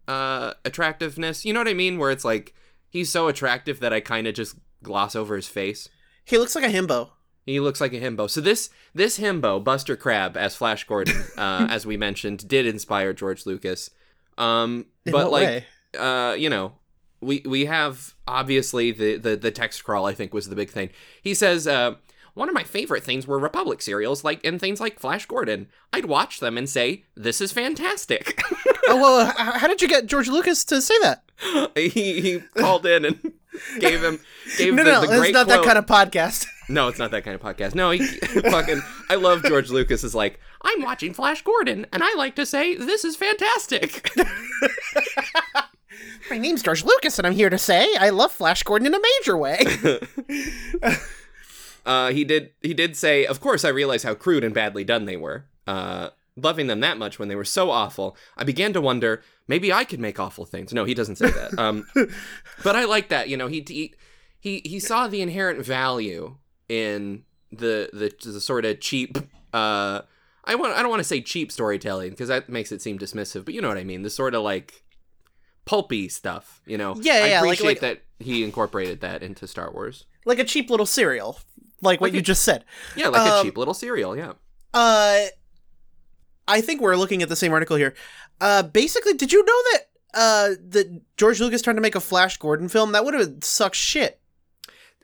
uh 0.08 0.54
attractiveness. 0.64 1.44
You 1.44 1.52
know 1.52 1.60
what 1.60 1.68
I 1.68 1.74
mean? 1.74 1.98
Where 1.98 2.10
it's 2.10 2.24
like 2.24 2.54
he's 2.88 3.10
so 3.10 3.28
attractive 3.28 3.80
that 3.80 3.92
I 3.92 4.00
kind 4.00 4.26
of 4.26 4.34
just 4.34 4.56
gloss 4.82 5.16
over 5.16 5.36
his 5.36 5.48
face. 5.48 5.88
he 6.24 6.38
looks 6.38 6.54
like 6.54 6.64
a 6.64 6.68
himbo 6.68 7.10
He 7.44 7.60
looks 7.60 7.80
like 7.80 7.92
a 7.92 8.00
himbo. 8.00 8.28
So 8.28 8.40
this 8.40 8.70
this 8.94 9.18
himbo, 9.18 9.62
Buster 9.62 9.96
Crabbe, 9.96 10.36
as 10.36 10.54
Flash 10.56 10.84
Gordon, 10.84 11.16
uh, 11.38 11.66
as 11.70 11.86
we 11.86 11.96
mentioned, 11.96 12.46
did 12.48 12.66
inspire 12.66 13.12
George 13.12 13.46
Lucas. 13.46 13.90
Um, 14.38 14.86
In 15.04 15.12
but 15.12 15.30
like, 15.30 15.46
way? 15.46 15.64
uh, 15.98 16.34
you 16.34 16.50
know, 16.50 16.72
we 17.26 17.42
we 17.44 17.66
have 17.66 18.14
obviously 18.26 18.92
the, 18.92 19.16
the 19.16 19.36
the 19.36 19.50
text 19.50 19.84
crawl. 19.84 20.06
I 20.06 20.14
think 20.14 20.32
was 20.32 20.48
the 20.48 20.56
big 20.56 20.70
thing. 20.70 20.90
He 21.22 21.34
says. 21.34 21.66
Uh, 21.66 21.96
one 22.34 22.50
of 22.50 22.54
my 22.54 22.64
favorite 22.64 23.02
things 23.02 23.26
were 23.26 23.38
Republic 23.38 23.80
serials, 23.80 24.22
like 24.22 24.44
and 24.44 24.60
things 24.60 24.78
like 24.78 25.00
Flash 25.00 25.24
Gordon. 25.24 25.68
I'd 25.90 26.04
watch 26.04 26.38
them 26.38 26.58
and 26.58 26.68
say, 26.68 27.04
"This 27.14 27.40
is 27.40 27.50
fantastic." 27.50 28.38
oh 28.88 29.00
well 29.00 29.32
how 29.36 29.66
did 29.66 29.82
you 29.82 29.88
get 29.88 30.06
george 30.06 30.28
lucas 30.28 30.64
to 30.64 30.80
say 30.80 30.94
that 31.00 31.24
he, 31.74 31.88
he 32.20 32.40
called 32.56 32.86
in 32.86 33.04
and 33.04 33.32
gave 33.80 34.02
him 34.02 34.18
gave 34.56 34.74
no 34.74 34.84
the, 34.84 34.90
no 34.90 35.06
the 35.06 35.22
it's 35.22 35.32
not 35.32 35.48
that 35.48 35.64
kind 35.64 35.78
of 35.78 35.86
podcast 35.86 36.46
No, 36.68 36.88
it's 36.88 36.98
not 36.98 37.12
that 37.12 37.22
kind 37.22 37.36
of 37.36 37.40
podcast. 37.40 37.76
No, 37.76 37.92
he 37.92 38.04
fucking. 38.04 38.82
I 39.08 39.14
love 39.14 39.44
George 39.44 39.70
Lucas. 39.70 40.02
Is 40.02 40.16
like, 40.16 40.40
I'm 40.62 40.82
watching 40.82 41.14
Flash 41.14 41.42
Gordon, 41.42 41.86
and 41.92 42.02
I 42.02 42.12
like 42.16 42.34
to 42.34 42.44
say 42.44 42.74
this 42.74 43.04
is 43.04 43.14
fantastic. 43.14 44.10
My 46.30 46.38
name's 46.38 46.62
george 46.62 46.84
lucas 46.84 47.18
and 47.18 47.26
i'm 47.26 47.32
here 47.34 47.50
to 47.50 47.58
say 47.58 47.88
i 47.98 48.10
love 48.10 48.32
flash 48.32 48.62
gordon 48.62 48.86
in 48.86 48.94
a 48.94 49.00
major 49.00 49.36
way 49.36 49.64
Uh, 51.86 52.10
he 52.10 52.24
did. 52.24 52.50
He 52.62 52.74
did 52.74 52.96
say, 52.96 53.24
"Of 53.24 53.40
course, 53.40 53.64
I 53.64 53.68
realize 53.68 54.02
how 54.02 54.14
crude 54.14 54.42
and 54.42 54.52
badly 54.52 54.82
done 54.82 55.04
they 55.04 55.16
were. 55.16 55.46
Uh, 55.66 56.10
loving 56.36 56.66
them 56.66 56.80
that 56.80 56.98
much 56.98 57.18
when 57.18 57.28
they 57.28 57.36
were 57.36 57.44
so 57.44 57.70
awful, 57.70 58.16
I 58.36 58.44
began 58.44 58.72
to 58.74 58.80
wonder 58.80 59.22
maybe 59.48 59.72
I 59.72 59.84
could 59.84 60.00
make 60.00 60.18
awful 60.18 60.44
things." 60.44 60.74
No, 60.74 60.84
he 60.84 60.94
doesn't 60.94 61.16
say 61.16 61.30
that. 61.30 61.56
Um, 61.58 61.86
but 62.64 62.74
I 62.74 62.84
like 62.84 63.08
that. 63.10 63.28
You 63.28 63.36
know, 63.36 63.46
he 63.46 63.64
he 63.66 63.94
he 64.40 64.62
he 64.64 64.80
saw 64.80 65.06
the 65.06 65.22
inherent 65.22 65.64
value 65.64 66.36
in 66.68 67.22
the 67.52 67.88
the, 67.92 68.12
the 68.32 68.40
sort 68.40 68.64
of 68.64 68.80
cheap. 68.80 69.16
Uh, 69.54 70.02
I 70.44 70.56
want. 70.56 70.76
I 70.76 70.82
don't 70.82 70.90
want 70.90 71.00
to 71.00 71.04
say 71.04 71.20
cheap 71.20 71.52
storytelling 71.52 72.10
because 72.10 72.28
that 72.28 72.48
makes 72.48 72.72
it 72.72 72.82
seem 72.82 72.98
dismissive. 72.98 73.44
But 73.44 73.54
you 73.54 73.62
know 73.62 73.68
what 73.68 73.78
I 73.78 73.84
mean. 73.84 74.02
The 74.02 74.10
sort 74.10 74.34
of 74.34 74.42
like 74.42 74.82
pulpy 75.66 76.08
stuff. 76.08 76.62
You 76.66 76.78
know. 76.78 76.96
Yeah, 77.00 77.12
I 77.14 77.16
yeah, 77.16 77.40
like- 77.40 77.58
appreciate 77.58 77.66
like- 77.66 77.80
that 77.80 78.02
he 78.18 78.42
incorporated 78.44 79.02
that 79.02 79.22
into 79.22 79.46
Star 79.46 79.70
Wars. 79.70 80.06
like 80.24 80.38
a 80.38 80.44
cheap 80.44 80.70
little 80.70 80.86
serial, 80.86 81.38
like 81.82 82.00
what 82.00 82.08
Like 82.08 82.14
you 82.14 82.22
just 82.22 82.42
said. 82.42 82.64
Yeah, 82.96 83.08
like 83.08 83.28
a 83.30 83.34
Um, 83.36 83.44
cheap 83.44 83.58
little 83.58 83.74
serial. 83.74 84.16
Yeah. 84.16 84.32
Uh, 84.72 85.26
I 86.48 86.60
think 86.60 86.80
we're 86.80 86.96
looking 86.96 87.22
at 87.22 87.28
the 87.28 87.36
same 87.36 87.52
article 87.52 87.76
here. 87.76 87.94
Uh, 88.40 88.62
basically, 88.62 89.14
did 89.14 89.32
you 89.32 89.44
know 89.44 89.62
that 89.72 89.80
uh 90.14 90.48
that 90.70 91.02
George 91.18 91.40
Lucas 91.40 91.60
trying 91.60 91.76
to 91.76 91.82
make 91.82 91.94
a 91.94 92.00
Flash 92.00 92.36
Gordon 92.38 92.68
film 92.68 92.92
that 92.92 93.04
would 93.04 93.12
have 93.14 93.34
sucked 93.42 93.76
shit. 93.76 94.18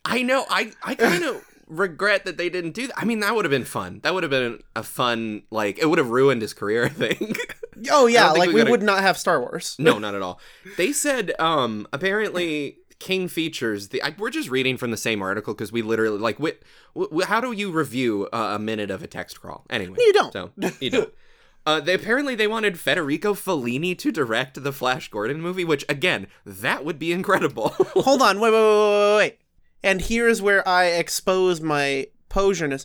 I 0.05 0.23
know. 0.23 0.47
I 0.49 0.73
I 0.83 0.95
kind 0.95 1.25
of 1.25 1.45
regret 1.67 2.25
that 2.25 2.37
they 2.39 2.49
didn't 2.49 2.73
do 2.73 2.87
that. 2.87 2.99
I 2.99 3.05
mean, 3.05 3.21
that 3.21 3.35
would 3.35 3.45
have 3.45 3.51
been 3.51 3.65
fun. 3.65 4.01
That 4.05 4.15
would 4.15 4.23
have 4.23 4.31
been 4.31 4.63
a 4.75 4.83
fun 4.83 5.43
like 5.51 5.79
it 5.79 5.87
would 5.91 5.99
have 5.99 6.11
ruined 6.11 6.41
his 6.43 6.55
career. 6.55 6.85
I 6.85 6.89
think. 6.89 7.37
Oh 7.91 8.07
yeah, 8.07 8.31
like 8.31 8.49
we 8.49 8.55
we 8.55 8.61
gotta- 8.61 8.71
would 8.71 8.83
not 8.83 9.03
have 9.03 9.17
Star 9.19 9.41
Wars. 9.41 9.77
no, 9.79 9.99
not 10.01 10.15
at 10.15 10.23
all. 10.23 10.41
They 10.77 10.93
said 10.93 11.33
um 11.39 11.87
apparently 11.93 12.79
King 12.99 13.29
Features. 13.29 13.89
The 13.89 14.03
I, 14.03 14.15
we're 14.19 14.31
just 14.31 14.49
reading 14.51 14.77
from 14.77 14.91
the 14.91 14.97
same 14.97 15.23
article 15.23 15.55
because 15.55 15.73
we 15.73 15.83
literally 15.83 16.19
like. 16.19 16.39
Wh- 16.39 16.61
wh- 16.97 17.25
how 17.25 17.41
do 17.41 17.51
you 17.53 17.71
review 17.73 18.29
uh, 18.33 18.53
a 18.55 18.59
minute 18.59 18.91
of 18.91 19.03
a 19.03 19.07
text 19.07 19.41
crawl? 19.41 19.65
Anyway, 19.71 19.97
You 19.99 20.13
don't. 20.13 20.33
So 20.33 20.51
you 20.81 20.91
don't. 20.91 21.13
Uh, 21.65 21.79
they 21.79 21.95
apparently 21.95 22.35
they 22.35 22.49
wanted 22.49 22.77
Federico 22.77 23.35
Fellini 23.35 23.97
to 23.97 24.11
direct 24.11 24.65
the 24.65 24.73
Flash 24.73 25.09
Gordon 25.09 25.41
movie, 25.41 25.65
which 25.65 25.85
again, 25.89 26.27
that 26.45 26.85
would 26.85 26.99
be 26.99 27.13
incredible. 27.13 27.69
Hold 27.95 28.21
on, 28.21 28.41
wait, 28.41 28.51
wait, 28.53 28.59
wait, 28.61 29.07
wait, 29.11 29.17
wait. 29.17 29.39
And 29.85 30.01
here's 30.01 30.43
where 30.43 30.67
I 30.67 30.87
expose 30.87 31.61
my 31.61 32.09
poserness. 32.29 32.85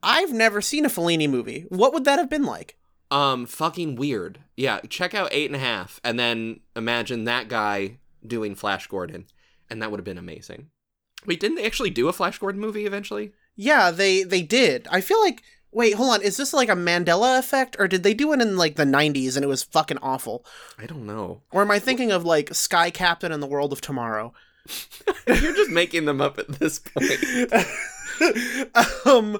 I've 0.00 0.32
never 0.32 0.60
seen 0.60 0.84
a 0.84 0.88
Fellini 0.88 1.28
movie. 1.28 1.66
What 1.70 1.92
would 1.92 2.04
that 2.04 2.20
have 2.20 2.30
been 2.30 2.44
like? 2.44 2.76
Um, 3.14 3.46
fucking 3.46 3.94
weird. 3.94 4.40
Yeah, 4.56 4.80
check 4.88 5.14
out 5.14 5.28
eight 5.30 5.46
and 5.46 5.54
a 5.54 5.60
half, 5.60 6.00
and 6.02 6.18
then 6.18 6.60
imagine 6.74 7.24
that 7.24 7.46
guy 7.46 7.98
doing 8.26 8.56
Flash 8.56 8.88
Gordon, 8.88 9.26
and 9.70 9.80
that 9.80 9.92
would 9.92 10.00
have 10.00 10.04
been 10.04 10.18
amazing. 10.18 10.70
Wait, 11.24 11.38
didn't 11.38 11.56
they 11.56 11.64
actually 11.64 11.90
do 11.90 12.08
a 12.08 12.12
Flash 12.12 12.38
Gordon 12.38 12.60
movie 12.60 12.86
eventually? 12.86 13.32
Yeah, 13.54 13.92
they 13.92 14.24
they 14.24 14.42
did. 14.42 14.88
I 14.90 15.00
feel 15.00 15.20
like 15.20 15.44
wait, 15.70 15.94
hold 15.94 16.12
on. 16.12 16.22
Is 16.22 16.36
this 16.36 16.52
like 16.52 16.68
a 16.68 16.74
Mandela 16.74 17.38
effect, 17.38 17.76
or 17.78 17.86
did 17.86 18.02
they 18.02 18.14
do 18.14 18.32
it 18.32 18.42
in 18.42 18.56
like 18.56 18.74
the 18.74 18.84
'90s 18.84 19.36
and 19.36 19.44
it 19.44 19.48
was 19.48 19.62
fucking 19.62 19.98
awful? 19.98 20.44
I 20.76 20.86
don't 20.86 21.06
know. 21.06 21.42
Or 21.52 21.62
am 21.62 21.70
I 21.70 21.78
thinking 21.78 22.10
of 22.10 22.24
like 22.24 22.52
Sky 22.52 22.90
Captain 22.90 23.30
and 23.30 23.40
the 23.40 23.46
World 23.46 23.72
of 23.72 23.80
Tomorrow? 23.80 24.34
You're 25.28 25.54
just 25.54 25.70
making 25.70 26.06
them 26.06 26.20
up 26.20 26.40
at 26.40 26.48
this 26.48 26.80
point. 26.80 27.52
um, 29.06 29.38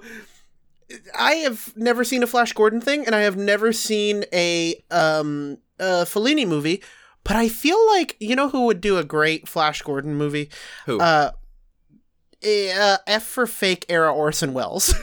I 1.19 1.35
have 1.37 1.73
never 1.77 2.05
seen 2.05 2.23
a 2.23 2.27
Flash 2.27 2.53
Gordon 2.53 2.81
thing, 2.81 3.07
and 3.07 3.15
I 3.15 3.21
have 3.21 3.37
never 3.37 3.73
seen 3.73 4.25
a 4.33 4.83
um 4.91 5.59
a 5.79 6.05
Fellini 6.05 6.47
movie. 6.47 6.83
But 7.25 7.37
I 7.37 7.49
feel 7.49 7.85
like 7.89 8.17
you 8.21 8.37
know 8.37 8.49
who 8.51 8.67
would 8.67 8.81
do 8.81 8.99
a 8.99 9.05
great 9.05 9.49
Flash 9.49 9.83
Gordon 9.83 10.15
movie? 10.17 10.51
Who? 10.87 11.01
Uh, 11.01 11.31
eh, 12.43 12.73
uh 12.79 12.99
F 13.07 13.23
for 13.25 13.47
fake 13.47 13.87
era 13.89 14.13
Orson 14.13 14.53
Welles. 14.53 14.95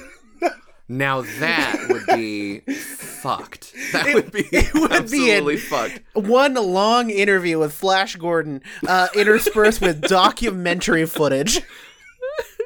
now 0.88 1.22
that 1.40 1.86
would 1.90 2.06
be 2.18 2.60
fucked. 2.60 3.74
That 3.94 4.08
It- 4.08 4.16
would 4.16 4.32
be 4.32 4.42
it 4.52 4.74
would 4.74 4.90
be 4.92 4.96
absolutely 4.96 5.56
an- 5.56 5.60
fucked. 5.62 6.02
One 6.14 6.54
long 6.54 7.10
interview 7.10 7.58
with 7.60 7.74
Flash 7.74 8.16
Gordon, 8.18 8.62
uh, 8.88 9.08
interspersed 9.16 9.82
with 9.82 10.02
documentary 10.02 11.06
footage. 11.06 11.62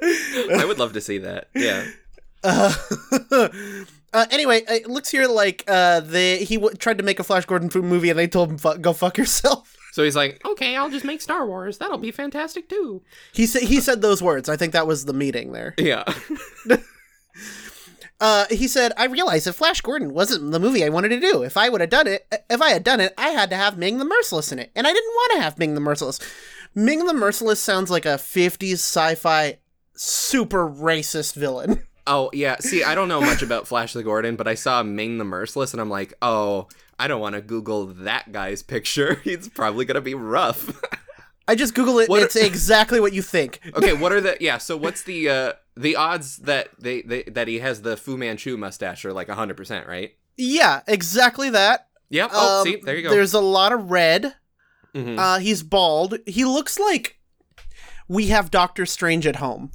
I 0.04 0.66
would 0.68 0.78
love 0.80 0.94
to 0.94 1.02
see 1.02 1.18
that. 1.20 1.48
Yeah. 1.56 1.86
Uh, 2.46 2.74
uh, 4.14 4.26
anyway, 4.30 4.62
it 4.70 4.88
looks 4.88 5.10
here 5.10 5.28
like 5.28 5.64
uh, 5.68 6.00
they 6.02 6.44
he 6.46 6.56
w- 6.56 6.76
tried 6.76 7.00
to 7.00 7.04
make 7.04 7.20
a 7.20 7.24
Flash 7.24 7.46
Gordon 7.46 7.70
food 7.70 7.84
movie, 7.86 8.10
and 8.12 8.20
they 8.20 8.28
told 8.28 8.52
him 8.52 8.58
Fu- 8.60 8.78
go 8.78 8.94
fuck 8.94 9.18
yourself. 9.18 9.72
So 9.96 10.04
he's 10.04 10.14
like, 10.18 10.42
okay, 10.46 10.76
I'll 10.76 10.90
just 10.90 11.06
make 11.06 11.22
Star 11.22 11.48
Wars. 11.48 11.78
That'll 11.78 11.98
be 11.98 12.12
fantastic 12.12 12.68
too. 12.68 13.02
He 13.32 13.46
said 13.46 13.62
he 13.62 13.80
said 13.80 14.02
those 14.02 14.22
words. 14.22 14.50
I 14.50 14.58
think 14.58 14.74
that 14.74 14.88
was 14.88 15.06
the 15.06 15.14
meeting 15.14 15.54
there. 15.54 15.74
Yeah. 15.80 16.04
Uh, 18.20 18.46
he 18.50 18.68
said, 18.68 18.92
"I 18.98 19.06
realized 19.06 19.46
that 19.46 19.54
Flash 19.54 19.80
Gordon 19.82 20.14
wasn't 20.14 20.52
the 20.52 20.60
movie 20.60 20.84
I 20.84 20.90
wanted 20.90 21.10
to 21.10 21.20
do. 21.20 21.44
If 21.44 21.56
I 21.58 21.70
would 21.70 21.80
have 21.82 21.90
done 21.90 22.08
it, 22.08 22.28
if 22.50 22.62
I 22.62 22.72
had 22.72 22.84
done 22.84 23.00
it, 23.00 23.14
I 23.18 23.30
had 23.30 23.50
to 23.52 23.56
have 23.58 23.78
Ming 23.78 23.98
the 23.98 24.06
Merciless 24.06 24.52
in 24.52 24.60
it, 24.60 24.72
and 24.76 24.86
I 24.88 24.92
didn't 24.94 25.14
want 25.14 25.32
to 25.36 25.42
have 25.42 25.58
Ming 25.58 25.76
the 25.76 25.82
Merciless. 25.82 26.20
Ming 26.74 27.06
the 27.06 27.14
Merciless 27.14 27.60
sounds 27.60 27.90
like 27.92 28.06
a 28.06 28.18
'50s 28.18 28.74
sci-fi 28.74 29.60
super 29.96 30.68
racist 30.68 31.36
villain." 31.36 31.84
Oh 32.08 32.30
yeah. 32.34 32.58
See, 32.60 32.84
I 32.84 32.96
don't 32.96 33.08
know 33.08 33.22
much 33.22 33.42
about 33.42 33.68
Flash 33.68 33.94
the 33.94 34.04
Gordon, 34.04 34.36
but 34.36 34.48
I 34.48 34.56
saw 34.56 34.84
Ming 34.84 35.18
the 35.18 35.24
Merciless, 35.26 35.74
and 35.74 35.82
I'm 35.82 35.90
like, 35.90 36.14
oh, 36.22 36.68
I 37.00 37.08
don't 37.08 37.20
want 37.22 37.36
to 37.36 37.42
Google 37.42 37.88
that 37.88 38.32
guy's 38.32 38.62
picture. 38.64 39.16
He's 39.24 39.50
probably 39.50 39.86
gonna 39.86 40.02
be 40.02 40.14
rough. 40.16 40.80
I 41.48 41.56
just 41.56 41.76
Google 41.76 42.00
it. 42.00 42.10
What- 42.10 42.22
it's 42.24 42.36
exactly 42.36 43.00
what 43.00 43.14
you 43.14 43.22
think. 43.22 43.60
okay, 43.76 43.94
what 43.94 44.12
are 44.12 44.22
the 44.22 44.38
yeah? 44.40 44.58
So 44.60 44.78
what's 44.78 45.04
the 45.04 45.30
uh 45.30 45.54
the 45.78 45.96
odds 45.96 46.38
that 46.38 46.70
they, 46.80 47.02
they 47.02 47.24
that 47.24 47.48
he 47.48 47.60
has 47.60 47.82
the 47.82 47.98
Fu 47.98 48.16
Manchu 48.18 48.56
mustache 48.58 49.04
are 49.06 49.14
like 49.14 49.30
hundred 49.30 49.58
percent, 49.58 49.88
right? 49.88 50.16
Yeah, 50.38 50.82
exactly 50.88 51.50
that. 51.52 51.88
Yep. 52.10 52.30
Oh, 52.34 52.60
Um, 52.60 52.64
see, 52.66 52.82
there 52.84 52.96
you 52.96 53.04
go. 53.04 53.10
There's 53.10 53.34
a 53.34 53.40
lot 53.42 53.72
of 53.74 53.90
red. 53.92 54.36
Mhm. 54.94 55.18
Uh, 55.18 55.40
he's 55.40 55.64
bald. 55.64 56.18
He 56.26 56.46
looks 56.46 56.80
like 56.80 57.20
we 58.08 58.28
have 58.28 58.52
Doctor 58.52 58.86
Strange 58.86 59.26
at 59.28 59.38
home. 59.38 59.72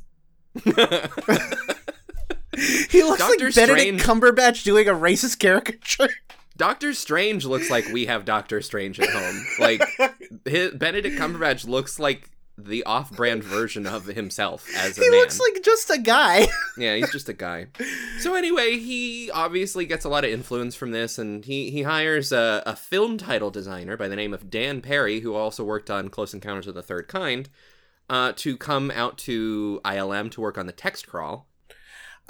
He 2.57 3.03
looks 3.03 3.19
Doctor 3.21 3.47
like 3.47 3.55
Benedict 3.55 4.01
Strange- 4.01 4.03
Cumberbatch 4.03 4.65
doing 4.65 4.89
a 4.89 4.93
racist 4.93 5.39
caricature. 5.39 6.09
Doctor 6.57 6.93
Strange 6.93 7.45
looks 7.47 7.71
like 7.71 7.87
we 7.93 8.07
have 8.07 8.25
Doctor 8.25 8.61
Strange 8.61 9.01
at 9.01 9.09
home. 9.09 9.47
Like 9.59 9.83
his, 10.45 10.73
Benedict 10.73 11.19
Cumberbatch 11.19 11.67
looks 11.67 11.99
like 11.99 12.29
the 12.59 12.83
off-brand 12.85 13.43
version 13.43 13.87
of 13.87 14.05
himself 14.05 14.69
as 14.77 14.99
a 14.99 15.01
he 15.03 15.09
man. 15.09 15.21
looks 15.21 15.41
like 15.41 15.63
just 15.63 15.89
a 15.89 15.97
guy. 15.97 16.47
yeah, 16.77 16.97
he's 16.97 17.11
just 17.11 17.31
a 17.31 17.33
guy. 17.33 17.69
So 18.19 18.35
anyway, 18.35 18.77
he 18.79 19.31
obviously 19.31 19.87
gets 19.87 20.05
a 20.05 20.11
lot 20.11 20.25
of 20.25 20.31
influence 20.31 20.75
from 20.77 20.91
this, 20.91 21.17
and 21.19 21.43
he 21.45 21.71
he 21.71 21.83
hires 21.85 22.33
a, 22.33 22.63
a 22.67 22.77
film 22.77 23.17
title 23.17 23.51
designer 23.51 23.97
by 23.97 24.09
the 24.09 24.17
name 24.17 24.35
of 24.35 24.51
Dan 24.51 24.83
Perry, 24.83 25.21
who 25.21 25.35
also 25.35 25.65
worked 25.65 25.89
on 25.89 26.11
Close 26.11 26.35
Encounters 26.35 26.67
of 26.67 26.75
the 26.75 26.83
Third 26.83 27.09
Kind, 27.09 27.49
uh, 28.11 28.33
to 28.37 28.59
come 28.59 28.91
out 28.91 29.17
to 29.19 29.81
ILM 29.85 30.31
to 30.33 30.43
work 30.43 30.59
on 30.59 30.67
the 30.67 30.73
text 30.73 31.07
crawl. 31.07 31.47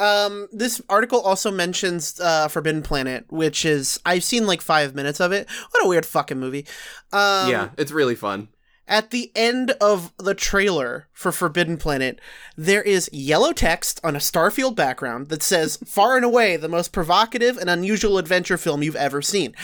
Um, 0.00 0.48
this 0.50 0.80
article 0.88 1.20
also 1.20 1.50
mentions 1.50 2.18
uh, 2.18 2.48
Forbidden 2.48 2.82
Planet, 2.82 3.26
which 3.28 3.66
is 3.66 4.00
I've 4.06 4.24
seen 4.24 4.46
like 4.46 4.62
five 4.62 4.94
minutes 4.94 5.20
of 5.20 5.30
it. 5.30 5.46
What 5.70 5.84
a 5.84 5.88
weird 5.88 6.06
fucking 6.06 6.40
movie. 6.40 6.66
Um, 7.12 7.50
yeah, 7.50 7.68
it's 7.76 7.92
really 7.92 8.14
fun. 8.14 8.48
At 8.88 9.10
the 9.10 9.30
end 9.36 9.72
of 9.80 10.12
the 10.18 10.34
trailer 10.34 11.06
for 11.12 11.30
Forbidden 11.30 11.76
Planet, 11.76 12.18
there 12.56 12.82
is 12.82 13.10
yellow 13.12 13.52
text 13.52 14.00
on 14.02 14.16
a 14.16 14.20
Starfield 14.20 14.74
background 14.74 15.28
that 15.28 15.44
says, 15.44 15.76
far 15.86 16.16
and 16.16 16.24
away 16.24 16.56
the 16.56 16.68
most 16.68 16.92
provocative 16.92 17.56
and 17.56 17.70
unusual 17.70 18.18
adventure 18.18 18.58
film 18.58 18.82
you've 18.82 18.96
ever 18.96 19.22
seen. 19.22 19.54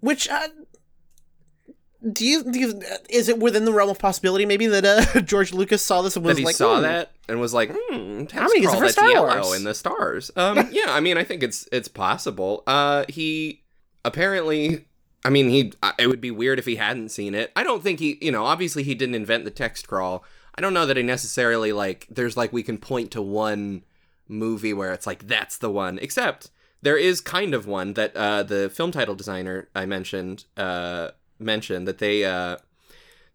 Which, 0.00 0.28
uh, 0.28 0.48
do 2.10 2.26
you, 2.26 2.42
do 2.44 2.58
you, 2.58 2.82
is 3.08 3.28
it 3.28 3.38
within 3.38 3.64
the 3.64 3.72
realm 3.72 3.90
of 3.90 3.98
possibility 3.98 4.44
maybe 4.44 4.66
that 4.66 4.84
uh, 4.84 5.20
George 5.22 5.52
Lucas 5.52 5.84
saw 5.84 6.02
this 6.02 6.16
and 6.16 6.24
was 6.24 6.36
that 6.36 6.40
he 6.40 6.44
like, 6.46 6.56
saw 6.56 6.76
"Hmm, 6.76 6.82
that 6.82 7.12
and 7.28 7.40
was 7.40 7.54
like, 7.54 7.70
hmm, 7.72 7.94
I'm 7.94 8.26
gonna 8.26 8.50
it 8.54 8.78
for 8.78 8.88
Star 8.88 9.10
yellow 9.10 9.42
Wars." 9.42 9.56
in 9.56 9.64
the 9.64 9.74
stars. 9.74 10.30
Um, 10.36 10.68
yeah, 10.72 10.86
I 10.88 11.00
mean, 11.00 11.16
I 11.16 11.24
think 11.24 11.42
it's 11.42 11.68
it's 11.70 11.88
possible. 11.88 12.64
Uh, 12.66 13.04
he 13.08 13.62
apparently, 14.04 14.86
I 15.24 15.30
mean, 15.30 15.48
he. 15.48 15.72
It 15.98 16.08
would 16.08 16.20
be 16.20 16.30
weird 16.30 16.58
if 16.58 16.66
he 16.66 16.76
hadn't 16.76 17.10
seen 17.10 17.34
it. 17.34 17.52
I 17.54 17.62
don't 17.62 17.82
think 17.82 18.00
he, 18.00 18.18
you 18.20 18.32
know, 18.32 18.44
obviously 18.44 18.82
he 18.82 18.94
didn't 18.94 19.14
invent 19.14 19.44
the 19.44 19.50
text 19.50 19.86
crawl. 19.86 20.24
I 20.54 20.60
don't 20.60 20.74
know 20.74 20.86
that 20.86 20.96
he 20.96 21.02
necessarily 21.02 21.72
like. 21.72 22.06
There's 22.10 22.36
like 22.36 22.52
we 22.52 22.62
can 22.62 22.78
point 22.78 23.12
to 23.12 23.22
one 23.22 23.84
movie 24.28 24.72
where 24.72 24.92
it's 24.92 25.06
like 25.06 25.28
that's 25.28 25.58
the 25.58 25.70
one. 25.70 25.98
Except 26.02 26.50
there 26.82 26.96
is 26.96 27.20
kind 27.20 27.54
of 27.54 27.66
one 27.66 27.94
that 27.94 28.16
uh, 28.16 28.42
the 28.42 28.68
film 28.70 28.90
title 28.90 29.14
designer 29.14 29.68
I 29.74 29.86
mentioned 29.86 30.44
uh, 30.56 31.10
mentioned 31.44 31.86
that 31.88 31.98
they 31.98 32.24
uh, 32.24 32.56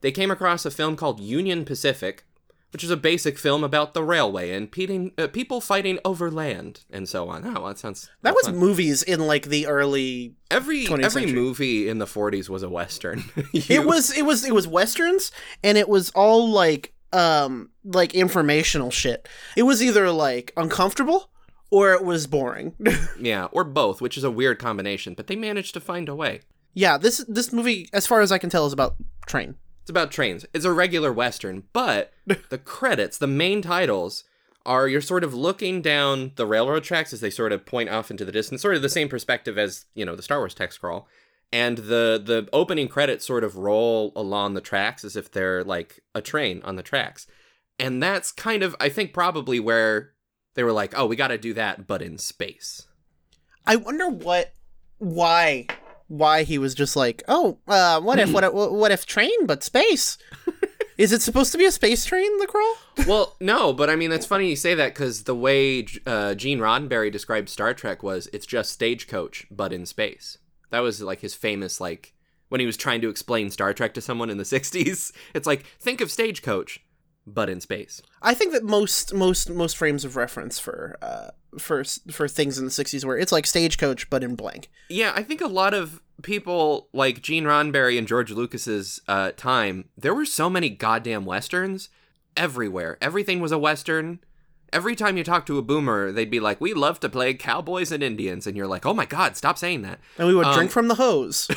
they 0.02 0.12
came 0.12 0.32
across 0.32 0.66
a 0.66 0.72
film 0.72 0.96
called 0.96 1.20
Union 1.20 1.66
Pacific, 1.66 2.24
which 2.72 2.84
is 2.84 2.92
a 2.92 2.98
basic 2.98 3.38
film 3.38 3.64
about 3.64 3.94
the 3.94 4.04
railway 4.04 4.52
and 4.52 4.72
peating, 4.72 5.12
uh, 5.18 5.28
people 5.28 5.60
fighting 5.62 6.00
over 6.06 6.30
land 6.30 6.82
and 6.92 7.08
so 7.10 7.30
on. 7.30 7.46
Oh, 7.58 7.68
that 7.68 7.78
sounds 7.80 8.10
That 8.22 8.36
was 8.36 8.46
fun. 8.46 8.58
movies 8.58 9.02
in 9.04 9.22
like 9.28 9.46
the 9.48 9.68
early. 9.68 10.36
every 10.52 10.86
20th 10.86 11.04
every 11.04 11.22
century. 11.24 11.32
movie 11.34 11.90
in 11.90 11.98
the 12.00 12.06
40s 12.06 12.50
was 12.50 12.64
a 12.64 12.70
western. 12.70 13.24
It 13.54 13.86
was 13.86 14.16
it 14.16 14.24
was 14.26 14.44
it 14.46 14.54
was 14.54 14.68
westerns, 14.68 15.32
and 15.64 15.78
it 15.78 15.90
was 15.90 16.10
all 16.12 16.50
like 16.52 16.94
um 17.14 17.70
like 17.84 18.14
informational 18.14 18.92
shit. 18.92 19.28
It 19.56 19.64
was 19.64 19.82
either 19.82 20.12
like 20.12 20.52
uncomfortable 20.58 21.30
or 21.72 21.94
it 21.94 22.04
was 22.04 22.28
boring. 22.28 22.74
Yeah, 23.20 23.46
or 23.52 23.64
both, 23.64 24.00
which 24.02 24.18
is 24.18 24.24
a 24.24 24.32
weird 24.32 24.60
combination, 24.60 25.14
but 25.16 25.28
they 25.28 25.36
managed 25.36 25.74
to 25.74 25.80
find 25.80 26.08
a 26.10 26.16
way. 26.16 26.42
Yeah, 26.78 27.00
this 27.00 27.26
this 27.28 27.52
movie, 27.52 27.90
as 27.92 28.06
far 28.06 28.22
as 28.22 28.32
I 28.32 28.38
can 28.38 28.52
tell, 28.52 28.68
is 28.68 28.72
about 28.72 28.98
train. 29.26 29.56
It's 29.82 29.90
about 29.90 30.12
trains. 30.12 30.46
It's 30.54 30.64
a 30.64 30.72
regular 30.72 31.12
Western, 31.12 31.64
but 31.74 32.14
the 32.50 32.60
credits, 32.60 33.18
the 33.18 33.26
main 33.26 33.64
titles, 33.64 34.26
are 34.64 34.88
you're 34.88 35.02
sort 35.02 35.24
of 35.24 35.34
looking 35.34 35.82
down 35.82 36.34
the 36.36 36.46
railroad 36.46 36.84
tracks 36.84 37.14
as 37.14 37.20
they 37.20 37.32
sort 37.32 37.52
of 37.52 37.66
point 37.66 37.90
off 37.90 38.12
into 38.12 38.24
the 38.24 38.32
distance, 38.32 38.62
sort 38.62 38.76
of 38.76 38.84
the 38.84 38.90
same 38.90 39.10
perspective 39.10 39.58
as, 39.58 39.86
you 39.96 40.06
know, 40.06 40.16
the 40.16 40.22
Star 40.22 40.38
Wars 40.38 40.54
text 40.54 40.80
crawl, 40.80 41.08
And 41.52 41.80
the 41.80 42.22
the 42.24 42.48
opening 42.54 42.88
credits 42.88 43.26
sort 43.26 43.44
of 43.44 43.58
roll 43.58 44.12
along 44.16 44.54
the 44.54 44.62
tracks 44.62 45.04
as 45.04 45.16
if 45.16 45.32
they're 45.32 45.64
like 45.64 46.04
a 46.14 46.22
train 46.22 46.62
on 46.64 46.76
the 46.76 46.84
tracks. 46.84 47.26
And 47.80 48.04
that's 48.04 48.32
kind 48.32 48.62
of 48.62 48.76
I 48.80 48.90
think 48.90 49.14
probably 49.14 49.60
where 49.60 50.12
they 50.54 50.64
were 50.64 50.74
like, 50.74 50.94
"Oh, 50.96 51.08
we 51.08 51.16
got 51.16 51.30
to 51.30 51.40
do 51.40 51.56
that 51.56 51.88
but 51.88 52.04
in 52.04 52.20
space." 52.20 52.86
I 53.66 53.78
wonder 53.78 54.08
what, 54.08 54.54
why, 55.00 55.68
why 56.08 56.44
he 56.44 56.58
was 56.58 56.74
just 56.74 56.96
like, 56.96 57.24
oh, 57.28 57.58
uh, 57.68 58.00
what 58.02 58.20
if, 58.20 58.32
what 58.32 58.44
if, 58.44 58.54
what 58.54 58.92
if 58.92 59.06
train 59.06 59.46
but 59.46 59.64
space? 59.64 60.18
Is 60.98 61.12
it 61.12 61.22
supposed 61.22 61.52
to 61.52 61.60
be 61.60 61.66
a 61.66 61.72
space 61.72 62.06
train, 62.06 62.40
the 62.40 62.48
crawl? 62.48 62.76
well, 63.08 63.36
no, 63.40 63.72
but 63.72 63.90
I 63.90 63.96
mean, 63.96 64.12
it's 64.12 64.26
funny 64.26 64.50
you 64.50 64.56
say 64.56 64.74
that 64.74 64.96
because 64.96 65.24
the 65.24 65.36
way 65.36 65.86
uh, 66.08 66.34
Gene 66.34 66.58
Roddenberry 66.58 67.12
described 67.12 67.50
Star 67.50 67.76
Trek 67.76 68.02
was 68.02 68.28
it's 68.34 68.48
just 68.48 68.72
stagecoach, 68.72 69.46
but 69.52 69.72
in 69.72 69.86
space. 69.86 70.40
That 70.72 70.80
was 70.80 71.02
like 71.02 71.20
his 71.22 71.36
famous, 71.36 71.80
like, 71.80 72.16
when 72.50 72.60
he 72.60 72.66
was 72.66 72.78
trying 72.78 73.02
to 73.02 73.10
explain 73.10 73.52
Star 73.52 73.74
Trek 73.74 73.94
to 73.94 74.02
someone 74.02 74.32
in 74.32 74.38
the 74.38 74.44
60s. 74.44 75.12
It's 75.36 75.48
like, 75.48 75.66
think 75.80 76.02
of 76.02 76.10
stagecoach, 76.10 76.80
but 77.28 77.50
in 77.50 77.60
space. 77.62 78.02
I 78.22 78.34
think 78.34 78.54
that 78.54 78.64
most 78.64 79.14
most 79.14 79.50
most 79.52 79.76
frames 79.78 80.06
of 80.06 80.16
reference 80.16 80.58
for 80.58 80.98
uh 81.02 81.30
for 81.60 81.84
for 82.12 82.28
things 82.28 82.58
in 82.58 82.66
the 82.66 82.72
'60s 82.72 83.04
were 83.04 83.18
it's 83.18 83.32
like 83.32 83.46
stagecoach 83.46 84.10
but 84.10 84.24
in 84.24 84.36
blank. 84.36 84.70
Yeah, 84.90 85.12
I 85.16 85.24
think 85.24 85.42
a 85.42 85.48
lot 85.48 85.74
of 85.74 86.02
people 86.24 86.88
like 86.94 87.22
Gene 87.22 87.44
Roddenberry 87.44 87.98
and 87.98 88.08
George 88.08 88.32
Lucas's 88.32 89.00
uh, 89.08 89.32
time, 89.38 89.90
there 89.98 90.16
were 90.16 90.26
so 90.26 90.50
many 90.50 90.70
goddamn 90.70 91.26
westerns 91.26 91.90
everywhere. 92.36 92.98
Everything 93.02 93.40
was 93.40 93.52
a 93.52 93.58
western. 93.58 94.20
Every 94.74 94.96
time 94.96 95.16
you 95.16 95.24
talk 95.24 95.46
to 95.46 95.58
a 95.58 95.62
boomer, 95.62 96.12
they'd 96.12 96.30
be 96.30 96.40
like, 96.42 96.60
"We 96.60 96.74
love 96.74 97.00
to 97.02 97.10
play 97.10 97.34
cowboys 97.34 97.92
and 97.92 98.04
Indians," 98.04 98.46
and 98.48 98.58
you're 98.58 98.68
like, 98.68 98.86
"Oh 98.86 98.94
my 98.94 99.06
god, 99.06 99.38
stop 99.38 99.58
saying 99.58 99.82
that." 99.84 100.00
And 100.18 100.28
we 100.28 100.36
would 100.36 100.46
Um, 100.48 100.56
drink 100.56 100.72
from 100.72 100.88
the 100.90 100.96
hose. 100.96 101.48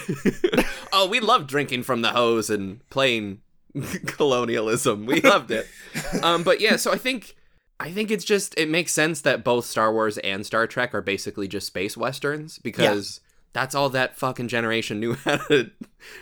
oh, 0.92 1.08
we 1.08 1.20
love 1.20 1.46
drinking 1.46 1.82
from 1.82 2.02
the 2.02 2.10
hose 2.10 2.50
and 2.50 2.86
playing 2.88 3.40
colonialism. 4.06 5.06
We 5.06 5.20
loved 5.20 5.50
it. 5.50 5.66
um, 6.22 6.42
but 6.42 6.60
yeah, 6.60 6.76
so 6.76 6.92
I 6.92 6.98
think 6.98 7.36
I 7.78 7.90
think 7.90 8.10
it's 8.10 8.24
just 8.24 8.54
it 8.58 8.68
makes 8.68 8.92
sense 8.92 9.20
that 9.22 9.44
both 9.44 9.64
Star 9.64 9.92
Wars 9.92 10.18
and 10.18 10.44
Star 10.44 10.66
Trek 10.66 10.94
are 10.94 11.02
basically 11.02 11.48
just 11.48 11.66
space 11.66 11.96
westerns 11.96 12.58
because 12.58 13.20
that's 13.52 13.74
all 13.74 13.88
that 13.90 14.16
fucking 14.16 14.48
generation 14.48 15.00
knew 15.00 15.14
how 15.24 15.36
to 15.36 15.70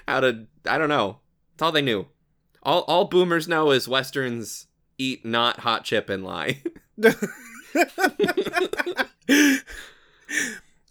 how 0.07 0.21
to 0.21 0.47
I 0.67 0.79
don't 0.79 0.89
know. 0.89 1.19
It's 1.55 1.63
all 1.63 1.73
they 1.73 1.83
knew. 1.83 2.07
All 2.63 2.83
all 2.83 3.07
boomers 3.07 3.49
know 3.49 3.71
is 3.71 3.89
westerns 3.89 4.67
eat 4.99 5.25
not 5.25 5.61
hot 5.61 5.85
chip 5.85 6.09
and 6.09 6.25
lie. 6.25 6.63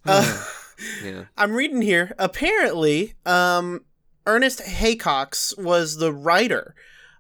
Uh, 0.10 0.46
yeah. 1.04 1.26
I'm 1.38 1.52
reading 1.52 1.82
here. 1.82 2.14
Apparently, 2.18 3.16
um, 3.26 3.84
Ernest 4.28 4.60
Haycox 4.62 5.58
was 5.58 5.98
the 5.98 6.14
writer 6.14 6.76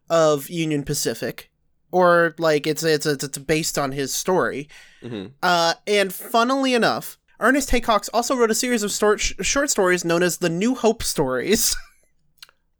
of 0.10 0.50
Union 0.50 0.84
Pacific, 0.84 1.50
or 1.92 2.36
like 2.38 2.68
it's 2.68 2.84
it's 2.84 3.06
it's, 3.06 3.24
it's 3.24 3.38
based 3.38 3.78
on 3.80 3.92
his 3.94 4.14
story. 4.14 4.68
hmm 5.02 5.28
Uh, 5.42 5.74
and 5.88 6.14
funnily 6.14 6.74
enough, 6.74 7.18
Ernest 7.40 7.70
Haycox 7.72 8.10
also 8.14 8.36
wrote 8.36 8.52
a 8.52 8.56
series 8.56 8.84
of 8.84 8.92
stor- 8.92 9.18
short 9.18 9.70
stories 9.70 10.04
known 10.06 10.22
as 10.22 10.38
the 10.38 10.50
New 10.50 10.76
Hope 10.76 11.02
stories. 11.02 11.76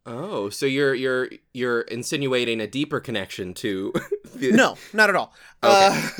Oh, 0.06 0.48
so 0.48 0.64
you're 0.64 0.94
you're 0.94 1.28
you're 1.52 1.82
insinuating 1.82 2.62
a 2.62 2.66
deeper 2.66 2.98
connection 2.98 3.52
to 3.54 3.92
the, 4.34 4.52
no, 4.52 4.78
not 4.94 5.10
at 5.10 5.16
all. 5.16 5.34
Uh, 5.62 6.08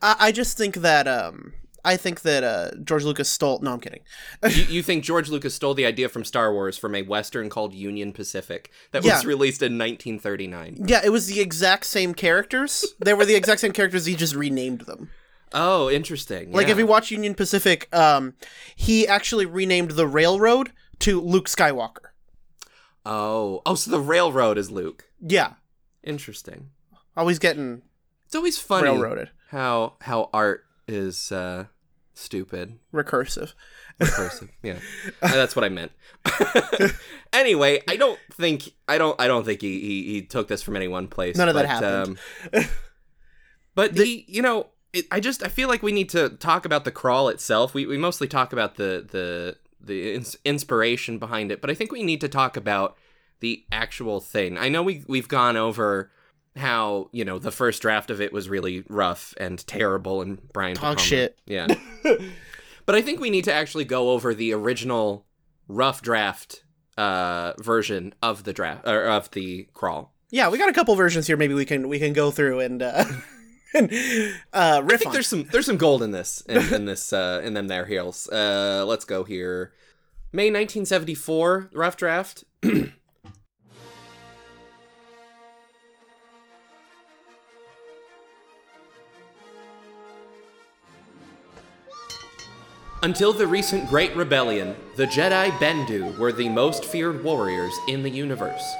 I, 0.00 0.16
I 0.20 0.32
just 0.32 0.56
think 0.56 0.76
that 0.76 1.06
um, 1.06 1.52
I 1.86 1.96
think 1.96 2.20
that 2.22 2.44
uh, 2.44 2.70
George 2.84 3.04
Lucas 3.04 3.28
stole. 3.28 3.60
No, 3.60 3.72
I'm 3.72 3.80
kidding. 3.80 4.00
you, 4.50 4.64
you 4.76 4.82
think 4.82 5.04
George 5.04 5.28
Lucas 5.30 5.54
stole 5.54 5.72
the 5.74 5.86
idea 5.86 6.08
from 6.08 6.24
Star 6.24 6.52
Wars 6.52 6.76
from 6.76 6.94
a 6.94 7.02
western 7.02 7.48
called 7.48 7.72
Union 7.74 8.12
Pacific 8.12 8.70
that 8.92 9.04
Yeah. 9.04 9.14
was 9.14 9.24
released 9.24 9.62
in 9.62 9.78
1939? 9.78 10.84
Yeah, 10.86 11.00
it 11.04 11.10
was 11.10 11.28
the 11.28 11.40
exact 11.40 11.86
same 11.86 12.12
characters. 12.14 12.84
They 13.02 13.14
were 13.14 13.24
the 13.24 13.34
exact 13.36 13.60
same 13.60 13.72
characters. 13.72 14.04
He 14.06 14.16
just 14.16 14.34
renamed 14.34 14.82
them. 14.82 15.10
Oh, 15.54 15.88
interesting. 15.88 16.50
Like 16.52 16.66
yeah. 16.66 16.72
if 16.72 16.78
you 16.78 16.86
watch 16.86 17.10
Union 17.12 17.34
Pacific, 17.34 17.88
um, 17.94 18.34
he 18.74 19.06
actually 19.06 19.46
renamed 19.46 19.92
the 19.92 20.06
railroad 20.06 20.72
to 21.00 21.20
Luke 21.20 21.48
Skywalker. 21.48 22.10
oh, 23.04 23.62
oh, 23.64 23.74
so 23.76 23.90
the 23.90 24.00
railroad 24.00 24.58
is 24.58 24.70
Luke. 24.70 25.04
Yeah, 25.20 25.54
Interesting. 26.02 26.70
always 27.16 27.38
getting 27.38 27.82
It's 28.26 28.34
always 28.34 28.58
funny 28.58 28.88
railroaded, 28.88 29.30
how 29.50 29.94
how 30.02 30.30
art 30.32 30.64
is 30.88 31.32
uh, 31.32 31.66
stupid. 32.16 32.78
recursive. 32.92 33.52
Recursive. 34.00 34.48
yeah, 34.62 34.78
Uh, 35.22 35.28
that's 35.28 35.54
what 35.54 35.64
I 35.64 35.68
meant. 35.68 35.92
anyway, 37.32 37.82
I 37.88 37.96
don't 37.96 38.18
think 38.32 38.70
I 38.88 38.98
don't 38.98 39.18
I 39.20 39.26
don't 39.26 39.44
think 39.44 39.60
he 39.60 39.80
he, 39.80 40.02
he 40.12 40.22
took 40.22 40.48
this 40.48 40.62
from 40.62 40.76
any 40.76 40.88
one 40.88 41.08
place. 41.08 41.36
None 41.36 41.48
of 41.48 41.54
that 41.54 41.62
but, 41.62 41.68
happened. 41.68 42.18
Um, 42.52 42.64
but 43.74 43.94
the 43.94 44.24
you 44.26 44.42
know 44.42 44.68
it, 44.92 45.06
I 45.10 45.20
just 45.20 45.42
I 45.42 45.48
feel 45.48 45.68
like 45.68 45.82
we 45.82 45.92
need 45.92 46.08
to 46.10 46.30
talk 46.30 46.64
about 46.64 46.84
the 46.84 46.90
crawl 46.90 47.28
itself. 47.28 47.74
We 47.74 47.86
we 47.86 47.98
mostly 47.98 48.28
talk 48.28 48.52
about 48.52 48.76
the 48.76 49.06
the 49.10 49.56
the 49.80 50.14
ins- 50.14 50.36
inspiration 50.44 51.18
behind 51.18 51.52
it, 51.52 51.60
but 51.60 51.70
I 51.70 51.74
think 51.74 51.92
we 51.92 52.02
need 52.02 52.20
to 52.22 52.28
talk 52.28 52.56
about 52.56 52.96
the 53.40 53.64
actual 53.70 54.20
thing. 54.20 54.58
I 54.58 54.68
know 54.68 54.82
we 54.82 55.04
we've 55.06 55.28
gone 55.28 55.56
over 55.56 56.10
how 56.56 57.08
you 57.12 57.24
know 57.24 57.38
the 57.38 57.50
first 57.52 57.82
draft 57.82 58.10
of 58.10 58.20
it 58.20 58.32
was 58.32 58.48
really 58.48 58.84
rough 58.88 59.34
and 59.38 59.64
terrible 59.66 60.22
and 60.22 60.40
Brian 60.52 60.74
Talk 60.74 60.96
Palma- 60.96 61.00
shit. 61.00 61.38
Yeah. 61.46 61.66
but 62.86 62.94
I 62.94 63.02
think 63.02 63.20
we 63.20 63.30
need 63.30 63.44
to 63.44 63.52
actually 63.52 63.84
go 63.84 64.10
over 64.10 64.34
the 64.34 64.52
original 64.52 65.26
rough 65.68 66.02
draft 66.02 66.64
uh 66.96 67.52
version 67.60 68.14
of 68.22 68.44
the 68.44 68.52
draft 68.52 68.86
or 68.86 69.04
of 69.04 69.30
the 69.32 69.68
crawl. 69.74 70.12
Yeah, 70.30 70.48
we 70.48 70.58
got 70.58 70.68
a 70.68 70.72
couple 70.72 70.94
versions 70.96 71.26
here. 71.26 71.36
Maybe 71.36 71.54
we 71.54 71.64
can 71.64 71.88
we 71.88 71.98
can 71.98 72.12
go 72.12 72.30
through 72.30 72.60
and 72.60 72.82
uh, 72.82 73.04
and 73.74 73.92
uh, 74.52 74.82
I 74.84 74.96
think 74.96 75.08
on. 75.08 75.12
there's 75.12 75.28
some 75.28 75.44
there's 75.52 75.66
some 75.66 75.76
gold 75.76 76.02
in 76.02 76.10
this 76.10 76.42
in, 76.48 76.74
in 76.74 76.84
this 76.86 77.12
uh 77.12 77.42
in 77.44 77.54
them 77.54 77.68
there 77.68 77.86
heels. 77.86 78.28
Uh 78.28 78.84
let's 78.86 79.04
go 79.04 79.24
here. 79.24 79.72
May 80.32 80.46
1974 80.46 81.70
rough 81.72 81.96
draft. 81.96 82.44
Until 93.06 93.32
the 93.32 93.46
recent 93.46 93.88
Great 93.88 94.16
Rebellion, 94.16 94.74
the 94.96 95.06
Jedi 95.06 95.56
Bendu 95.60 96.18
were 96.18 96.32
the 96.32 96.48
most 96.48 96.84
feared 96.84 97.22
warriors 97.22 97.72
in 97.86 98.02
the 98.02 98.10
universe. 98.10 98.74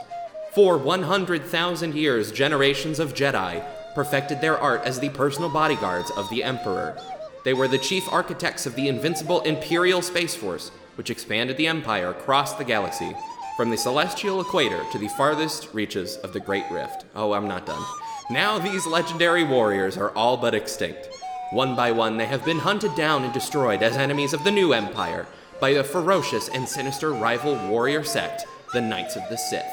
For 0.52 0.76
100,000 0.76 1.94
years, 1.94 2.32
generations 2.32 2.98
of 2.98 3.14
Jedi 3.14 3.64
perfected 3.94 4.40
their 4.40 4.58
art 4.58 4.82
as 4.82 4.98
the 4.98 5.10
personal 5.10 5.48
bodyguards 5.48 6.10
of 6.16 6.28
the 6.28 6.42
Emperor. 6.42 7.00
They 7.44 7.54
were 7.54 7.68
the 7.68 7.78
chief 7.78 8.02
architects 8.10 8.66
of 8.66 8.74
the 8.74 8.88
invincible 8.88 9.42
Imperial 9.42 10.02
Space 10.02 10.34
Force, 10.34 10.72
which 10.96 11.08
expanded 11.10 11.56
the 11.56 11.68
Empire 11.68 12.10
across 12.10 12.54
the 12.54 12.64
galaxy, 12.64 13.14
from 13.56 13.70
the 13.70 13.76
celestial 13.76 14.40
equator 14.40 14.82
to 14.90 14.98
the 14.98 15.06
farthest 15.06 15.72
reaches 15.72 16.16
of 16.16 16.32
the 16.32 16.40
Great 16.40 16.68
Rift. 16.72 17.04
Oh, 17.14 17.32
I'm 17.32 17.46
not 17.46 17.64
done. 17.64 17.84
Now 18.28 18.58
these 18.58 18.88
legendary 18.88 19.44
warriors 19.44 19.96
are 19.96 20.10
all 20.16 20.36
but 20.36 20.52
extinct. 20.52 21.10
One 21.50 21.76
by 21.76 21.92
one, 21.92 22.16
they 22.16 22.26
have 22.26 22.44
been 22.44 22.58
hunted 22.58 22.94
down 22.96 23.22
and 23.22 23.32
destroyed 23.32 23.82
as 23.82 23.96
enemies 23.96 24.32
of 24.32 24.42
the 24.42 24.50
new 24.50 24.72
Empire 24.72 25.26
by 25.60 25.70
a 25.70 25.84
ferocious 25.84 26.48
and 26.48 26.68
sinister 26.68 27.12
rival 27.12 27.54
warrior 27.68 28.02
sect, 28.02 28.44
the 28.72 28.80
Knights 28.80 29.14
of 29.14 29.22
the 29.30 29.36
Sith. 29.36 29.64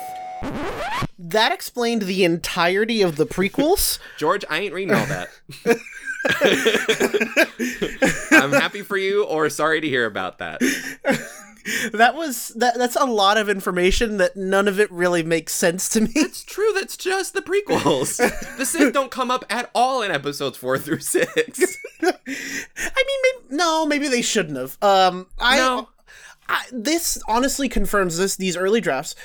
that 1.18 1.52
explained 1.52 2.04
the 2.04 2.24
entirety 2.24 3.02
of 3.02 3.16
the 3.16 3.26
prequels. 3.26 3.98
George, 4.18 4.46
I 4.50 4.60
ain't 4.60 4.74
reading 4.74 4.94
all 4.94 5.06
that. 5.08 5.30
I'm 8.32 8.52
happy 8.52 8.84
for 8.84 8.98
you, 8.98 9.24
or 9.24 9.50
sorry 9.50 9.82
to 9.82 9.88
hear 9.88 10.06
about 10.06 10.38
that. 10.38 10.62
That 11.93 12.16
was 12.16 12.49
that. 12.49 12.78
That's 12.78 12.95
a 12.95 13.05
lot 13.05 13.38
of 13.38 13.49
information 13.49 14.18
that 14.18 14.36
none 14.36 14.68
of 14.68 14.80
it 14.80 14.91
really 14.91 15.24
makes 15.24 15.53
sense 15.53 15.89
to 15.89 16.01
me. 16.01 16.11
It's 16.16 16.43
true, 16.43 16.72
that's 16.74 16.97
just 16.97 17.34
the 17.34 17.41
prequels. 17.41 18.20
The 18.57 18.66
Sith 18.66 18.93
don't 18.93 19.11
come 19.11 19.32
up 19.32 19.45
at 19.49 19.70
all 19.74 20.01
in 20.01 20.11
episodes 20.11 20.57
four 20.57 20.78
through 20.78 20.99
six. 20.99 21.78
I 22.01 22.05
mean, 22.05 22.14
maybe, 22.26 23.55
no, 23.57 23.86
maybe 23.86 24.07
they 24.07 24.22
shouldn't 24.22 24.57
have. 24.57 24.78
Um, 24.82 25.28
I, 25.39 25.57
No. 25.57 25.89
I 26.47 26.66
this 26.72 27.22
honestly 27.28 27.70
confirms 27.70 28.18
this. 28.18 28.36
These 28.36 28.57
early 28.57 28.82
drafts 28.82 29.16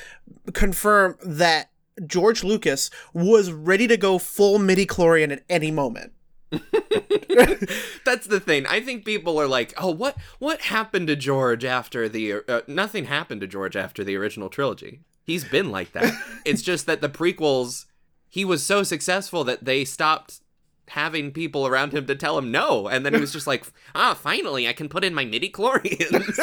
confirm 0.55 1.17
that 1.25 1.71
George 2.07 2.45
Lucas 2.45 2.91
was 3.13 3.53
ready 3.53 3.87
to 3.89 3.97
go 3.97 4.19
full 4.19 4.59
midi 4.59 4.87
chlorian 4.87 5.33
at 5.33 5.43
any 5.49 5.71
moment. 5.71 6.13
That's 8.05 8.27
the 8.27 8.41
thing. 8.41 8.67
I 8.67 8.81
think 8.81 9.05
people 9.05 9.39
are 9.41 9.47
like, 9.47 9.75
"Oh, 9.77 9.91
what 9.91 10.17
what 10.39 10.63
happened 10.63 11.09
to 11.09 11.17
George 11.17 11.65
after 11.65 12.09
the 12.09 12.43
uh, 12.49 12.63
nothing 12.67 13.05
happened 13.05 13.41
to 13.43 13.47
George 13.47 13.77
after 13.77 14.03
the 14.03 14.17
original 14.17 14.49
trilogy. 14.49 15.01
He's 15.25 15.45
been 15.45 15.71
like 15.71 15.93
that. 15.93 16.13
it's 16.47 16.63
just 16.63 16.87
that 16.87 17.01
the 17.03 17.09
prequels 17.09 17.85
he 18.29 18.45
was 18.45 18.65
so 18.65 18.83
successful 18.83 19.45
that 19.45 19.65
they 19.65 19.85
stopped 19.85 20.41
having 20.89 21.33
people 21.33 21.67
around 21.67 21.93
him 21.93 22.07
to 22.07 22.15
tell 22.15 22.39
him 22.39 22.51
no 22.51 22.89
and 22.89 23.05
then 23.05 23.13
he 23.13 23.21
was 23.21 23.31
just 23.31 23.47
like 23.47 23.67
ah 23.95 24.15
finally 24.15 24.67
i 24.67 24.73
can 24.73 24.89
put 24.89 25.05
in 25.05 25.13
my 25.15 25.23
midi 25.23 25.51
chlorians 25.51 26.39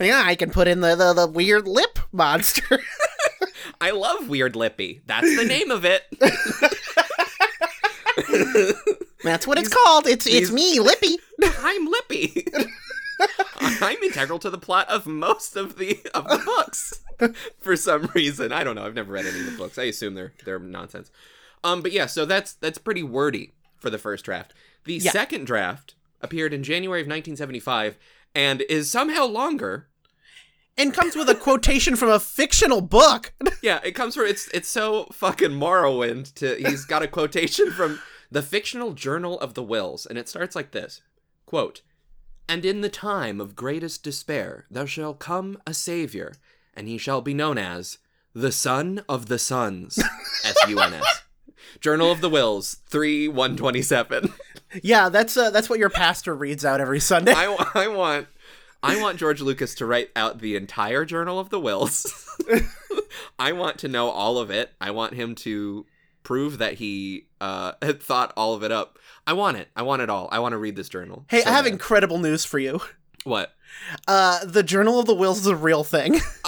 yeah, 0.00 0.22
I 0.24 0.34
can 0.36 0.50
put 0.50 0.68
in 0.68 0.80
the, 0.80 0.96
the, 0.96 1.12
the 1.12 1.26
weird 1.26 1.68
lip 1.68 1.98
monster. 2.12 2.80
i 3.80 3.90
love 3.90 4.28
weird 4.30 4.56
lippy 4.56 5.02
that's 5.06 5.36
the 5.36 5.44
name 5.44 5.70
of 5.70 5.84
it 5.84 6.02
That's 9.24 9.46
what 9.46 9.58
it's 9.58 9.68
called. 9.68 10.06
It's 10.06 10.26
it's 10.26 10.50
me, 10.50 10.80
Lippy. 10.80 11.18
i'm 11.58 11.86
lippy. 11.86 12.46
I'm 13.60 14.02
integral 14.02 14.38
to 14.40 14.50
the 14.50 14.58
plot 14.58 14.88
of 14.88 15.06
most 15.06 15.56
of 15.56 15.76
the 15.76 15.98
of 16.14 16.24
the 16.28 16.38
books. 16.44 17.00
For 17.60 17.76
some 17.76 18.06
reason. 18.14 18.52
I 18.52 18.64
don't 18.64 18.74
know. 18.74 18.84
I've 18.84 18.94
never 18.94 19.12
read 19.12 19.26
any 19.26 19.40
of 19.40 19.46
the 19.46 19.56
books. 19.58 19.78
I 19.78 19.84
assume 19.84 20.14
they're 20.14 20.32
they're 20.44 20.58
nonsense. 20.58 21.10
Um 21.64 21.80
but 21.82 21.92
yeah 21.92 22.06
so 22.06 22.24
that's 22.24 22.54
that's 22.54 22.78
pretty 22.78 23.02
wordy 23.02 23.52
for 23.78 23.90
the 23.90 23.98
first 23.98 24.24
draft. 24.24 24.52
The 24.84 24.94
Yeah. 24.94 25.12
second 25.12 25.46
draft 25.46 25.94
appeared 26.20 26.52
in 26.54 26.62
january 26.62 27.00
of 27.00 27.06
1975 27.06 27.96
and 28.34 28.62
is 28.62 28.90
somehow 28.90 29.26
longer 29.26 29.88
And 30.78 30.94
comes 30.94 31.14
with 31.14 31.28
a 31.28 31.34
quotation 31.34 31.96
from 31.96 32.08
a 32.08 32.18
fictional 32.18 32.80
book. 32.80 33.32
yeah 33.62 33.80
it 33.84 33.92
comes 33.92 34.14
from 34.14 34.26
it's 34.26 34.48
it's 34.48 34.68
so 34.68 35.04
fucking 35.12 35.50
morrowind 35.50 36.34
to 36.34 36.56
he's 36.56 36.84
got 36.84 37.02
a 37.02 37.08
quotation 37.08 37.70
from 37.70 38.00
the 38.30 38.42
fictional 38.42 38.92
journal 38.92 39.38
of 39.40 39.54
the 39.54 39.62
Whills 39.62 40.04
and 40.06 40.18
it 40.18 40.28
starts 40.28 40.54
like 40.56 40.72
this 40.72 41.00
quote 41.46 41.80
and 42.48 42.64
in 42.64 42.80
the 42.80 42.88
time 42.88 43.40
of 43.40 43.56
greatest 43.56 44.02
despair 44.02 44.66
there 44.70 44.86
shall 44.86 45.14
come 45.14 45.58
a 45.66 45.72
savior 45.72 46.34
and 46.74 46.88
he 46.88 46.98
shall 46.98 47.20
be 47.20 47.34
known 47.34 47.56
as 47.56 47.98
the 48.34 48.52
son 48.52 49.04
of 49.08 49.26
the 49.26 49.38
sons 49.38 49.98
s-u-n-s 50.44 51.22
journal 51.80 52.10
of 52.10 52.20
the 52.20 52.30
Whills 52.30 52.78
3 52.88 53.28
127 53.28 54.32
Yeah, 54.82 55.10
that's 55.10 55.36
uh, 55.36 55.50
that's 55.50 55.68
what 55.68 55.78
your 55.78 55.90
pastor 55.90 56.34
reads 56.34 56.64
out 56.64 56.80
every 56.80 56.98
Sunday. 57.00 57.34
I, 57.36 57.54
I 57.74 57.88
want 57.88 58.26
I 58.82 59.00
want 59.00 59.18
George 59.18 59.40
Lucas 59.40 59.74
to 59.76 59.86
write 59.86 60.10
out 60.16 60.40
the 60.40 60.56
entire 60.56 61.04
Journal 61.04 61.38
of 61.38 61.50
the 61.50 61.60
Whills. 61.60 62.04
I 63.38 63.52
want 63.52 63.78
to 63.78 63.88
know 63.88 64.08
all 64.10 64.38
of 64.38 64.50
it. 64.50 64.72
I 64.80 64.90
want 64.90 65.14
him 65.14 65.34
to 65.36 65.86
prove 66.22 66.58
that 66.58 66.74
he 66.74 67.26
uh, 67.40 67.72
had 67.82 68.02
thought 68.02 68.32
all 68.36 68.54
of 68.54 68.62
it 68.62 68.72
up. 68.72 68.98
I 69.26 69.32
want 69.34 69.56
it. 69.56 69.68
I 69.76 69.82
want 69.82 70.02
it 70.02 70.10
all. 70.10 70.28
I 70.32 70.40
want 70.40 70.52
to 70.52 70.58
read 70.58 70.76
this 70.76 70.88
journal. 70.88 71.24
hey, 71.28 71.42
so 71.42 71.50
I 71.50 71.52
have 71.52 71.64
bad. 71.64 71.72
incredible 71.72 72.18
news 72.18 72.44
for 72.44 72.58
you. 72.58 72.80
what? 73.24 73.54
Uh, 74.06 74.44
the 74.44 74.62
Journal 74.62 74.98
of 75.00 75.06
the 75.06 75.14
Whills 75.14 75.38
is 75.38 75.46
a 75.46 75.56
real 75.56 75.82
thing. 75.84 76.20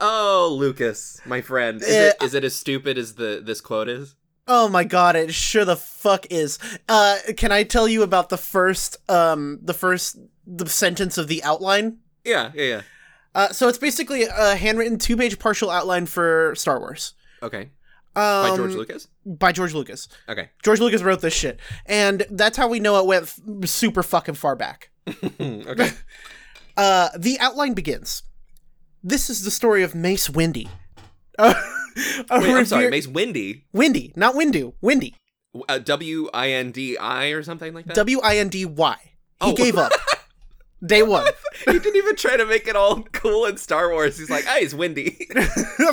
oh, 0.00 0.56
Lucas, 0.58 1.20
my 1.26 1.40
friend. 1.42 1.80
Is, 1.80 1.88
it, 1.88 2.16
is 2.22 2.34
it 2.34 2.42
as 2.42 2.56
stupid 2.56 2.98
as 2.98 3.14
the 3.14 3.40
this 3.44 3.60
quote 3.60 3.88
is? 3.88 4.16
Oh 4.50 4.66
my 4.68 4.82
god, 4.82 5.14
it 5.14 5.32
sure 5.34 5.64
the 5.66 5.76
fuck 5.76 6.26
is. 6.30 6.58
Uh, 6.88 7.18
can 7.36 7.52
I 7.52 7.64
tell 7.64 7.86
you 7.86 8.02
about 8.02 8.30
the 8.30 8.38
first, 8.38 8.96
um, 9.10 9.58
the 9.62 9.74
first, 9.74 10.16
the 10.50 10.66
sentence 10.68 11.18
of 11.18 11.28
the 11.28 11.42
outline? 11.44 11.98
Yeah, 12.24 12.50
yeah, 12.54 12.64
yeah. 12.64 12.80
Uh, 13.34 13.48
so 13.50 13.68
it's 13.68 13.78
basically 13.78 14.22
a 14.24 14.56
handwritten 14.56 14.98
two-page 14.98 15.38
partial 15.38 15.70
outline 15.70 16.06
for 16.06 16.54
Star 16.56 16.80
Wars. 16.80 17.14
Okay. 17.42 17.70
Um, 18.16 18.50
By 18.50 18.56
George 18.56 18.72
Lucas? 18.74 19.08
By 19.26 19.52
George 19.52 19.74
Lucas. 19.74 20.08
Okay. 20.28 20.48
George 20.64 20.80
Lucas 20.80 21.02
wrote 21.02 21.20
this 21.20 21.34
shit, 21.34 21.60
and 21.86 22.26
that's 22.30 22.56
how 22.56 22.66
we 22.66 22.80
know 22.80 22.98
it 22.98 23.06
went 23.06 23.24
f- 23.24 23.68
super 23.68 24.02
fucking 24.02 24.34
far 24.34 24.56
back. 24.56 24.90
okay. 25.40 25.90
Uh, 26.76 27.08
the 27.18 27.36
outline 27.40 27.74
begins. 27.74 28.22
This 29.02 29.28
is 29.28 29.42
the 29.42 29.50
story 29.50 29.82
of 29.82 29.94
Mace 29.96 30.30
Windy. 30.30 30.68
Uh, 31.40 31.54
Wait, 32.30 32.54
I'm 32.54 32.64
sorry. 32.64 32.88
Mace 32.90 33.08
Windy. 33.08 33.64
Windy, 33.72 34.12
not 34.14 34.36
Windu. 34.36 34.74
Windy. 34.80 35.16
Uh, 35.68 35.78
W 35.78 36.30
I 36.32 36.50
N 36.50 36.70
D 36.70 36.96
I 36.96 37.30
or 37.30 37.42
something 37.42 37.74
like 37.74 37.86
that? 37.86 37.96
W 37.96 38.20
I 38.22 38.36
N 38.36 38.48
D 38.48 38.64
Y. 38.64 38.96
He 39.02 39.10
Oh. 39.40 39.52
gave 39.54 39.76
up. 39.76 39.90
Day 40.84 41.02
one. 41.02 41.26
he 41.64 41.72
didn't 41.72 41.96
even 41.96 42.14
try 42.14 42.36
to 42.36 42.46
make 42.46 42.68
it 42.68 42.76
all 42.76 43.02
cool 43.12 43.46
in 43.46 43.56
Star 43.56 43.90
Wars. 43.90 44.16
He's 44.18 44.30
like, 44.30 44.44
ah, 44.46 44.54
"Hey, 44.54 44.64
it's 44.64 44.74
windy." 44.74 45.10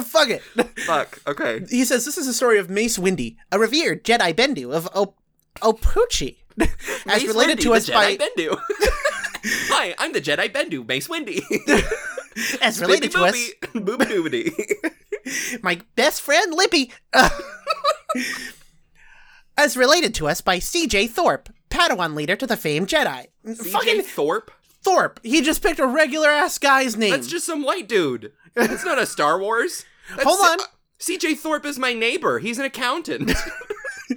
Fuck 0.04 0.30
it. 0.30 0.42
Fuck. 0.86 1.20
Okay. 1.26 1.66
He 1.70 1.86
says 1.86 2.06
this 2.06 2.18
is 2.18 2.28
a 2.28 2.34
story 2.34 2.60
of 2.60 2.70
Mace 2.70 3.00
Windy, 3.00 3.38
a 3.52 3.58
revered 3.58 4.04
Jedi 4.04 4.34
Bendu 4.34 4.72
of 4.74 4.88
Op- 4.94 5.18
Opuchi, 5.62 6.38
as 7.08 7.26
related 7.26 7.60
to 7.62 7.74
us 7.74 7.90
by 7.90 8.16
Jedi 8.16 8.22
Bendu. 8.38 8.60
Hi, 9.70 9.96
I'm 9.98 10.14
the 10.14 10.22
Jedi 10.22 10.52
Bendu, 10.52 10.88
Mace 10.88 11.10
Windy. 11.10 11.42
as 12.62 12.80
related 12.80 13.12
to 13.14 13.24
us 13.24 13.50
Booby 13.74 14.06
doobity. 14.06 15.64
my 15.64 15.80
best 15.96 16.22
friend 16.22 16.54
Lippy. 16.54 16.92
as 19.58 19.76
related 19.78 20.14
to 20.16 20.28
us 20.28 20.42
by 20.42 20.60
C.J. 20.60 21.08
Thorpe, 21.08 21.50
Padawan 21.70 22.14
leader 22.16 22.36
to 22.36 22.46
the 22.46 22.58
famed 22.58 22.88
Jedi. 22.88 23.28
Fucking 23.46 24.02
CJ 24.02 24.04
Thorpe. 24.04 24.52
Thorpe. 24.86 25.20
He 25.24 25.42
just 25.42 25.62
picked 25.64 25.80
a 25.80 25.88
regular 25.88 26.30
ass 26.30 26.58
guy's 26.60 26.96
name. 26.96 27.12
That's 27.12 27.28
just 27.28 27.46
some 27.46 27.64
white 27.64 27.90
dude. 27.90 28.32
That's 28.54 28.86
not 28.86 29.00
a 29.00 29.06
Star 29.06 29.40
Wars. 29.40 29.86
That's 30.10 30.24
Hold 30.24 30.40
on. 30.40 30.60
uh, 30.62 30.64
CJ 31.00 31.38
Thorpe 31.38 31.66
is 31.66 31.78
my 31.80 31.94
neighbor. 31.94 32.40
He's 32.40 32.60
an 32.60 32.66
accountant. 32.66 33.32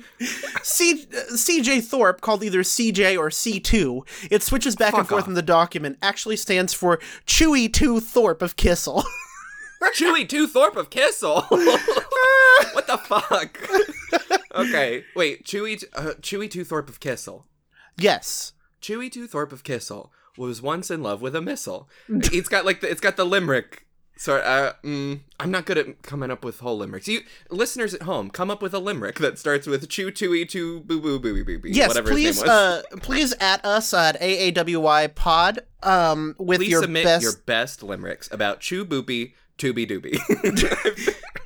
C- 0.63 1.07
uh, 1.15 1.33
CJ 1.33 1.83
Thorpe, 1.83 2.21
called 2.21 2.45
either 2.45 2.61
CJ 2.61 3.19
or 3.19 3.31
C2, 3.31 4.07
it 4.31 4.43
switches 4.43 4.77
back 4.77 4.93
and 4.95 5.09
forth 5.09 5.23
off. 5.23 5.29
in 5.29 5.35
the 5.35 5.43
document, 5.43 5.97
actually 6.03 6.37
stands 6.37 6.75
for 6.75 6.99
Chewy 7.27 7.73
2 7.73 8.01
Thorpe 8.01 8.43
of 8.43 8.57
Kissel. 8.57 9.03
Chewy 9.97 10.29
Two 10.29 10.47
Thorpe 10.47 10.77
of 10.77 10.91
Kissel. 10.91 11.43
what 12.73 12.87
the 12.87 12.99
fuck? 12.99 13.59
okay, 14.55 15.05
wait. 15.17 15.45
Chewy, 15.45 15.83
uh, 15.95 16.15
Chewy 16.21 16.51
Two 16.51 16.65
Thorpe 16.65 16.89
of 16.91 17.01
Kissel. 17.01 17.47
yes. 17.97 18.53
Chewy 18.83 19.11
Two 19.11 19.27
Thorpe 19.27 19.53
of 19.53 19.63
Kissel 19.65 20.13
was 20.39 20.63
once 20.63 20.91
in 20.91 21.03
love 21.03 21.21
with 21.21 21.35
a 21.35 21.41
missile. 21.41 21.89
it's 22.09 22.49
got 22.49 22.65
like 22.65 22.81
the, 22.81 22.91
it's 22.91 23.01
got 23.01 23.17
the 23.17 23.27
limerick. 23.27 23.85
Sorry, 24.17 24.43
uh, 24.43 24.73
mm, 24.83 25.21
I'm 25.39 25.51
not 25.53 25.65
good 25.65 25.79
at 25.79 26.03
coming 26.03 26.29
up 26.33 26.45
with 26.45 26.59
whole 26.59 26.77
limericks. 26.79 27.07
You 27.07 27.21
listeners 27.51 27.95
at 27.95 28.03
home, 28.03 28.31
come 28.31 28.51
up 28.51 28.61
with 28.61 28.75
a 28.75 28.81
limerick 28.81 29.21
that 29.21 29.39
starts 29.39 29.69
with 29.69 29.89
chew 29.89 30.11
chewy 30.11 30.49
two 30.49 30.81
boo 30.81 31.01
boo 31.01 31.21
boo 31.21 31.45
boo 31.45 31.59
boo. 31.61 31.69
Yes, 31.69 31.89
whatever 31.89 32.11
please 32.11 32.27
his 32.27 32.39
name 32.43 32.49
was. 32.49 32.85
uh 32.85 32.97
please 33.01 33.33
at 33.39 33.65
us 33.65 33.95
at 33.95 34.21
AAWY 34.21 35.15
pod 35.15 35.61
um 35.85 36.35
with 36.39 36.59
please 36.59 36.71
your 36.71 36.83
submit 36.83 37.05
best 37.05 37.23
your 37.23 37.35
best 37.47 37.83
limericks 37.85 38.29
about 38.33 38.59
chew 38.59 38.85
boopy 38.85 39.35
tooby 39.57 39.89
dooby. 39.89 40.19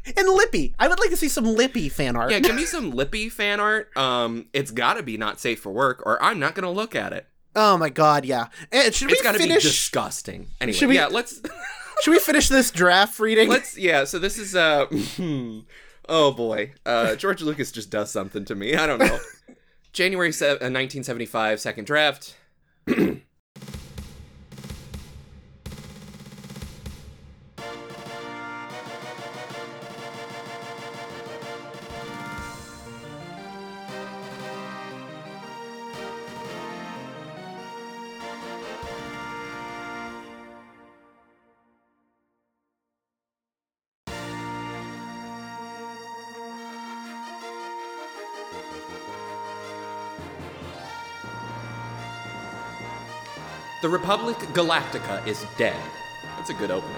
and 0.17 0.29
Lippy. 0.29 0.75
I 0.79 0.89
would 0.89 0.99
like 0.99 1.11
to 1.11 1.17
see 1.17 1.29
some 1.29 1.45
Lippy 1.45 1.89
fan 1.89 2.17
art. 2.17 2.31
yeah, 2.31 2.39
give 2.41 2.55
me 2.57 2.65
some 2.65 2.91
lippy 2.91 3.29
fan 3.29 3.61
art. 3.61 3.95
Um, 3.97 4.47
it's 4.53 4.71
got 4.71 4.95
to 4.95 5.03
be 5.03 5.17
not 5.17 5.41
safe 5.41 5.61
for 5.61 5.71
work, 5.73 6.03
or 6.05 6.23
I'm 6.23 6.39
not 6.39 6.55
gonna 6.55 6.71
look 6.71 6.95
at 6.97 7.13
it. 7.13 7.27
Oh 7.55 7.77
my 7.77 7.89
god, 7.91 8.25
yeah. 8.25 8.47
And 8.71 8.95
should 8.95 9.11
It's 9.11 9.21
we 9.21 9.25
got 9.25 9.33
to 9.33 9.39
be 9.39 9.49
disgusting. 9.49 10.49
Anyway, 10.61 10.77
Should 10.79 10.89
we- 10.89 10.97
yeah, 10.97 11.07
let's 11.07 11.41
should 12.03 12.11
we 12.13 12.19
finish 12.19 12.49
this 12.49 12.71
draft 12.71 13.19
reading? 13.21 13.49
let's 13.49 13.77
yeah. 13.77 14.05
So 14.05 14.19
this 14.19 14.39
is 14.39 14.55
uh, 14.57 14.87
oh 16.09 16.33
boy, 16.33 16.73
uh, 16.87 17.15
George 17.17 17.43
Lucas 17.43 17.71
just 17.73 17.91
does 17.91 18.11
something 18.11 18.45
to 18.47 18.55
me. 18.55 18.75
I 18.75 18.87
don't 18.87 18.99
know. 18.99 19.19
January 19.93 20.33
se- 20.33 20.47
uh, 20.47 20.73
1975, 20.73 21.61
second 21.61 21.85
draft. 21.87 22.37
The 53.83 53.89
Republic 53.89 54.37
Galactica 54.55 55.27
is 55.27 55.45
dead. 55.59 55.77
That's 56.37 56.51
a 56.51 56.55
good 56.55 56.71
opening. 56.71 56.95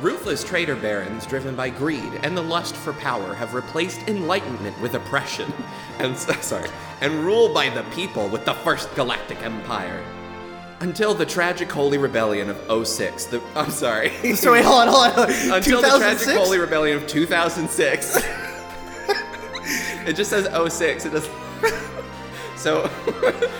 Ruthless 0.00 0.42
trader 0.42 0.76
barons, 0.76 1.26
driven 1.26 1.54
by 1.54 1.68
greed 1.68 2.20
and 2.22 2.34
the 2.34 2.42
lust 2.42 2.74
for 2.74 2.94
power, 2.94 3.34
have 3.34 3.52
replaced 3.52 4.00
enlightenment 4.08 4.80
with 4.80 4.94
oppression, 4.94 5.52
and 5.98 6.16
sorry, 6.16 6.70
and 7.02 7.12
rule 7.22 7.52
by 7.52 7.68
the 7.68 7.82
people 7.94 8.30
with 8.30 8.46
the 8.46 8.54
First 8.54 8.94
Galactic 8.94 9.42
Empire. 9.42 10.02
Until 10.80 11.12
the 11.12 11.26
tragic 11.26 11.70
Holy 11.70 11.98
Rebellion 11.98 12.48
of 12.48 12.86
06. 12.86 13.26
The, 13.26 13.42
I'm 13.54 13.70
sorry. 13.70 14.10
So 14.36 14.52
wait, 14.52 14.64
hold 14.64 14.88
on, 14.88 14.88
hold 14.88 15.28
on. 15.28 15.30
Until 15.52 15.82
the 15.82 15.98
tragic 15.98 16.28
Holy 16.28 16.58
Rebellion 16.58 16.96
of 16.96 17.06
2006. 17.06 18.16
it 20.06 20.16
just 20.16 20.30
says 20.30 20.48
06. 20.72 21.04
It 21.04 21.10
does. 21.10 21.28
So, 22.64 22.90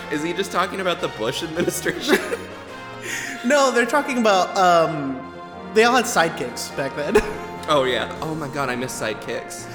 is 0.11 0.23
he 0.23 0.33
just 0.33 0.51
talking 0.51 0.81
about 0.81 0.99
the 0.99 1.09
Bush 1.09 1.43
administration? 1.43 2.17
No, 3.45 3.69
they're 3.69 3.85
talking 3.85 4.17
about 4.17 4.57
um, 4.57 5.31
they 5.75 5.83
all 5.83 5.93
had 5.93 6.05
sidekicks 6.05 6.75
back 6.75 6.95
then. 6.95 7.13
oh 7.69 7.83
yeah. 7.83 8.17
Oh 8.19 8.33
my 8.33 8.47
God, 8.47 8.69
I 8.69 8.75
miss 8.75 8.99
sidekicks. 8.99 9.67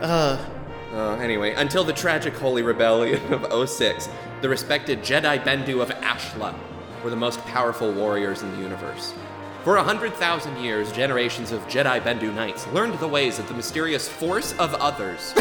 Uh, 0.00 0.42
Uh, 0.94 1.16
anyway, 1.16 1.52
until 1.52 1.84
the 1.84 1.92
tragic 1.92 2.32
Holy 2.34 2.62
Rebellion 2.62 3.20
of 3.30 3.68
06, 3.68 4.08
the 4.40 4.48
respected 4.48 5.00
Jedi 5.00 5.44
Bendu 5.44 5.82
of 5.82 5.90
Ashla 6.00 6.54
were 7.04 7.10
the 7.10 7.16
most 7.16 7.44
powerful 7.44 7.92
warriors 7.92 8.40
in 8.40 8.50
the 8.52 8.62
universe. 8.62 9.12
For 9.64 9.76
a 9.76 9.82
hundred 9.82 10.14
thousand 10.14 10.56
years, 10.64 10.90
generations 10.92 11.52
of 11.52 11.60
Jedi 11.68 12.00
Bendu 12.00 12.34
knights 12.34 12.66
learned 12.68 12.98
the 13.00 13.08
ways 13.08 13.38
of 13.38 13.46
the 13.48 13.54
mysterious 13.54 14.08
force 14.08 14.54
of 14.58 14.72
others. 14.76 15.34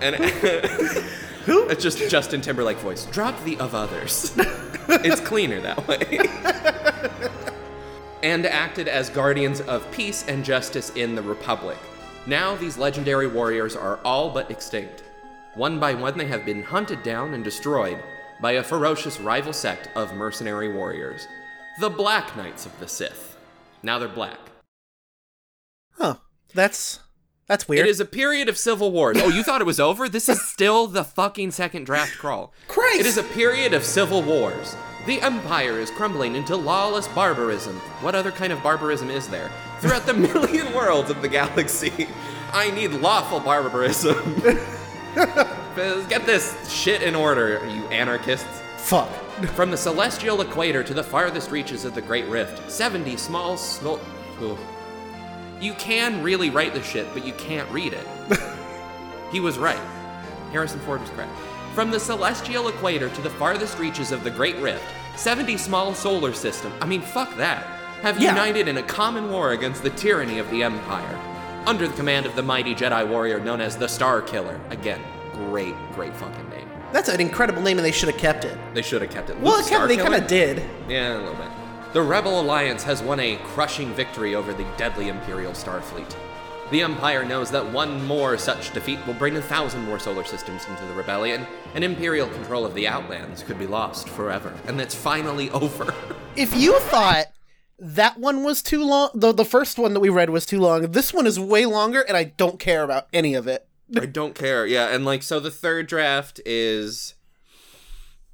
And 0.00 0.14
who? 1.46 1.68
It's 1.68 1.82
just 1.82 2.10
Justin 2.10 2.40
Timberlake 2.40 2.78
voice. 2.78 3.06
Drop 3.06 3.42
the 3.44 3.58
of 3.58 3.74
others. 3.74 4.34
it's 4.88 5.20
cleaner 5.20 5.60
that 5.60 5.86
way. 5.86 6.20
and 8.22 8.46
acted 8.46 8.88
as 8.88 9.10
guardians 9.10 9.60
of 9.62 9.90
peace 9.92 10.24
and 10.28 10.44
justice 10.44 10.90
in 10.90 11.14
the 11.14 11.22
Republic. 11.22 11.78
Now, 12.26 12.56
these 12.56 12.78
legendary 12.78 13.26
warriors 13.26 13.76
are 13.76 13.98
all 14.04 14.30
but 14.30 14.50
extinct. 14.50 15.02
One 15.54 15.78
by 15.78 15.94
one, 15.94 16.16
they 16.16 16.26
have 16.26 16.44
been 16.44 16.62
hunted 16.62 17.02
down 17.02 17.34
and 17.34 17.44
destroyed 17.44 18.02
by 18.40 18.52
a 18.52 18.62
ferocious 18.62 19.20
rival 19.20 19.52
sect 19.52 19.88
of 19.94 20.14
mercenary 20.14 20.72
warriors, 20.72 21.28
the 21.80 21.90
Black 21.90 22.36
Knights 22.36 22.66
of 22.66 22.78
the 22.80 22.88
Sith. 22.88 23.36
Now 23.82 23.98
they're 23.98 24.08
black. 24.08 24.38
huh. 25.92 26.16
That's 26.54 27.00
that's 27.46 27.68
weird. 27.68 27.86
It 27.86 27.90
is 27.90 28.00
a 28.00 28.04
period 28.04 28.48
of 28.48 28.56
civil 28.56 28.90
wars. 28.90 29.18
Oh, 29.20 29.28
you 29.28 29.42
thought 29.42 29.60
it 29.60 29.64
was 29.64 29.80
over? 29.80 30.08
This 30.08 30.28
is 30.28 30.40
still 30.42 30.86
the 30.86 31.04
fucking 31.04 31.50
second 31.50 31.84
draft 31.84 32.18
crawl. 32.18 32.52
Christ! 32.68 33.00
It 33.00 33.06
is 33.06 33.18
a 33.18 33.22
period 33.22 33.74
of 33.74 33.84
civil 33.84 34.22
wars. 34.22 34.76
The 35.06 35.20
Empire 35.20 35.78
is 35.78 35.90
crumbling 35.90 36.34
into 36.34 36.56
lawless 36.56 37.06
barbarism. 37.08 37.76
What 38.00 38.14
other 38.14 38.32
kind 38.32 38.52
of 38.52 38.62
barbarism 38.62 39.10
is 39.10 39.28
there? 39.28 39.50
Throughout 39.80 40.06
the 40.06 40.14
million 40.34 40.72
worlds 40.72 41.10
of 41.10 41.20
the 41.20 41.28
galaxy. 41.28 42.08
I 42.52 42.70
need 42.70 42.92
lawful 42.92 43.40
barbarism. 43.40 44.40
Get 45.74 46.24
this 46.24 46.72
shit 46.72 47.02
in 47.02 47.14
order, 47.14 47.60
you 47.68 47.84
anarchists. 47.88 48.62
Fuck. 48.78 49.10
From 49.54 49.70
the 49.70 49.76
celestial 49.76 50.40
equator 50.40 50.82
to 50.84 50.94
the 50.94 51.02
farthest 51.02 51.50
reaches 51.50 51.84
of 51.84 51.94
the 51.94 52.00
Great 52.00 52.26
Rift, 52.26 52.70
70 52.70 53.16
small 53.16 53.56
snow. 53.56 54.00
Ugh. 54.40 54.58
You 55.64 55.72
can 55.72 56.22
really 56.22 56.50
write 56.50 56.74
this 56.74 56.86
shit, 56.86 57.06
but 57.14 57.24
you 57.24 57.32
can't 57.32 57.66
read 57.70 57.94
it. 57.94 58.06
he 59.32 59.40
was 59.40 59.56
right. 59.56 59.80
Harrison 60.52 60.78
Ford 60.80 61.00
was 61.00 61.08
correct. 61.08 61.32
From 61.74 61.90
the 61.90 61.98
celestial 61.98 62.68
equator 62.68 63.08
to 63.08 63.22
the 63.22 63.30
farthest 63.30 63.78
reaches 63.78 64.12
of 64.12 64.24
the 64.24 64.30
Great 64.30 64.56
Rift, 64.56 64.84
70 65.16 65.56
small 65.56 65.94
solar 65.94 66.34
system, 66.34 66.70
I 66.82 66.84
mean, 66.84 67.00
fuck 67.00 67.34
that, 67.38 67.64
have 68.02 68.20
Yeah. 68.20 68.32
united 68.32 68.68
in 68.68 68.76
a 68.76 68.82
common 68.82 69.30
war 69.30 69.52
against 69.52 69.82
the 69.82 69.88
tyranny 69.88 70.38
of 70.38 70.50
the 70.50 70.62
Empire. 70.62 71.18
Under 71.66 71.88
the 71.88 71.94
command 71.94 72.26
of 72.26 72.36
the 72.36 72.42
mighty 72.42 72.74
Jedi 72.74 73.08
warrior 73.08 73.40
known 73.40 73.62
as 73.62 73.74
the 73.74 73.88
Star 73.88 74.20
Killer. 74.20 74.60
Again, 74.68 75.00
great, 75.32 75.74
great 75.94 76.14
fucking 76.14 76.50
name. 76.50 76.68
That's 76.92 77.08
an 77.08 77.22
incredible 77.22 77.62
name, 77.62 77.78
and 77.78 77.86
they 77.86 77.90
should 77.90 78.10
have 78.10 78.18
kept 78.18 78.44
it. 78.44 78.58
They 78.74 78.82
should 78.82 79.00
have 79.00 79.10
kept 79.10 79.30
it. 79.30 79.40
Well, 79.40 79.56
Luke 79.56 79.66
it 79.66 79.70
kinda, 79.70 79.86
they 79.86 79.96
kind 79.96 80.14
of 80.14 80.26
did. 80.26 80.62
Yeah, 80.90 81.16
a 81.16 81.20
little 81.20 81.34
bit. 81.36 81.48
The 81.94 82.02
Rebel 82.02 82.40
Alliance 82.40 82.82
has 82.82 83.00
won 83.00 83.20
a 83.20 83.36
crushing 83.36 83.94
victory 83.94 84.34
over 84.34 84.52
the 84.52 84.66
deadly 84.76 85.10
Imperial 85.10 85.52
Starfleet. 85.52 86.12
The 86.72 86.82
Empire 86.82 87.24
knows 87.24 87.52
that 87.52 87.70
one 87.70 88.04
more 88.04 88.36
such 88.36 88.72
defeat 88.74 88.98
will 89.06 89.14
bring 89.14 89.36
a 89.36 89.40
thousand 89.40 89.84
more 89.84 90.00
solar 90.00 90.24
systems 90.24 90.66
into 90.66 90.84
the 90.86 90.94
rebellion, 90.94 91.46
and 91.72 91.84
Imperial 91.84 92.26
control 92.26 92.64
of 92.64 92.74
the 92.74 92.88
Outlands 92.88 93.44
could 93.44 93.60
be 93.60 93.68
lost 93.68 94.08
forever. 94.08 94.52
And 94.66 94.76
that's 94.76 94.92
finally 94.92 95.50
over. 95.52 95.94
If 96.34 96.56
you 96.56 96.80
thought 96.80 97.26
that 97.78 98.18
one 98.18 98.42
was 98.42 98.60
too 98.60 98.82
long, 98.82 99.10
the 99.14 99.30
the 99.30 99.44
first 99.44 99.78
one 99.78 99.94
that 99.94 100.00
we 100.00 100.08
read 100.08 100.30
was 100.30 100.44
too 100.44 100.58
long. 100.58 100.90
This 100.90 101.14
one 101.14 101.28
is 101.28 101.38
way 101.38 101.64
longer, 101.64 102.00
and 102.00 102.16
I 102.16 102.24
don't 102.24 102.58
care 102.58 102.82
about 102.82 103.06
any 103.12 103.34
of 103.34 103.46
it. 103.46 103.68
I 103.96 104.06
don't 104.06 104.34
care. 104.34 104.66
Yeah, 104.66 104.88
and 104.88 105.04
like 105.04 105.22
so 105.22 105.38
the 105.38 105.48
third 105.48 105.86
draft 105.86 106.40
is 106.44 107.14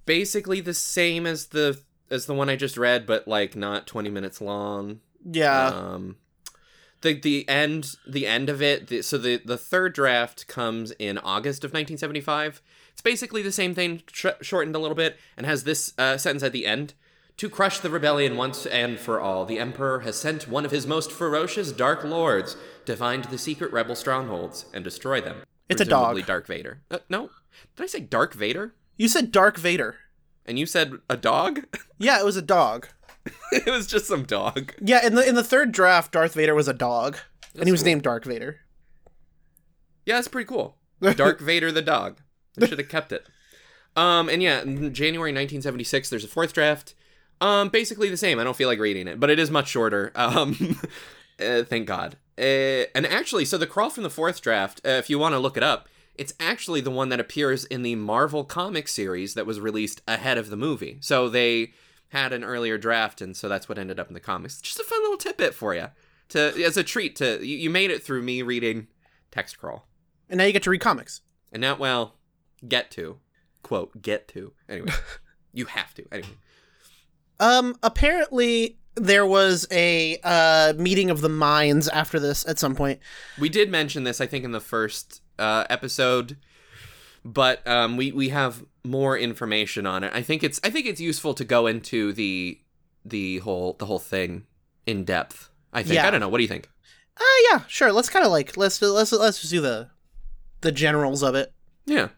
basically 0.07 0.63
the 0.63 0.73
same 0.73 1.27
as 1.27 1.49
the 1.49 1.79
as 2.11 2.27
the 2.27 2.35
one 2.35 2.49
I 2.49 2.57
just 2.57 2.77
read, 2.77 3.07
but 3.07 3.27
like 3.29 3.55
not 3.57 3.87
20 3.87 4.11
minutes 4.11 4.41
long. 4.41 5.01
Yeah. 5.25 5.67
um 5.69 6.17
the 7.03 7.15
the 7.19 7.49
end 7.49 7.95
the 8.07 8.27
end 8.27 8.49
of 8.51 8.61
it 8.63 8.89
the, 8.89 9.03
so 9.03 9.17
the 9.19 9.37
the 9.45 9.57
third 9.59 9.93
draft 9.95 10.47
comes 10.49 10.93
in 10.99 11.17
august 11.19 11.63
of 11.65 11.71
1975 11.71 12.61
it's 12.93 13.01
basically 13.03 13.43
the 13.43 13.53
same 13.53 13.75
thing 13.75 14.03
sh- 14.13 14.27
shortened 14.43 14.75
a 14.75 14.79
little 14.79 14.95
bit 14.95 15.19
and 15.37 15.47
has 15.47 15.65
this 15.65 15.93
uh, 15.99 16.17
sentence 16.19 16.43
at 16.43 16.53
the 16.53 16.67
end 16.67 16.93
to 17.37 17.49
crush 17.51 17.81
the 17.81 17.89
rebellion 17.91 18.37
once 18.37 18.65
and 18.67 18.99
for 18.99 19.21
all 19.21 19.45
the 19.47 19.59
emperor 19.59 20.01
has 20.01 20.17
sent 20.19 20.49
one 20.49 20.65
of 20.67 20.71
his 20.71 20.87
most 20.87 21.11
ferocious 21.13 21.73
dark 21.73 22.03
lords 22.05 22.57
to 22.87 22.97
find 22.97 23.25
the 23.25 23.39
secret 23.39 23.73
rebel 23.73 23.95
strongholds 23.95 24.67
and 24.75 24.85
destroy 24.85 25.21
them 25.21 25.43
It's 25.69 25.81
a 25.81 25.85
dog. 25.87 26.05
Presumably 26.15 26.23
dark 26.23 26.47
vader 26.47 26.81
uh, 26.91 26.99
no 27.11 27.31
did 27.77 27.85
i 27.85 27.87
say 27.87 28.01
dark 28.01 28.33
vader 28.35 28.75
you 28.97 29.09
said 29.09 29.33
Dark 29.33 29.57
Vader. 29.59 29.97
and 30.45 30.59
you 30.59 30.67
said 30.67 30.93
a 31.09 31.17
dog 31.17 31.65
Yeah, 32.01 32.18
it 32.18 32.24
was 32.24 32.36
a 32.36 32.42
dog. 32.42 32.88
it 33.53 33.66
was 33.66 33.86
just 33.86 34.07
some 34.07 34.24
dog 34.24 34.72
Yeah, 34.80 35.07
in 35.07 35.14
the 35.14 35.28
in 35.28 35.34
the 35.34 35.44
third 35.44 35.70
draft, 35.72 36.12
Darth 36.12 36.34
Vader 36.34 36.55
was 36.55 36.66
a 36.66 36.72
dog, 36.72 37.18
and 37.55 37.66
he 37.66 37.70
was 37.72 37.82
cool. 37.82 37.90
named 37.90 38.03
Dark 38.03 38.24
Vader. 38.24 38.61
Yeah, 40.07 40.16
that's 40.16 40.28
pretty 40.28 40.48
cool. 40.48 40.76
Dark 41.14 41.40
Vader 41.40 41.70
the 41.70 41.82
dog. 41.82 42.18
They 42.57 42.66
should 42.66 42.78
have 42.78 42.88
kept 42.88 43.12
it. 43.12 43.26
Um, 43.96 44.28
and 44.28 44.42
yeah, 44.42 44.62
in 44.62 44.92
January 44.94 45.30
1976, 45.30 46.11
there's 46.11 46.24
a 46.24 46.28
fourth 46.28 46.53
draft. 46.53 46.94
Um, 47.40 47.68
basically 47.68 48.09
the 48.09 48.16
same. 48.16 48.38
I 48.38 48.44
don't 48.44 48.57
feel 48.57 48.68
like 48.68 48.78
reading 48.78 49.09
it, 49.09 49.18
but 49.20 49.30
it 49.30 49.38
is 49.38 49.51
much 49.51 49.68
shorter. 49.68 50.12
Um, 50.16 50.78
uh, 51.40 51.62
thank 51.64 51.86
God. 51.86 52.16
Uh, 52.38 52.88
and 52.94 53.07
actually, 53.07 53.44
so 53.46 53.57
the 53.57 53.66
crawl 53.66 53.88
from 53.90 54.03
the 54.03 54.11
fourth 54.11 54.42
draft, 54.42 54.80
uh, 54.84 54.90
if 54.90 55.09
you 55.09 55.18
want 55.18 55.34
to 55.34 55.38
look 55.38 55.57
it 55.57 55.62
up, 55.62 55.88
it's 56.14 56.34
actually 56.38 56.82
the 56.82 56.90
one 56.90 57.09
that 57.09 57.20
appears 57.20 57.64
in 57.64 57.82
the 57.82 57.94
Marvel 57.94 58.44
comic 58.44 58.88
series 58.88 59.32
that 59.34 59.46
was 59.46 59.59
released 59.59 60.03
ahead 60.07 60.36
of 60.36 60.51
the 60.51 60.57
movie. 60.57 60.98
So 61.01 61.28
they 61.30 61.72
had 62.11 62.33
an 62.33 62.45
earlier 62.45 62.77
draft, 62.77 63.21
and 63.21 63.37
so 63.37 63.49
that's 63.49 63.69
what 63.69 63.79
ended 63.79 63.99
up 63.99 64.09
in 64.09 64.15
the 64.15 64.21
comics. 64.21 64.61
Just 64.61 64.79
a 64.79 64.85
fun 64.85 65.01
little 65.01 65.17
tidbit 65.17 65.55
for 65.55 65.75
you, 65.75 65.87
to 66.31 66.63
as 66.63 66.77
a 66.77 66.85
treat. 66.85 67.17
To 67.17 67.45
you, 67.45 67.57
you 67.57 67.71
made 67.71 67.91
it 67.91 68.03
through 68.03 68.23
me 68.23 68.43
reading 68.43 68.89
text 69.31 69.59
crawl. 69.59 69.89
And 70.29 70.39
now 70.39 70.45
you 70.45 70.53
get 70.53 70.63
to 70.65 70.71
read 70.71 70.81
comics. 70.81 71.23
And 71.53 71.61
now, 71.61 71.77
well, 71.77 72.15
get 72.67 72.91
to. 72.93 73.19
Quote, 73.63 74.01
get 74.01 74.29
to. 74.29 74.53
Anyway, 74.69 74.93
you 75.53 75.67
have 75.67 75.95
to. 75.95 76.05
Anyway. 76.13 76.29
Um, 77.39 77.77
apparently 77.83 78.79
there 78.97 79.25
was 79.25 79.67
a 79.71 80.19
uh 80.25 80.75
meeting 80.77 81.11
of 81.11 81.21
the 81.21 81.29
minds 81.29 81.89
after 81.89 82.19
this 82.21 82.47
at 82.47 82.59
some 82.59 82.75
point. 82.75 83.01
We 83.39 83.49
did 83.49 83.71
mention 83.71 84.05
this, 84.05 84.21
I 84.21 84.27
think, 84.27 84.45
in 84.45 84.53
the 84.53 84.61
first 84.61 85.23
uh, 85.39 85.65
episode, 85.71 86.37
but 87.25 87.66
um, 87.66 87.97
we, 87.97 88.12
we 88.12 88.29
have 88.31 88.64
more 88.85 89.16
information 89.18 89.87
on 89.87 90.05
it. 90.05 90.12
I 90.14 90.23
think 90.23 90.43
it's 90.43 90.61
I 90.64 90.71
think 90.71 90.87
it's 90.87 91.01
useful 91.01 91.35
to 91.35 91.45
go 91.45 91.66
into 91.66 92.12
the 92.12 92.59
the 93.05 93.39
whole 93.39 93.75
the 93.79 93.87
whole 93.87 93.99
thing 93.99 94.47
in 94.87 95.05
depth. 95.05 95.51
I 95.73 95.83
think. 95.83 95.95
Yeah. 95.95 96.07
I 96.07 96.11
don't 96.11 96.21
know. 96.21 96.29
What 96.29 96.39
do 96.39 96.43
you 96.43 96.49
think? 96.49 96.68
Uh 97.16 97.23
yeah, 97.53 97.61
sure. 97.68 97.93
Let's 97.93 98.09
kind 98.09 98.25
of 98.25 98.33
like 98.33 98.57
let's 98.57 98.81
let's 98.81 99.12
let's 99.12 99.41
just 99.41 99.51
do 99.51 99.61
the 99.61 99.91
the 100.62 100.73
generals 100.73 101.23
of 101.23 101.35
it. 101.35 101.53
Yeah. 101.87 102.09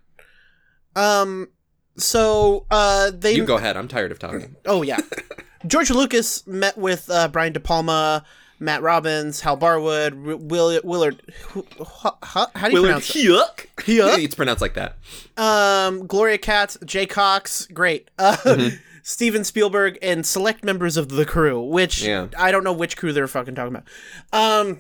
Um, 0.95 1.49
so 1.97 2.67
uh 2.71 3.11
they 3.13 3.35
You 3.35 3.45
go 3.45 3.57
ahead. 3.57 3.77
I'm 3.77 3.89
tired 3.89 4.13
of 4.13 4.19
talking. 4.19 4.57
Oh 4.67 4.83
yeah, 4.83 4.99
George 5.67 5.91
Lucas 5.91 6.47
met 6.47 6.77
with 6.79 7.11
uh, 7.11 7.29
Brian 7.29 7.53
De 7.53 7.61
Palma, 7.61 8.25
Matt 8.63 8.83
Robbins, 8.83 9.41
Hal 9.41 9.59
Barwood, 9.59 10.15
Will 10.49 10.81
Willard. 10.85 11.21
Who, 11.49 11.67
how, 12.23 12.47
how 12.55 12.69
do 12.69 12.77
you 12.77 12.83
pronounce 12.83 13.15
it? 13.15 13.27
Hyuk. 13.27 13.67
Hyuk? 13.77 14.19
It's 14.25 14.35
pronounced 14.35 14.63
like 14.63 14.75
that. 14.75 14.97
Um, 15.37 16.07
Gloria 16.07 16.39
Katz, 16.39 16.79
Jay 16.85 17.07
Cocks, 17.07 17.67
great. 17.67 18.09
Uh, 18.19 18.37
Mm-hmm. 18.43 18.77
Steven 19.05 19.43
Spielberg 19.43 19.99
and 20.01 20.25
select 20.25 20.63
members 20.65 20.97
of 20.97 21.09
the 21.09 21.25
crew, 21.25 21.61
which 21.61 22.03
Yeah. 22.05 22.29
I 22.39 22.53
don't 22.53 22.63
know 22.63 22.73
which 22.73 22.97
crew 22.97 23.13
they're 23.13 23.27
fucking 23.27 23.57
talking 23.57 23.75
about. 23.75 23.89
Um, 24.33 24.79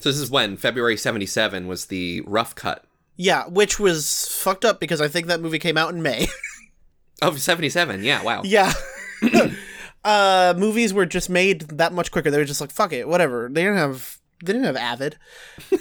So 0.00 0.08
this 0.08 0.18
is 0.18 0.30
when 0.30 0.56
February 0.56 0.96
'77 0.96 1.66
was 1.66 1.86
the 1.86 2.22
rough 2.26 2.54
cut 2.54 2.84
yeah, 3.20 3.46
which 3.48 3.78
was 3.80 4.28
fucked 4.28 4.64
up 4.64 4.78
because 4.80 5.00
I 5.02 5.08
think 5.08 5.26
that 5.26 5.40
movie 5.40 5.58
came 5.58 5.76
out 5.76 5.92
in 5.92 6.00
May. 6.02 6.28
of 7.22 7.40
'77. 7.40 8.04
Yeah. 8.04 8.22
Wow. 8.22 8.42
yeah. 8.44 8.72
uh, 10.08 10.54
movies 10.56 10.94
were 10.94 11.04
just 11.04 11.28
made 11.28 11.60
that 11.68 11.92
much 11.92 12.10
quicker. 12.10 12.30
They 12.30 12.38
were 12.38 12.46
just 12.46 12.62
like, 12.62 12.70
fuck 12.70 12.94
it, 12.94 13.06
whatever. 13.06 13.50
They 13.52 13.62
didn't 13.62 13.76
have 13.76 14.18
they 14.42 14.54
didn't 14.54 14.64
have 14.64 14.76
Avid. 14.76 15.18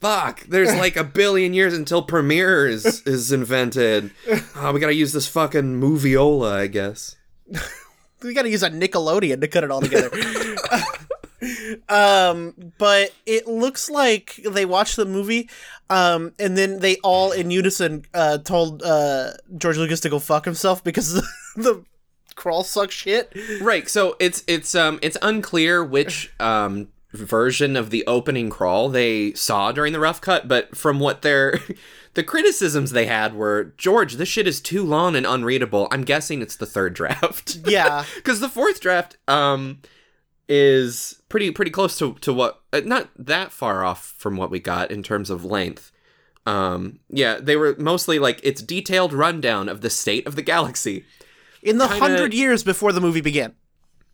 Fuck, 0.00 0.44
there's 0.44 0.74
like 0.74 0.96
a 0.96 1.04
billion 1.04 1.54
years 1.54 1.74
until 1.74 2.02
Premiere 2.02 2.66
is, 2.66 3.02
is 3.06 3.30
invented. 3.30 4.10
Oh, 4.56 4.72
we 4.74 4.80
gotta 4.80 4.94
use 4.94 5.12
this 5.12 5.28
fucking 5.28 5.80
moviola, 5.80 6.52
I 6.52 6.66
guess. 6.66 7.16
we 8.22 8.34
gotta 8.34 8.50
use 8.50 8.62
a 8.62 8.70
Nickelodeon 8.70 9.40
to 9.40 9.48
cut 9.48 9.62
it 9.62 9.70
all 9.70 9.80
together. 9.80 10.10
um, 11.88 12.54
but 12.78 13.12
it 13.26 13.46
looks 13.46 13.88
like 13.88 14.40
they 14.44 14.64
watched 14.64 14.96
the 14.96 15.04
movie, 15.04 15.48
um, 15.90 16.32
and 16.38 16.56
then 16.56 16.80
they 16.80 16.96
all 16.98 17.30
in 17.30 17.50
unison 17.50 18.04
uh, 18.14 18.38
told 18.38 18.82
uh, 18.82 19.32
George 19.56 19.76
Lucas 19.78 20.00
to 20.00 20.08
go 20.08 20.18
fuck 20.18 20.44
himself 20.44 20.82
because 20.82 21.12
the, 21.12 21.22
the 21.56 21.84
crawl 22.38 22.64
suck 22.64 22.90
shit. 22.90 23.36
Right, 23.60 23.88
so 23.90 24.16
it's 24.18 24.44
it's 24.46 24.74
um 24.74 24.98
it's 25.02 25.18
unclear 25.20 25.84
which 25.84 26.32
um 26.40 26.88
version 27.12 27.74
of 27.76 27.90
the 27.90 28.06
opening 28.06 28.48
crawl 28.48 28.88
they 28.88 29.32
saw 29.32 29.72
during 29.72 29.92
the 29.92 30.00
rough 30.00 30.20
cut, 30.20 30.46
but 30.46 30.76
from 30.76 31.00
what 31.00 31.22
they're 31.22 31.58
the 32.14 32.22
criticisms 32.22 32.92
they 32.92 33.06
had 33.06 33.34
were 33.34 33.74
George, 33.76 34.14
this 34.14 34.28
shit 34.28 34.46
is 34.46 34.60
too 34.60 34.84
long 34.84 35.16
and 35.16 35.26
unreadable. 35.26 35.88
I'm 35.90 36.04
guessing 36.04 36.40
it's 36.40 36.56
the 36.56 36.66
third 36.66 36.94
draft. 36.94 37.58
Yeah, 37.66 38.04
because 38.16 38.40
the 38.40 38.48
fourth 38.48 38.80
draft 38.80 39.18
um 39.26 39.80
is 40.48 41.20
pretty 41.28 41.50
pretty 41.50 41.70
close 41.72 41.98
to 41.98 42.14
to 42.14 42.32
what 42.32 42.62
uh, 42.72 42.80
not 42.84 43.10
that 43.18 43.52
far 43.52 43.84
off 43.84 44.14
from 44.16 44.36
what 44.36 44.50
we 44.50 44.60
got 44.60 44.90
in 44.90 45.02
terms 45.02 45.28
of 45.28 45.44
length. 45.44 45.90
Um, 46.46 47.00
yeah, 47.10 47.38
they 47.38 47.56
were 47.56 47.74
mostly 47.78 48.18
like 48.18 48.40
it's 48.42 48.62
detailed 48.62 49.12
rundown 49.12 49.68
of 49.68 49.82
the 49.82 49.90
state 49.90 50.26
of 50.26 50.36
the 50.36 50.42
galaxy. 50.42 51.04
In 51.62 51.78
the 51.78 51.86
Kinda- 51.86 52.00
hundred 52.00 52.34
years 52.34 52.62
before 52.62 52.92
the 52.92 53.00
movie 53.00 53.20
began. 53.20 53.54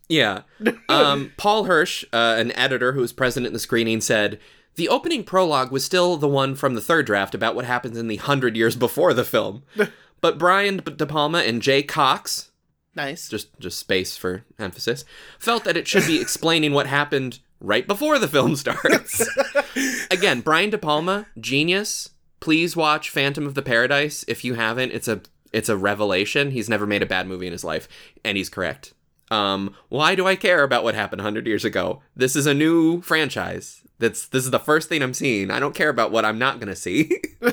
Yeah. 0.09 0.41
Um, 0.89 1.31
Paul 1.37 1.63
Hirsch, 1.65 2.03
uh, 2.13 2.35
an 2.37 2.51
editor 2.53 2.93
who 2.93 3.01
was 3.01 3.11
present 3.13 3.45
at 3.45 3.53
the 3.53 3.59
screening, 3.59 4.01
said 4.01 4.39
the 4.75 4.87
opening 4.89 5.23
prologue 5.23 5.71
was 5.71 5.83
still 5.83 6.15
the 6.17 6.27
one 6.27 6.53
from 6.55 6.75
the 6.75 6.81
third 6.81 7.05
draft 7.05 7.33
about 7.33 7.55
what 7.55 7.65
happens 7.65 7.97
in 7.97 8.07
the 8.07 8.17
hundred 8.17 8.55
years 8.55 8.75
before 8.75 9.13
the 9.13 9.23
film. 9.23 9.63
but 10.21 10.37
Brian 10.37 10.77
De 10.77 11.05
Palma 11.05 11.39
and 11.39 11.61
Jay 11.61 11.81
Cocks, 11.83 12.51
Nice. 12.95 13.27
just 13.29 13.57
just 13.59 13.79
space 13.79 14.15
for 14.15 14.43
emphasis, 14.59 15.05
felt 15.39 15.63
that 15.63 15.75
it 15.77 15.87
should 15.87 16.05
be 16.05 16.21
explaining 16.21 16.71
what 16.73 16.87
happened 16.87 17.39
right 17.59 17.87
before 17.87 18.19
the 18.19 18.27
film 18.27 18.55
starts. 18.55 19.27
Again, 20.11 20.41
Brian 20.41 20.69
De 20.69 20.77
Palma, 20.77 21.27
genius. 21.39 22.11
Please 22.39 22.75
watch 22.75 23.09
Phantom 23.09 23.47
of 23.47 23.55
the 23.55 23.61
Paradise 23.63 24.23
if 24.27 24.43
you 24.45 24.53
haven't. 24.53 24.91
It's 24.91 25.07
a 25.07 25.21
it's 25.53 25.69
a 25.69 25.77
revelation. 25.77 26.51
He's 26.51 26.69
never 26.69 26.85
made 26.85 27.01
a 27.03 27.07
bad 27.07 27.27
movie 27.27 27.47
in 27.47 27.51
his 27.51 27.63
life, 27.63 27.87
and 28.23 28.37
he's 28.37 28.49
correct. 28.49 28.93
Um, 29.31 29.75
why 29.89 30.15
do 30.15 30.27
I 30.27 30.35
care 30.35 30.63
about 30.63 30.83
what 30.83 30.95
happened 30.95 31.19
100 31.19 31.47
years 31.47 31.65
ago? 31.65 32.01
This 32.15 32.35
is 32.35 32.45
a 32.45 32.53
new 32.53 33.01
franchise. 33.01 33.81
That's 33.97 34.27
this 34.27 34.43
is 34.43 34.51
the 34.51 34.59
first 34.59 34.89
thing 34.89 35.01
I'm 35.01 35.13
seeing. 35.13 35.49
I 35.49 35.59
don't 35.59 35.75
care 35.75 35.89
about 35.89 36.11
what 36.11 36.25
I'm 36.25 36.37
not 36.37 36.59
going 36.59 36.67
to 36.67 36.75
see. 36.75 37.09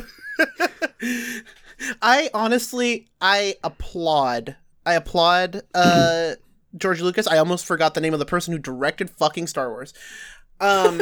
I 2.02 2.30
honestly, 2.34 3.08
I 3.20 3.56
applaud. 3.62 4.56
I 4.84 4.94
applaud 4.94 5.62
uh, 5.74 6.34
George 6.76 7.00
Lucas. 7.00 7.26
I 7.26 7.38
almost 7.38 7.64
forgot 7.64 7.94
the 7.94 8.00
name 8.00 8.12
of 8.12 8.18
the 8.18 8.26
person 8.26 8.52
who 8.52 8.58
directed 8.58 9.10
fucking 9.10 9.46
Star 9.46 9.70
Wars. 9.70 9.94
Um, 10.62 10.98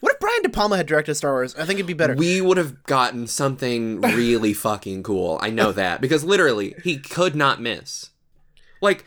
what 0.00 0.12
if 0.14 0.18
Brian 0.20 0.42
De 0.42 0.48
Palma 0.48 0.76
had 0.76 0.86
directed 0.86 1.14
Star 1.14 1.32
Wars? 1.32 1.54
I 1.54 1.64
think 1.66 1.78
it'd 1.78 1.86
be 1.86 1.92
better. 1.92 2.14
we 2.14 2.40
would 2.40 2.56
have 2.56 2.82
gotten 2.84 3.26
something 3.26 4.00
really 4.00 4.54
fucking 4.54 5.02
cool. 5.02 5.38
I 5.42 5.50
know 5.50 5.70
that 5.72 6.00
because 6.00 6.24
literally 6.24 6.74
he 6.82 6.96
could 6.98 7.36
not 7.36 7.60
miss. 7.60 8.10
Like 8.80 9.04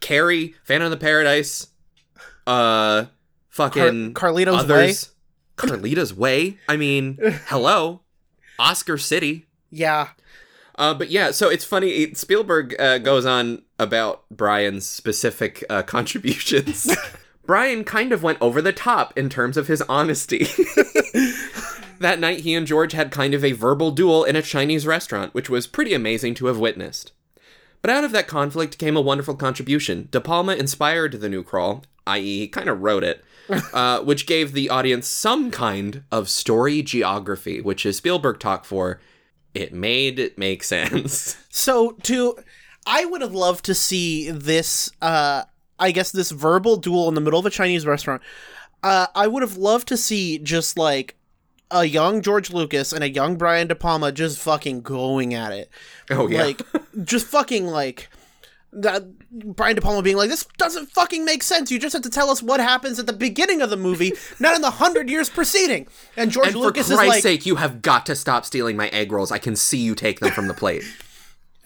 Carrie, 0.00 0.54
Phantom 0.64 0.86
of 0.86 0.90
the 0.90 0.96
Paradise, 1.02 1.68
uh, 2.46 3.06
fucking 3.50 4.14
Car- 4.14 4.30
Carlito's 4.32 4.64
others. 4.64 5.10
Carlito's 5.56 6.12
Way. 6.12 6.58
I 6.68 6.76
mean, 6.76 7.16
hello, 7.46 8.00
Oscar 8.58 8.98
City. 8.98 9.46
yeah, 9.70 10.08
Uh, 10.76 10.92
but 10.94 11.10
yeah, 11.10 11.30
so 11.30 11.48
it's 11.48 11.64
funny. 11.64 12.12
Spielberg 12.14 12.74
uh, 12.80 12.98
goes 12.98 13.24
on 13.24 13.62
about 13.78 14.24
Brian's 14.32 14.84
specific 14.88 15.62
uh, 15.70 15.82
contributions. 15.94 16.90
Brian 17.46 17.84
kind 17.84 18.12
of 18.12 18.22
went 18.22 18.38
over 18.40 18.62
the 18.62 18.72
top 18.72 19.16
in 19.16 19.28
terms 19.28 19.56
of 19.56 19.66
his 19.66 19.82
honesty. 19.82 20.44
that 21.98 22.18
night, 22.18 22.40
he 22.40 22.54
and 22.54 22.66
George 22.66 22.92
had 22.92 23.10
kind 23.10 23.34
of 23.34 23.44
a 23.44 23.52
verbal 23.52 23.90
duel 23.90 24.24
in 24.24 24.36
a 24.36 24.42
Chinese 24.42 24.86
restaurant, 24.86 25.34
which 25.34 25.50
was 25.50 25.66
pretty 25.66 25.94
amazing 25.94 26.34
to 26.34 26.46
have 26.46 26.58
witnessed. 26.58 27.12
But 27.82 27.90
out 27.90 28.04
of 28.04 28.12
that 28.12 28.26
conflict 28.26 28.78
came 28.78 28.96
a 28.96 29.02
wonderful 29.02 29.34
contribution. 29.34 30.08
De 30.10 30.20
Palma 30.20 30.54
inspired 30.54 31.12
the 31.20 31.28
new 31.28 31.42
crawl, 31.42 31.84
i.e., 32.06 32.40
he 32.40 32.48
kind 32.48 32.70
of 32.70 32.80
wrote 32.80 33.04
it, 33.04 33.22
uh, 33.74 34.00
which 34.00 34.26
gave 34.26 34.52
the 34.52 34.70
audience 34.70 35.06
some 35.06 35.50
kind 35.50 36.02
of 36.10 36.30
story 36.30 36.80
geography, 36.82 37.60
which 37.60 37.84
is 37.84 37.98
Spielberg 37.98 38.40
talk 38.40 38.64
for. 38.64 39.00
It 39.52 39.72
made 39.72 40.18
it 40.18 40.38
make 40.38 40.64
sense. 40.64 41.36
So 41.50 41.92
to 42.02 42.36
I 42.86 43.04
would 43.04 43.20
have 43.20 43.34
loved 43.34 43.64
to 43.66 43.74
see 43.74 44.30
this 44.30 44.90
uh 45.00 45.44
I 45.78 45.90
guess 45.90 46.12
this 46.12 46.30
verbal 46.30 46.76
duel 46.76 47.08
in 47.08 47.14
the 47.14 47.20
middle 47.20 47.38
of 47.40 47.46
a 47.46 47.50
Chinese 47.50 47.86
restaurant. 47.86 48.22
Uh 48.82 49.06
I 49.14 49.26
would 49.26 49.42
have 49.42 49.56
loved 49.56 49.88
to 49.88 49.96
see 49.96 50.38
just 50.38 50.78
like 50.78 51.16
a 51.70 51.84
young 51.84 52.22
George 52.22 52.52
Lucas 52.52 52.92
and 52.92 53.02
a 53.02 53.10
young 53.10 53.36
Brian 53.36 53.66
De 53.66 53.74
Palma 53.74 54.12
just 54.12 54.38
fucking 54.38 54.82
going 54.82 55.34
at 55.34 55.52
it. 55.52 55.70
Oh, 56.10 56.28
yeah. 56.28 56.44
Like 56.44 56.62
just 57.04 57.26
fucking 57.26 57.66
like 57.66 58.08
that 58.72 59.04
Brian 59.30 59.76
De 59.76 59.80
Palma 59.82 60.02
being 60.02 60.16
like, 60.16 60.30
This 60.30 60.46
doesn't 60.58 60.90
fucking 60.90 61.24
make 61.24 61.42
sense. 61.42 61.70
You 61.70 61.78
just 61.78 61.92
have 61.92 62.02
to 62.02 62.10
tell 62.10 62.30
us 62.30 62.42
what 62.42 62.60
happens 62.60 62.98
at 62.98 63.06
the 63.06 63.12
beginning 63.12 63.62
of 63.62 63.70
the 63.70 63.76
movie, 63.76 64.12
not 64.38 64.54
in 64.54 64.62
the 64.62 64.70
hundred 64.70 65.08
years 65.08 65.28
preceding. 65.28 65.86
And 66.16 66.30
George 66.30 66.48
And 66.48 66.54
for 66.54 66.60
Lucas 66.60 66.86
Christ's 66.86 67.02
is 67.02 67.08
like 67.08 67.22
sake, 67.22 67.46
you 67.46 67.56
have 67.56 67.82
got 67.82 68.06
to 68.06 68.16
stop 68.16 68.44
stealing 68.44 68.76
my 68.76 68.88
egg 68.88 69.12
rolls. 69.12 69.32
I 69.32 69.38
can 69.38 69.56
see 69.56 69.78
you 69.78 69.94
take 69.94 70.20
them 70.20 70.32
from 70.32 70.48
the 70.48 70.54
plate. 70.54 70.84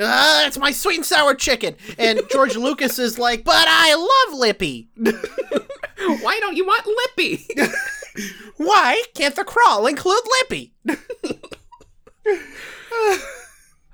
ah, 0.01 0.47
it's 0.47 0.59
my 0.59 0.71
sweet 0.71 0.97
and 0.97 1.05
sour 1.07 1.35
chicken. 1.35 1.77
And 1.99 2.21
George 2.31 2.57
Lucas 2.57 2.99
is 2.99 3.19
like, 3.19 3.45
but 3.45 3.67
I 3.69 3.95
love 4.31 4.39
Lippy. 4.39 4.89
Why 4.97 6.39
don't 6.41 6.57
you 6.57 6.65
want 6.67 6.87
Lippy? 6.87 7.47
Why 8.57 9.03
can't 9.15 9.35
the 9.37 9.45
crawl 9.45 9.87
include 9.87 10.23
Lippy? 10.43 10.73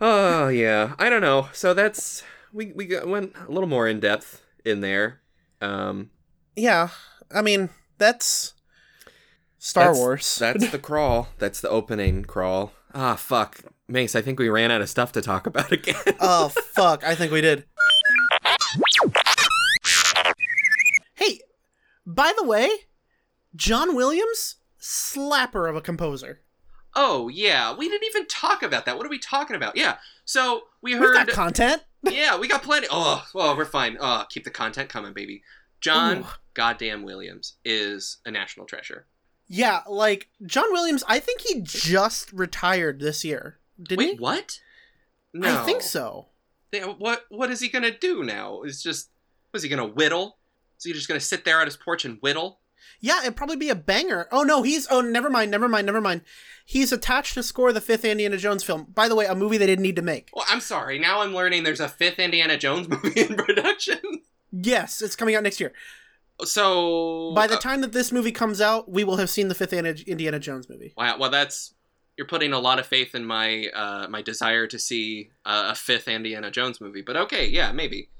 oh 0.00 0.48
yeah, 0.48 0.94
I 0.98 1.08
don't 1.08 1.22
know. 1.22 1.48
So 1.52 1.74
that's 1.74 2.22
we 2.52 2.72
we 2.72 2.86
got, 2.86 3.06
went 3.06 3.34
a 3.46 3.50
little 3.50 3.68
more 3.68 3.88
in 3.88 4.00
depth 4.00 4.42
in 4.64 4.80
there. 4.80 5.20
Um, 5.60 6.10
Yeah, 6.56 6.88
I 7.32 7.42
mean, 7.42 7.70
that's 7.98 8.54
Star 9.58 9.84
that's- 9.84 9.98
Wars. 9.98 10.36
That's 10.36 10.70
the 10.70 10.78
crawl. 10.78 11.28
That's 11.38 11.60
the 11.60 11.68
opening 11.70 12.24
crawl. 12.24 12.72
Ah, 12.94 13.16
fuck, 13.16 13.60
Mace. 13.88 14.16
I 14.16 14.22
think 14.22 14.38
we 14.38 14.48
ran 14.48 14.70
out 14.70 14.80
of 14.80 14.88
stuff 14.88 15.12
to 15.12 15.20
talk 15.20 15.46
about 15.46 15.70
again. 15.72 15.96
oh, 16.20 16.48
fuck. 16.48 17.04
I 17.04 17.14
think 17.14 17.32
we 17.32 17.40
did. 17.40 17.64
Hey, 21.14 21.40
by 22.06 22.32
the 22.36 22.44
way, 22.44 22.70
John 23.54 23.94
Williams, 23.94 24.56
slapper 24.80 25.68
of 25.68 25.76
a 25.76 25.80
composer. 25.80 26.40
Oh 26.96 27.28
yeah, 27.28 27.74
we 27.74 27.88
didn't 27.88 28.06
even 28.06 28.26
talk 28.26 28.62
about 28.62 28.86
that. 28.86 28.96
What 28.96 29.04
are 29.04 29.10
we 29.10 29.18
talking 29.18 29.56
about? 29.56 29.76
Yeah. 29.76 29.96
So 30.24 30.62
we 30.80 30.92
We've 30.94 31.00
heard. 31.02 31.14
got 31.14 31.28
content. 31.28 31.82
yeah, 32.04 32.38
we 32.38 32.46
got 32.48 32.62
plenty. 32.62 32.86
Oh, 32.90 33.24
well, 33.34 33.56
we're 33.56 33.64
fine. 33.64 33.96
Oh, 34.00 34.24
keep 34.28 34.44
the 34.44 34.50
content 34.50 34.88
coming, 34.88 35.12
baby. 35.12 35.42
John 35.80 36.18
Ooh. 36.18 36.26
goddamn 36.54 37.02
Williams 37.02 37.54
is 37.64 38.18
a 38.24 38.30
national 38.30 38.66
treasure. 38.66 39.06
Yeah, 39.48 39.80
like, 39.88 40.28
John 40.46 40.72
Williams, 40.72 41.04
I 41.08 41.18
think 41.18 41.40
he 41.42 41.60
just 41.62 42.32
retired 42.32 43.00
this 43.00 43.24
year. 43.24 43.58
Didn't 43.82 43.98
Wait, 43.98 44.10
he? 44.12 44.18
what? 44.18 44.60
No, 45.32 45.62
I 45.62 45.64
think 45.64 45.82
so. 45.82 46.28
Yeah, 46.72 46.86
What 46.86 47.24
What 47.28 47.50
is 47.50 47.60
he 47.60 47.68
gonna 47.68 47.96
do 47.96 48.22
now? 48.22 48.62
Is 48.62 48.82
just 48.82 49.10
was 49.52 49.62
he 49.62 49.68
gonna 49.68 49.86
whittle? 49.86 50.38
Is 50.78 50.84
he 50.84 50.92
just 50.92 51.08
gonna 51.08 51.20
sit 51.20 51.44
there 51.44 51.60
on 51.60 51.66
his 51.66 51.76
porch 51.76 52.04
and 52.04 52.18
whittle? 52.20 52.60
Yeah, 53.00 53.20
it'd 53.22 53.36
probably 53.36 53.56
be 53.56 53.70
a 53.70 53.74
banger. 53.74 54.26
Oh 54.30 54.42
no, 54.42 54.62
he's 54.62 54.86
oh 54.90 55.00
never 55.00 55.30
mind, 55.30 55.50
never 55.50 55.68
mind, 55.68 55.86
never 55.86 56.00
mind. 56.00 56.22
He's 56.66 56.92
attached 56.92 57.34
to 57.34 57.42
score 57.42 57.72
the 57.72 57.80
fifth 57.80 58.04
Indiana 58.04 58.36
Jones 58.36 58.62
film. 58.62 58.86
By 58.94 59.08
the 59.08 59.14
way, 59.14 59.26
a 59.26 59.34
movie 59.34 59.58
they 59.58 59.66
didn't 59.66 59.82
need 59.82 59.96
to 59.96 60.02
make. 60.02 60.30
Well, 60.32 60.46
I'm 60.48 60.60
sorry. 60.60 60.98
Now 60.98 61.20
I'm 61.20 61.34
learning 61.34 61.62
there's 61.62 61.80
a 61.80 61.88
fifth 61.88 62.18
Indiana 62.18 62.56
Jones 62.56 62.88
movie 63.04 63.20
in 63.20 63.36
production. 63.36 63.98
Yes, 64.52 65.02
it's 65.02 65.16
coming 65.16 65.34
out 65.34 65.42
next 65.42 65.60
year. 65.60 65.72
So 66.42 67.32
By 67.34 67.46
the 67.46 67.56
uh, 67.56 67.60
time 67.60 67.80
that 67.82 67.92
this 67.92 68.10
movie 68.10 68.32
comes 68.32 68.60
out, 68.60 68.90
we 68.90 69.04
will 69.04 69.16
have 69.16 69.30
seen 69.30 69.48
the 69.48 69.54
fifth 69.54 69.72
Indiana 69.72 70.38
Jones 70.38 70.68
movie. 70.68 70.92
Wow, 70.96 71.18
well, 71.18 71.30
that's 71.30 71.73
you're 72.16 72.26
putting 72.26 72.52
a 72.52 72.58
lot 72.58 72.78
of 72.78 72.86
faith 72.86 73.14
in 73.14 73.24
my 73.24 73.66
uh, 73.74 74.06
my 74.08 74.22
desire 74.22 74.66
to 74.66 74.78
see 74.78 75.30
uh, 75.44 75.68
a 75.72 75.74
fifth 75.74 76.08
Indiana 76.08 76.50
Jones 76.50 76.80
movie. 76.80 77.02
But 77.02 77.16
okay, 77.16 77.46
yeah, 77.46 77.72
maybe. 77.72 78.10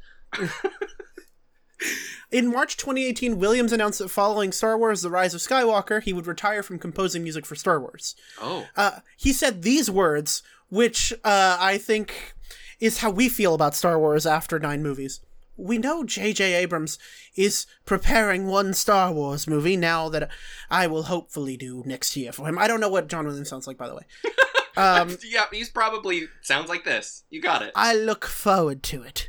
In 2.30 2.50
March 2.50 2.76
2018, 2.76 3.38
Williams 3.38 3.72
announced 3.72 3.98
that 4.00 4.08
following 4.08 4.50
Star 4.50 4.76
Wars: 4.78 5.02
The 5.02 5.10
Rise 5.10 5.34
of 5.34 5.40
Skywalker, 5.40 6.02
he 6.02 6.12
would 6.12 6.26
retire 6.26 6.62
from 6.62 6.78
composing 6.78 7.22
music 7.22 7.46
for 7.46 7.54
Star 7.54 7.78
Wars. 7.78 8.16
Oh, 8.40 8.66
Uh, 8.76 9.00
he 9.16 9.32
said 9.32 9.62
these 9.62 9.90
words, 9.90 10.42
which 10.68 11.12
uh, 11.24 11.56
I 11.60 11.78
think 11.78 12.34
is 12.80 12.98
how 12.98 13.10
we 13.10 13.28
feel 13.28 13.54
about 13.54 13.74
Star 13.76 13.98
Wars 13.98 14.26
after 14.26 14.58
nine 14.58 14.82
movies. 14.82 15.20
We 15.56 15.78
know 15.78 16.04
J.J. 16.04 16.54
Abrams 16.54 16.98
is 17.36 17.66
preparing 17.84 18.46
one 18.46 18.74
Star 18.74 19.12
Wars 19.12 19.46
movie 19.46 19.76
now 19.76 20.08
that 20.08 20.30
I 20.70 20.86
will 20.86 21.04
hopefully 21.04 21.56
do 21.56 21.82
next 21.86 22.16
year 22.16 22.32
for 22.32 22.48
him. 22.48 22.58
I 22.58 22.66
don't 22.66 22.80
know 22.80 22.88
what 22.88 23.08
John 23.08 23.26
Williams 23.26 23.48
sounds 23.48 23.66
like, 23.66 23.76
by 23.76 23.88
the 23.88 23.94
way. 23.94 24.02
Um, 24.76 25.16
yeah, 25.24 25.44
he's 25.52 25.68
probably 25.68 26.26
sounds 26.42 26.68
like 26.68 26.84
this. 26.84 27.22
You 27.30 27.40
got 27.40 27.62
it. 27.62 27.72
I 27.76 27.94
look 27.94 28.24
forward 28.24 28.82
to 28.84 29.02
it. 29.02 29.28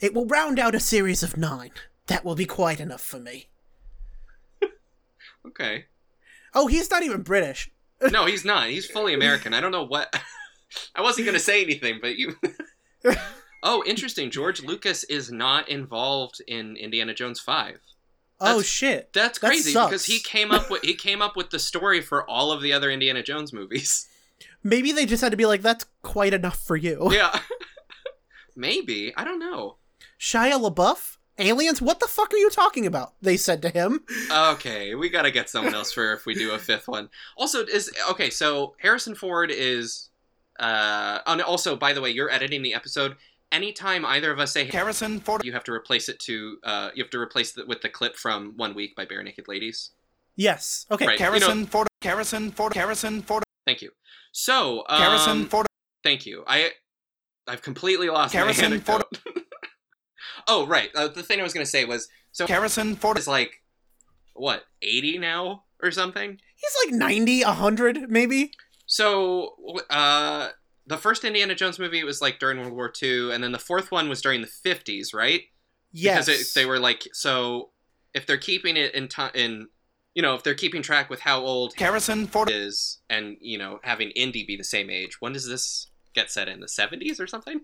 It 0.00 0.14
will 0.14 0.26
round 0.26 0.58
out 0.58 0.74
a 0.74 0.80
series 0.80 1.22
of 1.22 1.36
nine. 1.36 1.72
That 2.06 2.24
will 2.24 2.34
be 2.34 2.46
quite 2.46 2.80
enough 2.80 3.02
for 3.02 3.18
me. 3.18 3.50
okay. 5.46 5.86
Oh, 6.54 6.66
he's 6.66 6.90
not 6.90 7.02
even 7.02 7.22
British. 7.22 7.70
No, 8.10 8.26
he's 8.26 8.44
not. 8.44 8.68
He's 8.68 8.86
fully 8.86 9.14
American. 9.14 9.54
I 9.54 9.60
don't 9.60 9.72
know 9.72 9.84
what. 9.84 10.18
I 10.94 11.02
wasn't 11.02 11.26
gonna 11.26 11.38
say 11.38 11.62
anything, 11.62 11.98
but 12.00 12.16
you. 12.16 12.36
Oh, 13.62 13.82
interesting. 13.86 14.30
George 14.30 14.62
Lucas 14.62 15.04
is 15.04 15.30
not 15.30 15.68
involved 15.68 16.40
in 16.46 16.76
Indiana 16.76 17.14
Jones 17.14 17.40
Five. 17.40 17.80
oh 18.40 18.62
shit. 18.62 19.12
That's 19.12 19.38
crazy 19.38 19.72
sucks. 19.72 19.90
because 19.90 20.04
he 20.06 20.18
came 20.18 20.50
up 20.50 20.70
with 20.70 20.82
he 20.82 20.94
came 20.94 21.22
up 21.22 21.36
with 21.36 21.50
the 21.50 21.58
story 21.58 22.00
for 22.00 22.28
all 22.28 22.52
of 22.52 22.62
the 22.62 22.72
other 22.72 22.90
Indiana 22.90 23.22
Jones 23.22 23.52
movies. 23.52 24.08
Maybe 24.64 24.92
they 24.92 25.06
just 25.06 25.22
had 25.22 25.30
to 25.32 25.36
be 25.36 25.46
like, 25.46 25.62
that's 25.62 25.86
quite 26.02 26.32
enough 26.34 26.58
for 26.58 26.76
you. 26.76 27.08
Yeah. 27.12 27.40
Maybe. 28.56 29.12
I 29.16 29.24
don't 29.24 29.38
know. 29.40 29.76
Shia 30.20 30.52
LaBeouf? 30.52 31.16
Aliens? 31.38 31.80
What 31.80 31.98
the 31.98 32.06
fuck 32.06 32.32
are 32.32 32.36
you 32.36 32.50
talking 32.50 32.86
about? 32.86 33.14
They 33.22 33.36
said 33.36 33.62
to 33.62 33.70
him. 33.70 34.04
Okay, 34.30 34.94
we 34.94 35.08
gotta 35.08 35.30
get 35.30 35.48
someone 35.48 35.74
else 35.74 35.90
for 35.92 36.12
if 36.12 36.26
we 36.26 36.34
do 36.34 36.52
a 36.52 36.58
fifth 36.58 36.86
one. 36.86 37.08
Also, 37.36 37.64
is 37.64 37.90
okay. 38.10 38.30
So 38.30 38.74
Harrison 38.78 39.14
Ford 39.14 39.50
is. 39.50 40.10
Uh, 40.60 41.18
and 41.26 41.40
also, 41.40 41.74
by 41.74 41.92
the 41.92 42.00
way, 42.00 42.10
you're 42.10 42.30
editing 42.30 42.62
the 42.62 42.74
episode. 42.74 43.16
Anytime 43.52 44.04
either 44.04 44.32
of 44.32 44.40
us 44.40 44.52
say 44.52 44.64
Harrison 44.64 45.20
Ford. 45.20 45.44
you 45.44 45.52
have 45.52 45.64
to 45.64 45.72
replace 45.72 46.08
it 46.08 46.18
to. 46.20 46.56
Uh, 46.64 46.90
you 46.94 47.02
have 47.02 47.10
to 47.10 47.20
replace 47.20 47.56
it 47.56 47.68
with 47.68 47.82
the 47.82 47.88
clip 47.88 48.16
from 48.16 48.54
One 48.56 48.74
Week 48.74 48.96
by 48.96 49.04
Barenaked 49.04 49.46
Ladies. 49.46 49.90
Yes. 50.36 50.86
Okay. 50.90 51.06
Right. 51.06 51.18
Harrison 51.20 51.66
Ford. 51.66 51.88
Harrison 52.00 52.50
Ford. 52.50 52.74
Harrison 52.74 53.22
Ford. 53.22 53.44
Thank 53.66 53.82
you. 53.82 53.90
So, 54.32 54.84
um, 54.88 55.02
Harrison 55.02 55.46
Ford. 55.46 55.66
Thank 56.02 56.26
you. 56.26 56.42
I 56.46 56.70
I've 57.46 57.62
completely 57.62 58.08
lost 58.08 58.32
Harrison 58.32 58.70
my 58.70 58.76
anecdote. 58.76 59.18
oh, 60.48 60.66
right. 60.66 60.90
Uh, 60.94 61.08
the 61.08 61.22
thing 61.22 61.38
I 61.38 61.42
was 61.42 61.52
gonna 61.52 61.66
say 61.66 61.84
was 61.84 62.08
so 62.32 62.46
Harrison 62.46 62.96
Ford. 62.96 63.18
is 63.18 63.28
like 63.28 63.62
what 64.32 64.64
eighty 64.80 65.18
now 65.18 65.64
or 65.82 65.90
something. 65.90 66.38
He's 66.56 66.76
like 66.86 66.94
90, 66.94 67.44
100, 67.44 68.10
maybe? 68.10 68.52
So, 68.86 69.56
uh, 69.90 70.50
the 70.86 70.98
first 70.98 71.24
Indiana 71.24 71.54
Jones 71.54 71.78
movie 71.78 72.04
was 72.04 72.20
like 72.20 72.38
during 72.38 72.58
World 72.58 72.72
War 72.72 72.92
II, 73.02 73.32
and 73.32 73.42
then 73.42 73.52
the 73.52 73.58
fourth 73.58 73.90
one 73.90 74.08
was 74.08 74.20
during 74.20 74.40
the 74.40 74.46
fifties, 74.46 75.14
right? 75.14 75.42
Yes. 75.92 76.26
Because 76.26 76.40
it, 76.40 76.54
they 76.54 76.66
were 76.66 76.78
like, 76.78 77.06
so 77.12 77.70
if 78.14 78.26
they're 78.26 78.38
keeping 78.38 78.76
it 78.76 78.94
in 78.94 79.08
time, 79.08 79.30
in 79.34 79.68
you 80.14 80.22
know, 80.22 80.34
if 80.34 80.42
they're 80.42 80.54
keeping 80.54 80.82
track 80.82 81.08
with 81.08 81.20
how 81.20 81.40
old 81.40 81.74
Harrison 81.76 82.26
Ford. 82.26 82.50
is, 82.50 83.00
and 83.08 83.36
you 83.40 83.58
know, 83.58 83.80
having 83.82 84.10
Indy 84.10 84.44
be 84.44 84.56
the 84.56 84.64
same 84.64 84.90
age, 84.90 85.20
when 85.20 85.32
does 85.32 85.48
this 85.48 85.88
get 86.14 86.30
set 86.30 86.48
in 86.48 86.60
the 86.60 86.68
seventies 86.68 87.20
or 87.20 87.26
something? 87.26 87.62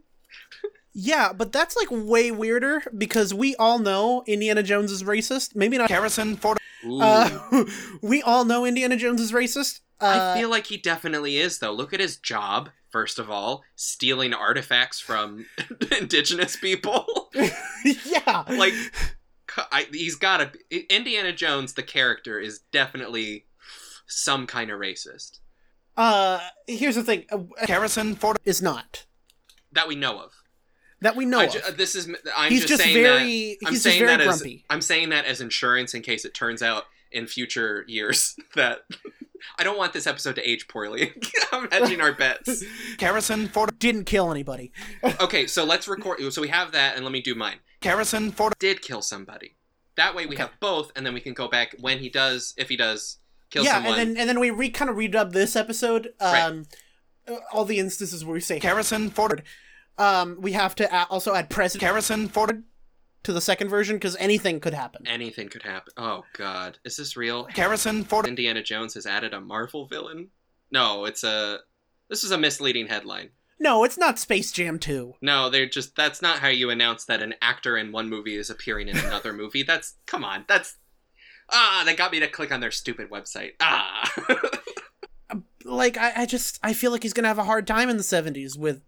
Yeah, 0.95 1.33
but 1.33 1.53
that's 1.53 1.77
like 1.77 1.89
way 1.91 2.31
weirder 2.31 2.83
because 2.97 3.33
we 3.33 3.55
all 3.57 3.79
know 3.79 4.25
Indiana 4.27 4.63
Jones 4.63 4.91
is 4.91 5.03
racist. 5.03 5.55
Maybe 5.55 5.79
not. 5.79 5.91
Harrison 5.91 6.37
Ford. 6.37 6.59
Uh, 6.85 7.65
we 8.03 8.23
all 8.23 8.45
know 8.45 8.65
Indiana 8.65 8.97
Jones 8.97 9.21
is 9.21 9.33
racist. 9.33 9.81
Uh, 10.01 10.33
I 10.35 10.39
feel 10.39 10.49
like 10.49 10.67
he 10.67 10.77
definitely 10.77 11.39
is, 11.39 11.59
though. 11.59 11.73
Look 11.73 11.93
at 11.93 12.01
his 12.01 12.17
job. 12.17 12.71
First 12.91 13.19
of 13.19 13.31
all, 13.31 13.63
stealing 13.77 14.33
artifacts 14.33 14.99
from 15.01 15.47
indigenous 16.01 16.57
people. 16.57 17.31
yeah. 17.35 18.45
like 18.49 18.73
I, 19.73 19.87
he's 19.93 20.15
got 20.17 20.53
to 20.71 20.95
indiana 20.95 21.33
jones 21.33 21.73
the 21.75 21.83
character 21.83 22.39
is 22.39 22.61
definitely 22.71 23.47
some 24.07 24.47
kind 24.47 24.71
of 24.71 24.79
racist 24.79 25.39
Uh, 25.97 26.39
here's 26.67 26.95
the 26.95 27.03
thing. 27.03 27.25
Uh, 27.33 27.39
Harrison 27.67 28.15
Ford. 28.15 28.37
is 28.45 28.63
not 28.63 29.07
that 29.73 29.89
we 29.89 29.95
know 29.97 30.19
of 30.21 30.33
that 31.01 31.17
we 31.17 31.25
know 31.25 31.41
I 31.41 31.47
ju- 31.49 31.61
uh, 31.67 31.71
this 31.73 31.95
is 31.95 32.09
i'm 32.37 32.51
he's 32.51 32.61
just, 32.61 32.69
just 32.69 32.83
saying 32.83 32.95
very. 32.95 33.57
that 33.61 33.67
i'm 33.67 33.73
he's 33.73 33.83
just 33.85 33.99
very 33.99 34.07
that 34.17 34.21
as 34.21 34.27
grumpy. 34.41 34.65
i'm 34.71 34.81
saying 34.81 35.09
that 35.11 35.25
as 35.25 35.41
insurance 35.41 35.93
in 35.95 36.03
case 36.03 36.25
it 36.25 36.35
turns 36.35 36.63
out 36.63 36.85
in 37.13 37.27
future 37.27 37.85
years 37.89 38.37
that 38.55 38.81
i 39.59 39.63
don't 39.65 39.79
want 39.79 39.93
this 39.93 40.07
episode 40.07 40.35
to 40.35 40.49
age 40.49 40.69
poorly 40.69 41.13
i'm 41.53 41.71
hedging 41.71 42.01
our 42.01 42.13
bets 42.13 42.65
Harrison 43.01 43.49
Ford. 43.49 43.79
Didn't 43.79 44.05
kill 44.05 44.31
anybody. 44.31 44.73
okay 45.21 45.47
so 45.47 45.65
let's 45.65 45.87
record 45.89 46.21
so 46.33 46.43
we 46.43 46.49
have 46.49 46.73
that 46.73 46.97
and 46.97 47.05
let 47.05 47.13
me 47.13 47.21
do 47.23 47.35
mine 47.35 47.59
Harrison 47.83 48.31
Ford. 48.33 48.55
did 48.59 48.83
kill 48.83 49.03
somebody 49.03 49.55
that 49.97 50.15
way 50.15 50.27
we 50.27 50.35
Okay. 50.35 50.43
have 50.43 50.53
both 50.61 50.91
and 50.97 51.05
then 51.07 51.15
we 51.15 51.21
can 51.21 51.35
go 51.35 51.49
back 51.49 51.75
when 51.81 51.99
he 51.99 52.09
does 52.09 52.55
if 52.57 52.69
he 52.69 52.77
does 52.77 53.19
kill 53.51 53.65
yeah, 53.65 53.75
someone 53.75 53.99
and 53.99 54.11
then 54.11 54.17
and 54.17 54.29
then 54.29 54.39
we 54.41 54.51
re 54.51 54.69
kind 54.71 54.91
of 54.91 54.97
redub 54.97 55.33
this 55.33 55.57
episode. 55.57 56.11
Um, 56.21 56.67
uh, 57.27 57.37
all 57.53 57.65
the 57.65 57.79
instances 57.79 58.25
where 58.25 58.35
we 58.35 58.41
say 58.41 58.59
Harrison 58.61 59.11
Ford. 59.11 59.43
um, 59.97 60.37
we 60.41 60.53
have 60.53 60.75
to 60.77 60.95
a- 60.95 61.07
also 61.11 61.35
add 61.35 61.49
president 61.51 61.89
Harrison 61.89 62.29
Ford. 62.29 62.63
To 63.25 63.33
the 63.33 63.41
second 63.41 63.69
version 63.69 63.97
because 63.97 64.17
anything 64.17 64.61
could 64.61 64.75
happen. 64.75 65.07
anything 65.07 65.49
could 65.49 65.63
happen 65.63 65.93
oh 65.97 66.25
god 66.35 66.79
is 66.85 66.97
this 66.97 67.17
real 67.17 67.47
Harrison 67.55 68.05
Ford. 68.09 68.27
Indiana 68.27 68.63
Jones 68.63 68.95
has 68.95 69.07
added 69.07 69.35
a 69.35 69.41
Marvel 69.41 69.87
villain? 69.87 70.29
No, 70.71 71.05
it's 71.07 71.25
a. 71.25 71.59
This 72.11 72.25
is 72.25 72.31
a 72.31 72.37
misleading 72.39 72.89
headline. 72.89 73.31
No, 73.59 73.85
it's 73.85 73.97
not 73.99 74.19
Space 74.19 74.53
Jam 74.53 74.79
2. 74.79 75.15
No, 75.23 75.49
they're 75.51 75.69
just. 75.69 75.97
That's 75.97 76.21
not 76.23 76.39
how 76.41 76.49
you 76.49 76.69
announce 76.71 77.07
that 77.07 77.23
an 77.23 77.35
actor 77.41 77.77
in 77.79 77.91
one 77.91 78.09
movie 78.11 78.37
is 78.37 78.51
appearing 78.51 78.89
in 78.89 78.97
another 78.99 79.33
movie. 79.43 79.63
That's. 79.63 79.95
Come 80.07 80.25
on. 80.25 80.45
That's. 80.47 80.77
Ah, 81.51 81.83
they 81.87 81.97
got 81.97 82.13
me 82.13 82.21
to 82.21 82.29
click 82.29 82.53
on 82.53 82.61
their 82.61 82.71
stupid 82.71 83.09
website. 83.11 83.53
Ah. 83.61 84.13
Like 85.65 85.99
I, 85.99 86.13
I 86.23 86.27
just 86.27 86.59
I 86.63 86.73
feel 86.73 86.91
like 86.91 87.03
he's 87.03 87.13
gonna 87.13 87.29
have 87.29 87.39
a 87.39 87.45
hard 87.45 87.67
time 87.67 87.91
in 87.91 87.99
the 87.99 88.03
70s 88.03 88.57
with 88.59 88.81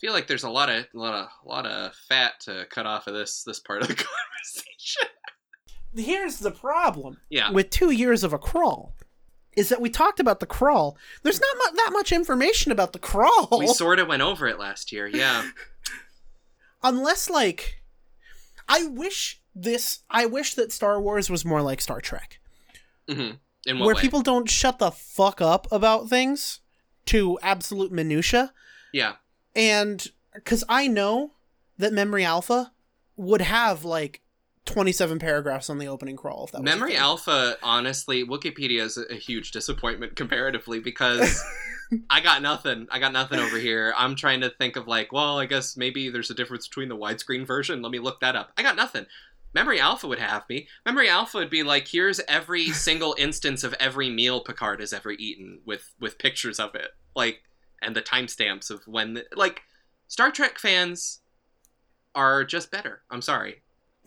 feel 0.00 0.12
like 0.12 0.26
there's 0.26 0.44
a 0.44 0.50
lot 0.50 0.68
of 0.70 0.86
lot 0.94 1.14
of 1.14 1.28
lot 1.44 1.66
of 1.66 1.94
fat 2.08 2.40
to 2.40 2.66
cut 2.70 2.86
off 2.86 3.06
of 3.06 3.14
this 3.14 3.42
this 3.44 3.60
part 3.60 3.82
of 3.82 3.88
the 3.88 3.94
conversation. 4.04 5.08
Here's 5.94 6.38
the 6.38 6.50
problem 6.50 7.18
Yeah. 7.30 7.50
with 7.50 7.70
2 7.70 7.90
years 7.90 8.22
of 8.22 8.32
a 8.32 8.38
crawl 8.38 8.94
is 9.56 9.70
that 9.70 9.80
we 9.80 9.90
talked 9.90 10.20
about 10.20 10.38
the 10.38 10.46
crawl. 10.46 10.96
There's 11.24 11.40
not 11.40 11.56
mu- 11.56 11.76
that 11.76 11.90
much 11.92 12.12
information 12.12 12.70
about 12.70 12.92
the 12.92 12.98
crawl 12.98 13.48
We 13.58 13.66
sort 13.68 13.98
of 13.98 14.06
went 14.06 14.22
over 14.22 14.46
it 14.46 14.58
last 14.58 14.92
year. 14.92 15.06
Yeah. 15.08 15.50
unless 16.82 17.28
like 17.30 17.82
I 18.68 18.84
wish 18.86 19.40
this 19.54 20.00
I 20.10 20.26
wish 20.26 20.54
that 20.54 20.72
Star 20.72 21.00
Wars 21.00 21.30
was 21.30 21.44
more 21.44 21.62
like 21.62 21.80
Star 21.80 22.00
Trek. 22.00 22.38
Mm-hmm. 23.08 23.36
In 23.66 23.78
what 23.78 23.86
where 23.86 23.94
way? 23.96 24.00
people 24.00 24.22
don't 24.22 24.48
shut 24.48 24.78
the 24.78 24.90
fuck 24.90 25.40
up 25.40 25.66
about 25.72 26.08
things 26.08 26.60
to 27.06 27.38
absolute 27.42 27.90
minutia 27.90 28.52
Yeah. 28.92 29.14
And 29.58 30.08
because 30.34 30.64
i 30.68 30.86
know 30.86 31.32
that 31.76 31.92
memory 31.92 32.24
alpha 32.24 32.72
would 33.16 33.40
have 33.40 33.84
like 33.84 34.22
27 34.64 35.18
paragraphs 35.18 35.70
on 35.70 35.78
the 35.78 35.88
opening 35.88 36.16
crawl 36.16 36.44
if 36.44 36.52
that 36.52 36.62
Memory. 36.62 36.94
Alpha, 36.94 37.56
honestly, 37.62 38.24
Wikipedia 38.24 38.82
is 38.82 38.98
a, 38.98 39.04
a 39.10 39.14
huge 39.14 39.50
disappointment 39.50 40.14
comparatively 40.14 40.78
because 40.78 41.42
I 42.10 42.20
got 42.20 42.42
nothing. 42.42 42.86
I 42.90 42.98
got 42.98 43.12
nothing 43.12 43.40
over 43.40 43.58
here. 43.58 43.94
I'm 43.96 44.14
trying 44.14 44.42
to 44.42 44.50
think 44.50 44.76
of 44.76 44.86
like, 44.86 45.10
well, 45.10 45.38
I 45.38 45.46
guess 45.46 45.76
maybe 45.76 46.10
there's 46.10 46.30
a 46.30 46.34
difference 46.34 46.68
between 46.68 46.90
the 46.90 46.96
widescreen 46.96 47.46
version. 47.46 47.80
Let 47.80 47.92
me 47.92 47.98
look 47.98 48.20
that 48.20 48.36
up. 48.36 48.52
I 48.58 48.62
got 48.62 48.76
nothing. 48.76 49.06
Memory 49.54 49.80
Alpha 49.80 50.06
would 50.06 50.18
have 50.18 50.46
me. 50.50 50.68
Memory 50.84 51.08
Alpha 51.08 51.38
would 51.38 51.50
be 51.50 51.62
like, 51.62 51.88
here's 51.88 52.20
every 52.28 52.66
single 52.70 53.14
instance 53.18 53.64
of 53.64 53.74
every 53.80 54.10
meal 54.10 54.40
Picard 54.40 54.80
has 54.80 54.92
ever 54.92 55.12
eaten 55.12 55.60
with 55.64 55.94
with 55.98 56.18
pictures 56.18 56.60
of 56.60 56.74
it, 56.74 56.90
like, 57.16 57.42
and 57.82 57.94
the 57.96 58.02
timestamps 58.02 58.70
of 58.70 58.80
when, 58.86 59.14
the, 59.14 59.24
like, 59.34 59.62
Star 60.06 60.30
Trek 60.30 60.58
fans 60.58 61.20
are 62.14 62.44
just 62.44 62.70
better. 62.70 63.02
I'm 63.10 63.22
sorry. 63.22 63.62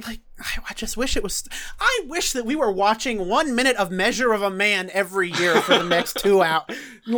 like 0.07 0.22
I, 0.39 0.57
I 0.69 0.74
just 0.74 0.97
wish 0.97 1.15
it 1.15 1.22
was 1.22 1.47
i 1.80 2.01
wish 2.07 2.34
that 2.34 2.45
we 2.45 2.55
were 2.55 2.72
watching 2.72 3.28
one 3.28 3.53
minute 3.53 3.76
of 3.76 3.91
measure 3.91 4.34
of 4.34 4.41
a 4.41 4.49
man 4.49 4.89
every 4.93 5.30
year 5.32 5.61
for 5.61 5.78
the 5.78 5.84
next 5.84 6.17
two 6.17 6.41
out 6.51 6.72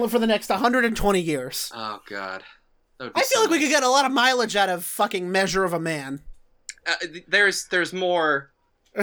for 0.09 0.19
the 0.19 0.27
next 0.27 0.49
120 0.49 1.19
years 1.21 1.71
Oh 1.73 2.01
God. 2.09 2.43
I 2.99 3.09
feel 3.09 3.23
so 3.23 3.41
like 3.41 3.51
we 3.51 3.59
could 3.59 3.69
get 3.69 3.83
a 3.83 3.89
lot 3.89 4.05
of 4.05 4.11
mileage 4.11 4.55
out 4.57 4.67
of 4.69 4.83
fucking 4.83 5.31
measure 5.31 5.63
of 5.63 5.71
a 5.71 5.79
man 5.79 6.21
uh, 6.85 6.95
there's 7.29 7.67
there's 7.69 7.93
more 7.93 8.51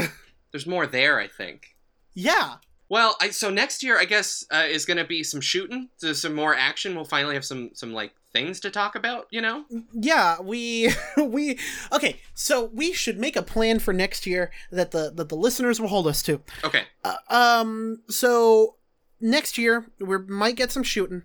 there's 0.53 0.67
more 0.67 0.87
there 0.87 1.19
i 1.19 1.27
think 1.27 1.75
yeah 2.15 2.57
well 2.91 3.17
I, 3.21 3.31
so 3.31 3.49
next 3.49 3.83
year 3.83 3.99
i 3.99 4.05
guess 4.05 4.45
uh, 4.53 4.67
is 4.69 4.85
going 4.85 4.99
to 4.99 5.05
be 5.05 5.23
some 5.23 5.41
shooting 5.41 5.89
so 5.97 6.13
some 6.13 6.35
more 6.35 6.55
action. 6.55 6.95
We'll 6.95 7.05
finally 7.07 7.35
have 7.35 7.45
some 7.47 7.71
some 7.73 7.93
like 7.95 8.13
things 8.33 8.61
to 8.61 8.71
talk 8.71 8.95
about 8.95 9.27
you 9.31 9.41
know? 9.41 9.65
Yeah 9.93 10.41
we 10.41 10.91
we 11.17 11.59
okay 11.93 12.21
so 12.35 12.65
we 12.75 12.93
should 12.93 13.19
make 13.19 13.37
a 13.37 13.43
plan 13.43 13.79
for 13.81 13.93
next 13.95 14.27
year 14.27 14.51
that 14.71 14.91
the 14.91 15.11
that 15.15 15.29
the 15.31 15.37
listeners 15.37 15.81
will 15.81 15.89
hold 15.89 16.07
us 16.07 16.23
to. 16.25 16.41
Okay. 16.63 16.85
Uh, 17.03 17.17
um 17.29 18.03
so 18.09 18.77
next 19.21 19.57
year 19.59 19.87
we 19.99 20.19
might 20.19 20.57
get 20.57 20.71
some 20.73 20.83
shooting. 20.85 21.23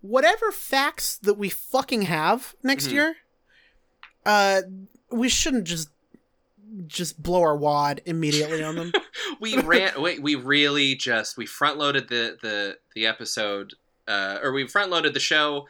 Whatever 0.00 0.52
facts 0.52 1.16
that 1.18 1.34
we 1.34 1.48
fucking 1.48 2.02
have 2.02 2.54
next 2.62 2.88
Mhm. 2.88 2.92
year 2.92 3.16
uh 4.26 4.62
we 5.10 5.28
shouldn't 5.28 5.64
just 5.64 5.88
just 6.86 7.22
blow 7.22 7.40
our 7.42 7.56
wad 7.56 8.00
immediately 8.04 8.62
on 8.62 8.76
them. 8.76 8.92
we 9.40 9.58
ran 9.58 10.00
wait 10.00 10.22
we 10.22 10.34
really 10.34 10.94
just 10.94 11.36
we 11.36 11.46
front 11.46 11.78
loaded 11.78 12.08
the 12.08 12.38
the 12.42 12.78
the 12.94 13.06
episode 13.06 13.74
uh 14.06 14.38
or 14.42 14.52
we 14.52 14.66
front 14.66 14.90
loaded 14.90 15.14
the 15.14 15.20
show 15.20 15.66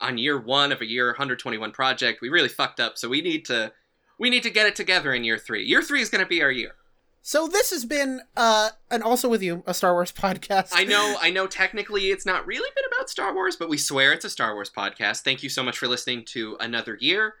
on 0.00 0.18
year 0.18 0.38
one 0.38 0.72
of 0.72 0.80
a 0.80 0.86
year 0.86 1.08
121 1.08 1.72
project. 1.72 2.20
We 2.20 2.28
really 2.28 2.48
fucked 2.48 2.80
up 2.80 2.98
so 2.98 3.08
we 3.08 3.20
need 3.20 3.44
to 3.46 3.72
we 4.18 4.30
need 4.30 4.42
to 4.42 4.50
get 4.50 4.66
it 4.66 4.76
together 4.76 5.12
in 5.12 5.24
year 5.24 5.38
three. 5.38 5.64
Year 5.64 5.82
three 5.82 6.02
is 6.02 6.10
going 6.10 6.24
to 6.24 6.28
be 6.28 6.42
our 6.42 6.50
year. 6.50 6.72
So 7.20 7.46
this 7.46 7.70
has 7.70 7.84
been, 7.84 8.22
uh, 8.36 8.70
and 8.90 9.02
also 9.02 9.28
with 9.28 9.42
you, 9.42 9.62
a 9.66 9.74
Star 9.74 9.92
Wars 9.92 10.12
podcast. 10.12 10.70
i 10.72 10.84
know 10.84 11.16
i 11.22 11.30
know 11.30 11.46
technically 11.46 12.06
it's 12.06 12.24
not 12.24 12.46
really 12.46 12.70
been 12.74 12.84
about 12.92 13.10
star 13.10 13.34
wars 13.34 13.54
but 13.54 13.68
we 13.68 13.76
swear 13.76 14.12
it's 14.12 14.24
a 14.24 14.30
star 14.30 14.54
wars 14.54 14.70
podcast. 14.74 15.22
Thank 15.22 15.42
you 15.42 15.48
so 15.48 15.62
much 15.62 15.78
for 15.78 15.88
listening 15.88 16.24
to 16.26 16.56
another 16.58 16.96
year 17.00 17.34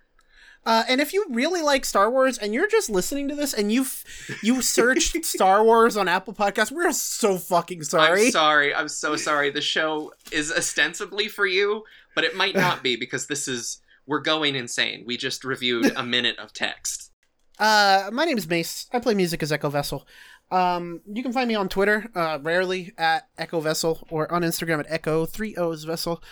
Uh, 0.66 0.84
and 0.88 1.00
if 1.00 1.12
you 1.14 1.24
really 1.30 1.62
like 1.62 1.84
Star 1.84 2.10
Wars 2.10 2.36
and 2.38 2.52
you're 2.52 2.68
just 2.68 2.90
listening 2.90 3.28
to 3.28 3.34
this 3.34 3.54
and 3.54 3.72
you've 3.72 4.04
you 4.42 4.60
searched 4.60 5.24
Star 5.24 5.64
Wars 5.64 5.96
on 5.96 6.08
Apple 6.08 6.34
Podcasts, 6.34 6.70
we're 6.70 6.92
so 6.92 7.38
fucking 7.38 7.82
sorry. 7.84 8.26
i'm 8.26 8.30
sorry 8.30 8.74
i'm 8.74 8.88
so 8.88 9.16
sorry 9.16 9.50
the 9.50 9.60
show 9.62 10.12
is 10.30 10.52
ostensibly 10.52 11.28
for 11.28 11.46
you 11.46 11.84
but 12.14 12.24
it 12.24 12.36
might 12.36 12.54
not 12.54 12.82
be 12.82 12.96
because 12.96 13.26
this 13.28 13.48
is 13.48 13.80
we're 14.06 14.20
going 14.20 14.54
insane 14.56 15.04
we 15.06 15.16
just 15.16 15.44
reviewed 15.44 15.92
a 15.96 16.02
minute 16.16 16.38
of 16.38 16.52
text 16.52 17.12
Uh, 17.58 18.10
my 18.12 18.24
name 18.24 18.38
is 18.38 18.48
Meys. 18.48 18.86
I 18.92 18.98
play 19.00 19.14
music 19.14 19.42
as 19.42 19.50
Echo 19.50 19.68
Vessel. 19.70 20.06
Um, 20.50 21.00
you 21.12 21.22
can 21.24 21.32
find 21.32 21.48
me 21.48 21.56
on 21.56 21.68
Twitter, 21.68 22.06
uh, 22.14 22.38
rarely 22.42 22.92
at 22.96 23.28
Echo 23.36 23.60
Vessel, 23.60 24.06
or 24.10 24.30
on 24.32 24.42
Instagram 24.42 24.78
at 24.80 24.86
Echo 24.88 25.26
Three 25.26 25.56
O's 25.56 25.82
Vessel. 25.84 26.22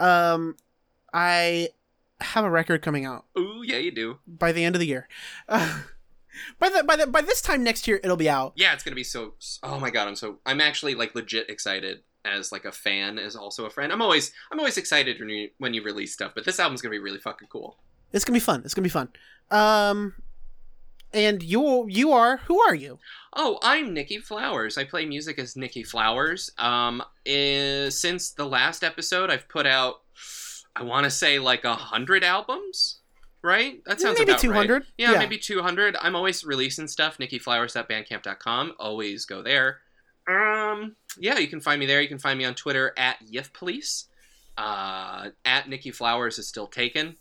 Um, 0.00 0.56
I 1.12 1.68
have 2.22 2.44
a 2.44 2.50
record 2.50 2.82
coming 2.82 3.04
out 3.04 3.24
ooh 3.38 3.62
yeah 3.64 3.76
you 3.78 3.90
do 3.90 4.18
by 4.26 4.52
the 4.52 4.64
end 4.64 4.74
of 4.76 4.80
the 4.80 4.86
year. 4.86 5.08
Uh, 5.48 5.80
by 6.58 6.68
the 6.70 6.82
by 6.84 6.96
the 6.96 7.06
by 7.06 7.20
this 7.20 7.40
time 7.42 7.62
next 7.62 7.86
year, 7.86 8.00
it'll 8.02 8.16
be 8.16 8.28
out. 8.30 8.52
yeah 8.56 8.72
it's 8.72 8.82
gonna 8.82 8.94
be 8.96 9.04
so 9.04 9.34
oh 9.62 9.78
my 9.78 9.90
god 9.90 10.08
i'm 10.08 10.16
so 10.16 10.38
i'm 10.46 10.60
actually 10.60 10.94
like 10.94 11.14
legit 11.14 11.48
excited 11.50 12.00
as 12.24 12.52
like 12.52 12.64
a 12.64 12.72
fan 12.72 13.18
as 13.18 13.34
also 13.36 13.64
a 13.66 13.70
friend 13.70 13.92
i'm 13.92 14.00
always 14.00 14.32
i'm 14.50 14.58
always 14.60 14.78
excited 14.78 15.18
when 15.18 15.28
you 15.28 15.50
when 15.58 15.74
you 15.74 15.82
release 15.82 16.12
stuff 16.12 16.32
but 16.34 16.44
this 16.44 16.58
album's 16.60 16.80
gonna 16.80 16.90
be 16.92 16.98
really 16.98 17.18
fucking 17.18 17.48
cool 17.48 17.76
It's 18.12 18.24
gonna 18.24 18.36
be 18.36 18.40
fun. 18.40 18.62
It's 18.64 18.74
gonna 18.74 18.84
be 18.84 18.88
fun. 18.90 19.08
Um, 19.50 20.14
and 21.12 21.42
you 21.42 21.86
you 21.88 22.12
are 22.12 22.38
who 22.46 22.60
are 22.62 22.74
you? 22.74 22.98
oh 23.34 23.58
i'm 23.62 23.92
nicky 23.92 24.18
flowers 24.18 24.78
i 24.78 24.84
play 24.84 25.04
music 25.04 25.38
as 25.38 25.56
nicky 25.56 25.82
flowers 25.82 26.50
um 26.58 27.02
eh, 27.26 27.90
since 27.90 28.30
the 28.30 28.44
last 28.46 28.82
episode 28.84 29.28
i've 29.30 29.48
put 29.48 29.66
out 29.66 30.02
i 30.76 30.82
want 30.82 31.04
to 31.04 31.10
say 31.10 31.38
like 31.38 31.64
a 31.64 31.74
hundred 31.74 32.24
albums 32.24 32.98
right 33.42 33.82
that 33.84 34.00
sounds 34.00 34.18
maybe 34.18 34.32
right. 34.32 34.40
two 34.40 34.52
hundred. 34.52 34.84
Yeah, 34.96 35.18
maybe 35.18 35.36
200. 35.36 35.96
I'm 36.00 36.14
always 36.14 36.44
releasing 36.44 36.86
stuff. 36.86 37.18
NickyFlowers.bandcamp.com. 37.18 38.74
Always 38.78 39.24
go 39.24 39.42
there. 39.42 39.78
Um, 40.28 40.94
yeah, 41.18 41.38
you 41.38 41.48
can 41.48 41.60
find 41.60 41.80
me 41.80 41.86
there. 41.86 42.00
You 42.00 42.08
can 42.08 42.18
find 42.20 42.38
me 42.38 42.44
on 42.44 42.54
Twitter 42.54 42.94
at 42.96 43.16
YifPolice. 43.26 44.06
Uh, 44.56 45.30
at 45.44 45.68
Nicky 45.68 45.90
Flowers 45.90 46.38
is 46.38 46.46
still 46.46 46.66
taken. 46.66 47.16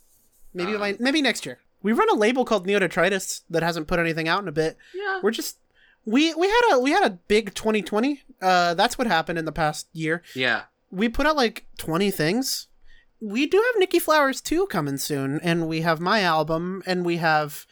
Maybe 0.53 0.73
Um, 0.73 0.79
my, 0.79 0.95
maybe 0.99 1.21
next 1.21 1.45
year. 1.45 1.59
We 1.81 1.93
run 1.93 2.09
a 2.09 2.15
label 2.15 2.45
called 2.45 2.67
Neodetritus 2.67 3.41
that 3.49 3.63
hasn't 3.63 3.87
put 3.87 3.99
anything 3.99 4.27
out 4.27 4.41
in 4.41 4.47
a 4.47 4.51
bit. 4.51 4.77
Yeah. 4.93 5.19
We're 5.23 5.31
just 5.31 5.57
we 6.05 6.33
we 6.35 6.47
had 6.47 6.61
a 6.73 6.79
we 6.79 6.91
had 6.91 7.03
a 7.03 7.09
big 7.09 7.53
2020. 7.55 8.21
Uh, 8.41 8.73
that's 8.75 8.97
what 8.97 9.07
happened 9.07 9.39
in 9.39 9.45
the 9.45 9.51
past 9.51 9.87
year. 9.93 10.21
Yeah. 10.35 10.63
We 10.91 11.09
put 11.09 11.25
out 11.25 11.35
like 11.35 11.65
20 11.77 12.11
things. 12.11 12.67
We 13.21 13.45
do 13.45 13.57
have 13.57 13.79
Nicky 13.79 13.99
Flowers 13.99 14.41
2 14.41 14.65
coming 14.67 14.97
soon, 14.97 15.39
and 15.41 15.67
we 15.67 15.81
have 15.81 15.99
my 15.99 16.21
album, 16.21 16.83
and 16.85 17.05
we 17.05 17.17
have 17.17 17.65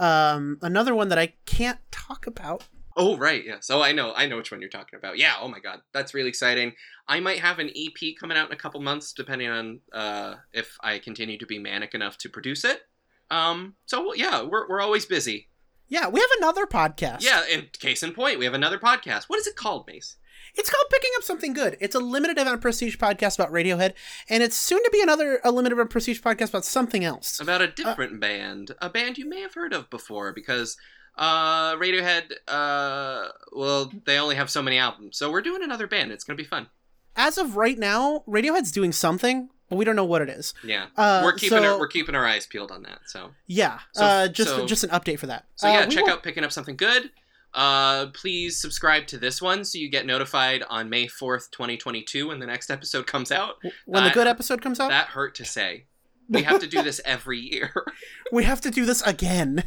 um 0.00 0.58
another 0.60 0.92
one 0.92 1.08
that 1.10 1.18
I 1.18 1.34
can't 1.46 1.78
talk 1.92 2.26
about. 2.26 2.64
Oh, 2.96 3.16
right. 3.16 3.44
Yeah. 3.44 3.56
So 3.60 3.82
I 3.82 3.92
know. 3.92 4.12
I 4.14 4.26
know 4.26 4.36
which 4.36 4.50
one 4.50 4.60
you're 4.60 4.70
talking 4.70 4.98
about. 4.98 5.18
Yeah. 5.18 5.34
Oh 5.40 5.48
my 5.48 5.58
God. 5.58 5.80
That's 5.92 6.14
really 6.14 6.28
exciting. 6.28 6.74
I 7.08 7.20
might 7.20 7.40
have 7.40 7.58
an 7.58 7.70
EP 7.70 8.14
coming 8.18 8.36
out 8.36 8.48
in 8.48 8.52
a 8.52 8.58
couple 8.58 8.80
months, 8.80 9.12
depending 9.12 9.48
on 9.48 9.80
uh, 9.92 10.36
if 10.52 10.76
I 10.80 10.98
continue 10.98 11.38
to 11.38 11.46
be 11.46 11.58
manic 11.58 11.94
enough 11.94 12.18
to 12.18 12.28
produce 12.28 12.64
it. 12.64 12.82
Um, 13.30 13.74
so 13.86 14.14
yeah, 14.14 14.42
we're, 14.42 14.68
we're 14.68 14.80
always 14.80 15.06
busy. 15.06 15.48
Yeah, 15.88 16.08
we 16.08 16.20
have 16.20 16.30
another 16.38 16.66
podcast. 16.66 17.22
Yeah. 17.22 17.42
And 17.50 17.72
case 17.72 18.02
in 18.02 18.12
point, 18.12 18.38
we 18.38 18.44
have 18.44 18.54
another 18.54 18.78
podcast. 18.78 19.24
What 19.24 19.40
is 19.40 19.46
it 19.46 19.56
called, 19.56 19.86
Meys? 19.88 20.16
It's 20.56 20.70
called 20.70 20.86
Picking 20.90 21.10
Up 21.16 21.24
Something 21.24 21.52
Good. 21.52 21.76
It's 21.80 21.96
a 21.96 21.98
limited 21.98 22.38
event 22.38 22.60
prestige 22.60 22.96
podcast 22.96 23.34
about 23.38 23.52
Radiohead, 23.52 23.92
and 24.28 24.42
it's 24.42 24.56
soon 24.56 24.82
to 24.84 24.90
be 24.92 25.00
another 25.00 25.40
a 25.42 25.50
limited 25.50 25.74
event 25.74 25.90
prestige 25.90 26.20
podcast 26.20 26.50
about 26.50 26.64
something 26.64 27.04
else. 27.04 27.40
about 27.40 27.60
a 27.60 27.66
different 27.68 28.20
band, 28.20 28.70
a 28.80 28.88
band 28.88 29.18
you 29.18 29.28
may 29.28 29.40
have 29.40 29.54
heard 29.54 29.72
of 29.72 29.90
before, 29.90 30.32
because 30.32 30.76
uh, 31.18 31.74
Radiohead, 31.74 32.32
uh, 32.46 33.28
well, 33.52 33.92
they 34.06 34.16
only 34.18 34.36
have 34.36 34.48
so 34.48 34.62
many 34.62 34.78
albums, 34.78 35.16
so 35.18 35.30
we're 35.30 35.42
doing 35.42 35.62
another 35.62 35.88
band. 35.88 36.12
It's 36.12 36.22
gonna 36.24 36.36
be 36.36 36.44
fun. 36.44 36.68
As 37.16 37.36
of 37.36 37.56
right 37.56 37.78
now, 37.78 38.22
Radiohead's 38.28 38.70
doing 38.72 38.92
something, 38.92 39.48
but 39.68 39.76
we 39.76 39.84
don't 39.84 39.96
know 39.96 40.04
what 40.04 40.22
it 40.22 40.28
is. 40.28 40.54
Yeah, 40.64 40.86
Uh, 40.96 41.22
we're 41.24 41.32
keeping 41.32 41.58
so- 41.58 41.72
our, 41.74 41.78
we're 41.80 41.88
keeping 41.88 42.14
our 42.14 42.26
eyes 42.26 42.46
peeled 42.46 42.70
on 42.70 42.82
that. 42.84 43.00
So 43.06 43.30
Yeah, 43.48 43.80
So- 43.92 44.04
uh, 44.04 44.28
just 44.28 44.50
so- 44.50 44.66
just 44.66 44.84
an 44.84 44.90
update 44.90 45.18
for 45.18 45.26
that. 45.26 45.46
so 45.56 45.68
Uh, 45.68 45.72
yeah, 45.72 45.86
check 45.86 46.04
will- 46.04 46.12
out 46.12 46.22
picking 46.22 46.44
up 46.44 46.52
something 46.52 46.76
good. 46.76 47.10
Uh, 47.54 48.06
please 48.08 48.60
subscribe 48.60 49.06
to 49.06 49.18
this 49.18 49.40
one 49.40 49.64
so 49.64 49.78
you 49.78 49.88
get 49.88 50.06
notified 50.06 50.64
on 50.68 50.90
May 50.90 51.06
fourth, 51.06 51.50
twenty 51.50 51.76
twenty 51.76 52.02
two, 52.02 52.28
when 52.28 52.40
the 52.40 52.46
next 52.46 52.70
episode 52.70 53.06
comes 53.06 53.30
out. 53.30 53.56
when 53.86 54.04
the 54.04 54.10
good 54.10 54.26
episode 54.26 54.60
comes 54.60 54.80
out. 54.80 54.88
That 54.88 55.08
hurt 55.08 55.34
to 55.36 55.44
say. 55.44 55.86
We 56.28 56.42
have 56.42 56.60
to 56.60 56.66
do 56.66 56.82
this 56.82 57.00
every 57.04 57.38
year. 57.38 57.72
we 58.32 58.44
have 58.44 58.60
to 58.62 58.70
do 58.70 58.84
this 58.84 59.02
again. 59.02 59.64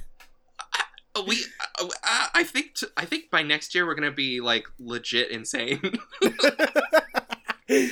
Uh, 1.15 1.23
we, 1.25 1.45
uh, 1.79 1.88
uh, 2.03 2.27
I 2.33 2.43
think, 2.43 2.75
t- 2.75 2.88
I 2.97 3.05
think 3.05 3.29
by 3.31 3.41
next 3.43 3.73
year 3.73 3.85
we're 3.85 3.95
gonna 3.95 4.11
be 4.11 4.41
like 4.41 4.67
legit 4.79 5.31
insane. 5.31 5.81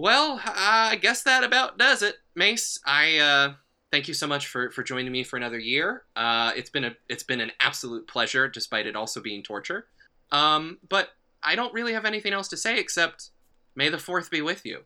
Well, 0.00 0.40
I 0.44 0.94
guess 1.02 1.24
that 1.24 1.42
about 1.42 1.76
does 1.76 2.02
it, 2.02 2.14
Meys. 2.36 2.78
I 2.86 3.18
uh, 3.18 3.54
thank 3.90 4.08
you 4.08 4.14
so 4.14 4.26
much 4.26 4.46
for, 4.46 4.70
for 4.70 4.82
joining 4.82 5.12
me 5.12 5.24
for 5.24 5.36
another 5.36 5.58
year. 5.58 6.02
Uh, 6.16 6.52
it's 6.56 6.70
been 6.70 6.84
a 6.84 6.96
it's 7.08 7.22
been 7.22 7.40
an 7.40 7.52
absolute 7.60 8.06
pleasure, 8.06 8.48
despite 8.48 8.86
it 8.86 8.96
also 8.96 9.20
being 9.20 9.42
torture. 9.42 9.86
Um, 10.32 10.78
but 10.88 11.08
I 11.42 11.54
don't 11.56 11.72
really 11.72 11.92
have 11.92 12.04
anything 12.04 12.32
else 12.32 12.48
to 12.48 12.56
say 12.56 12.78
except 12.78 13.30
may 13.74 13.88
the 13.88 13.98
fourth 13.98 14.30
be 14.30 14.42
with 14.42 14.64
you. 14.66 14.80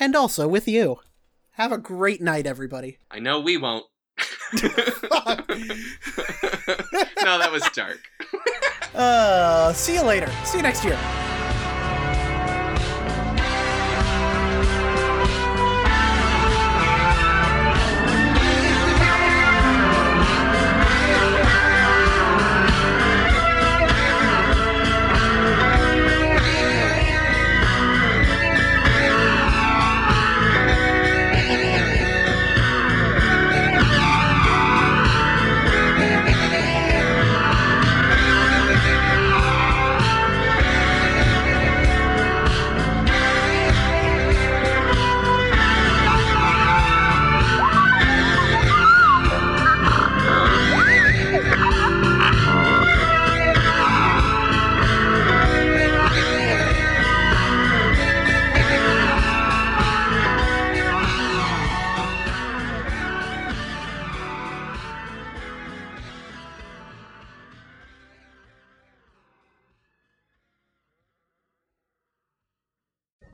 and 0.00 0.14
also 0.14 0.46
with 0.48 0.68
you. 0.68 1.00
Have 1.52 1.72
a 1.72 1.78
great 1.78 2.20
night, 2.22 2.46
everybody. 2.46 2.98
I 3.10 3.18
know 3.18 3.40
we 3.40 3.56
won't. 3.56 3.84
no, 4.52 4.58
that 7.38 7.50
was 7.52 7.68
dark. 7.74 7.98
Uh, 8.94 9.72
see 9.72 9.94
you 9.94 10.02
later. 10.02 10.30
See 10.44 10.58
you 10.58 10.62
next 10.62 10.84
year. 10.84 10.98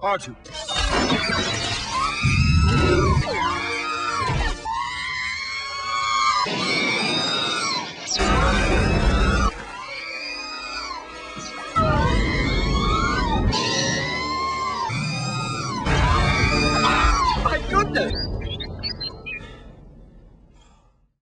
Ódio. 0.04 0.36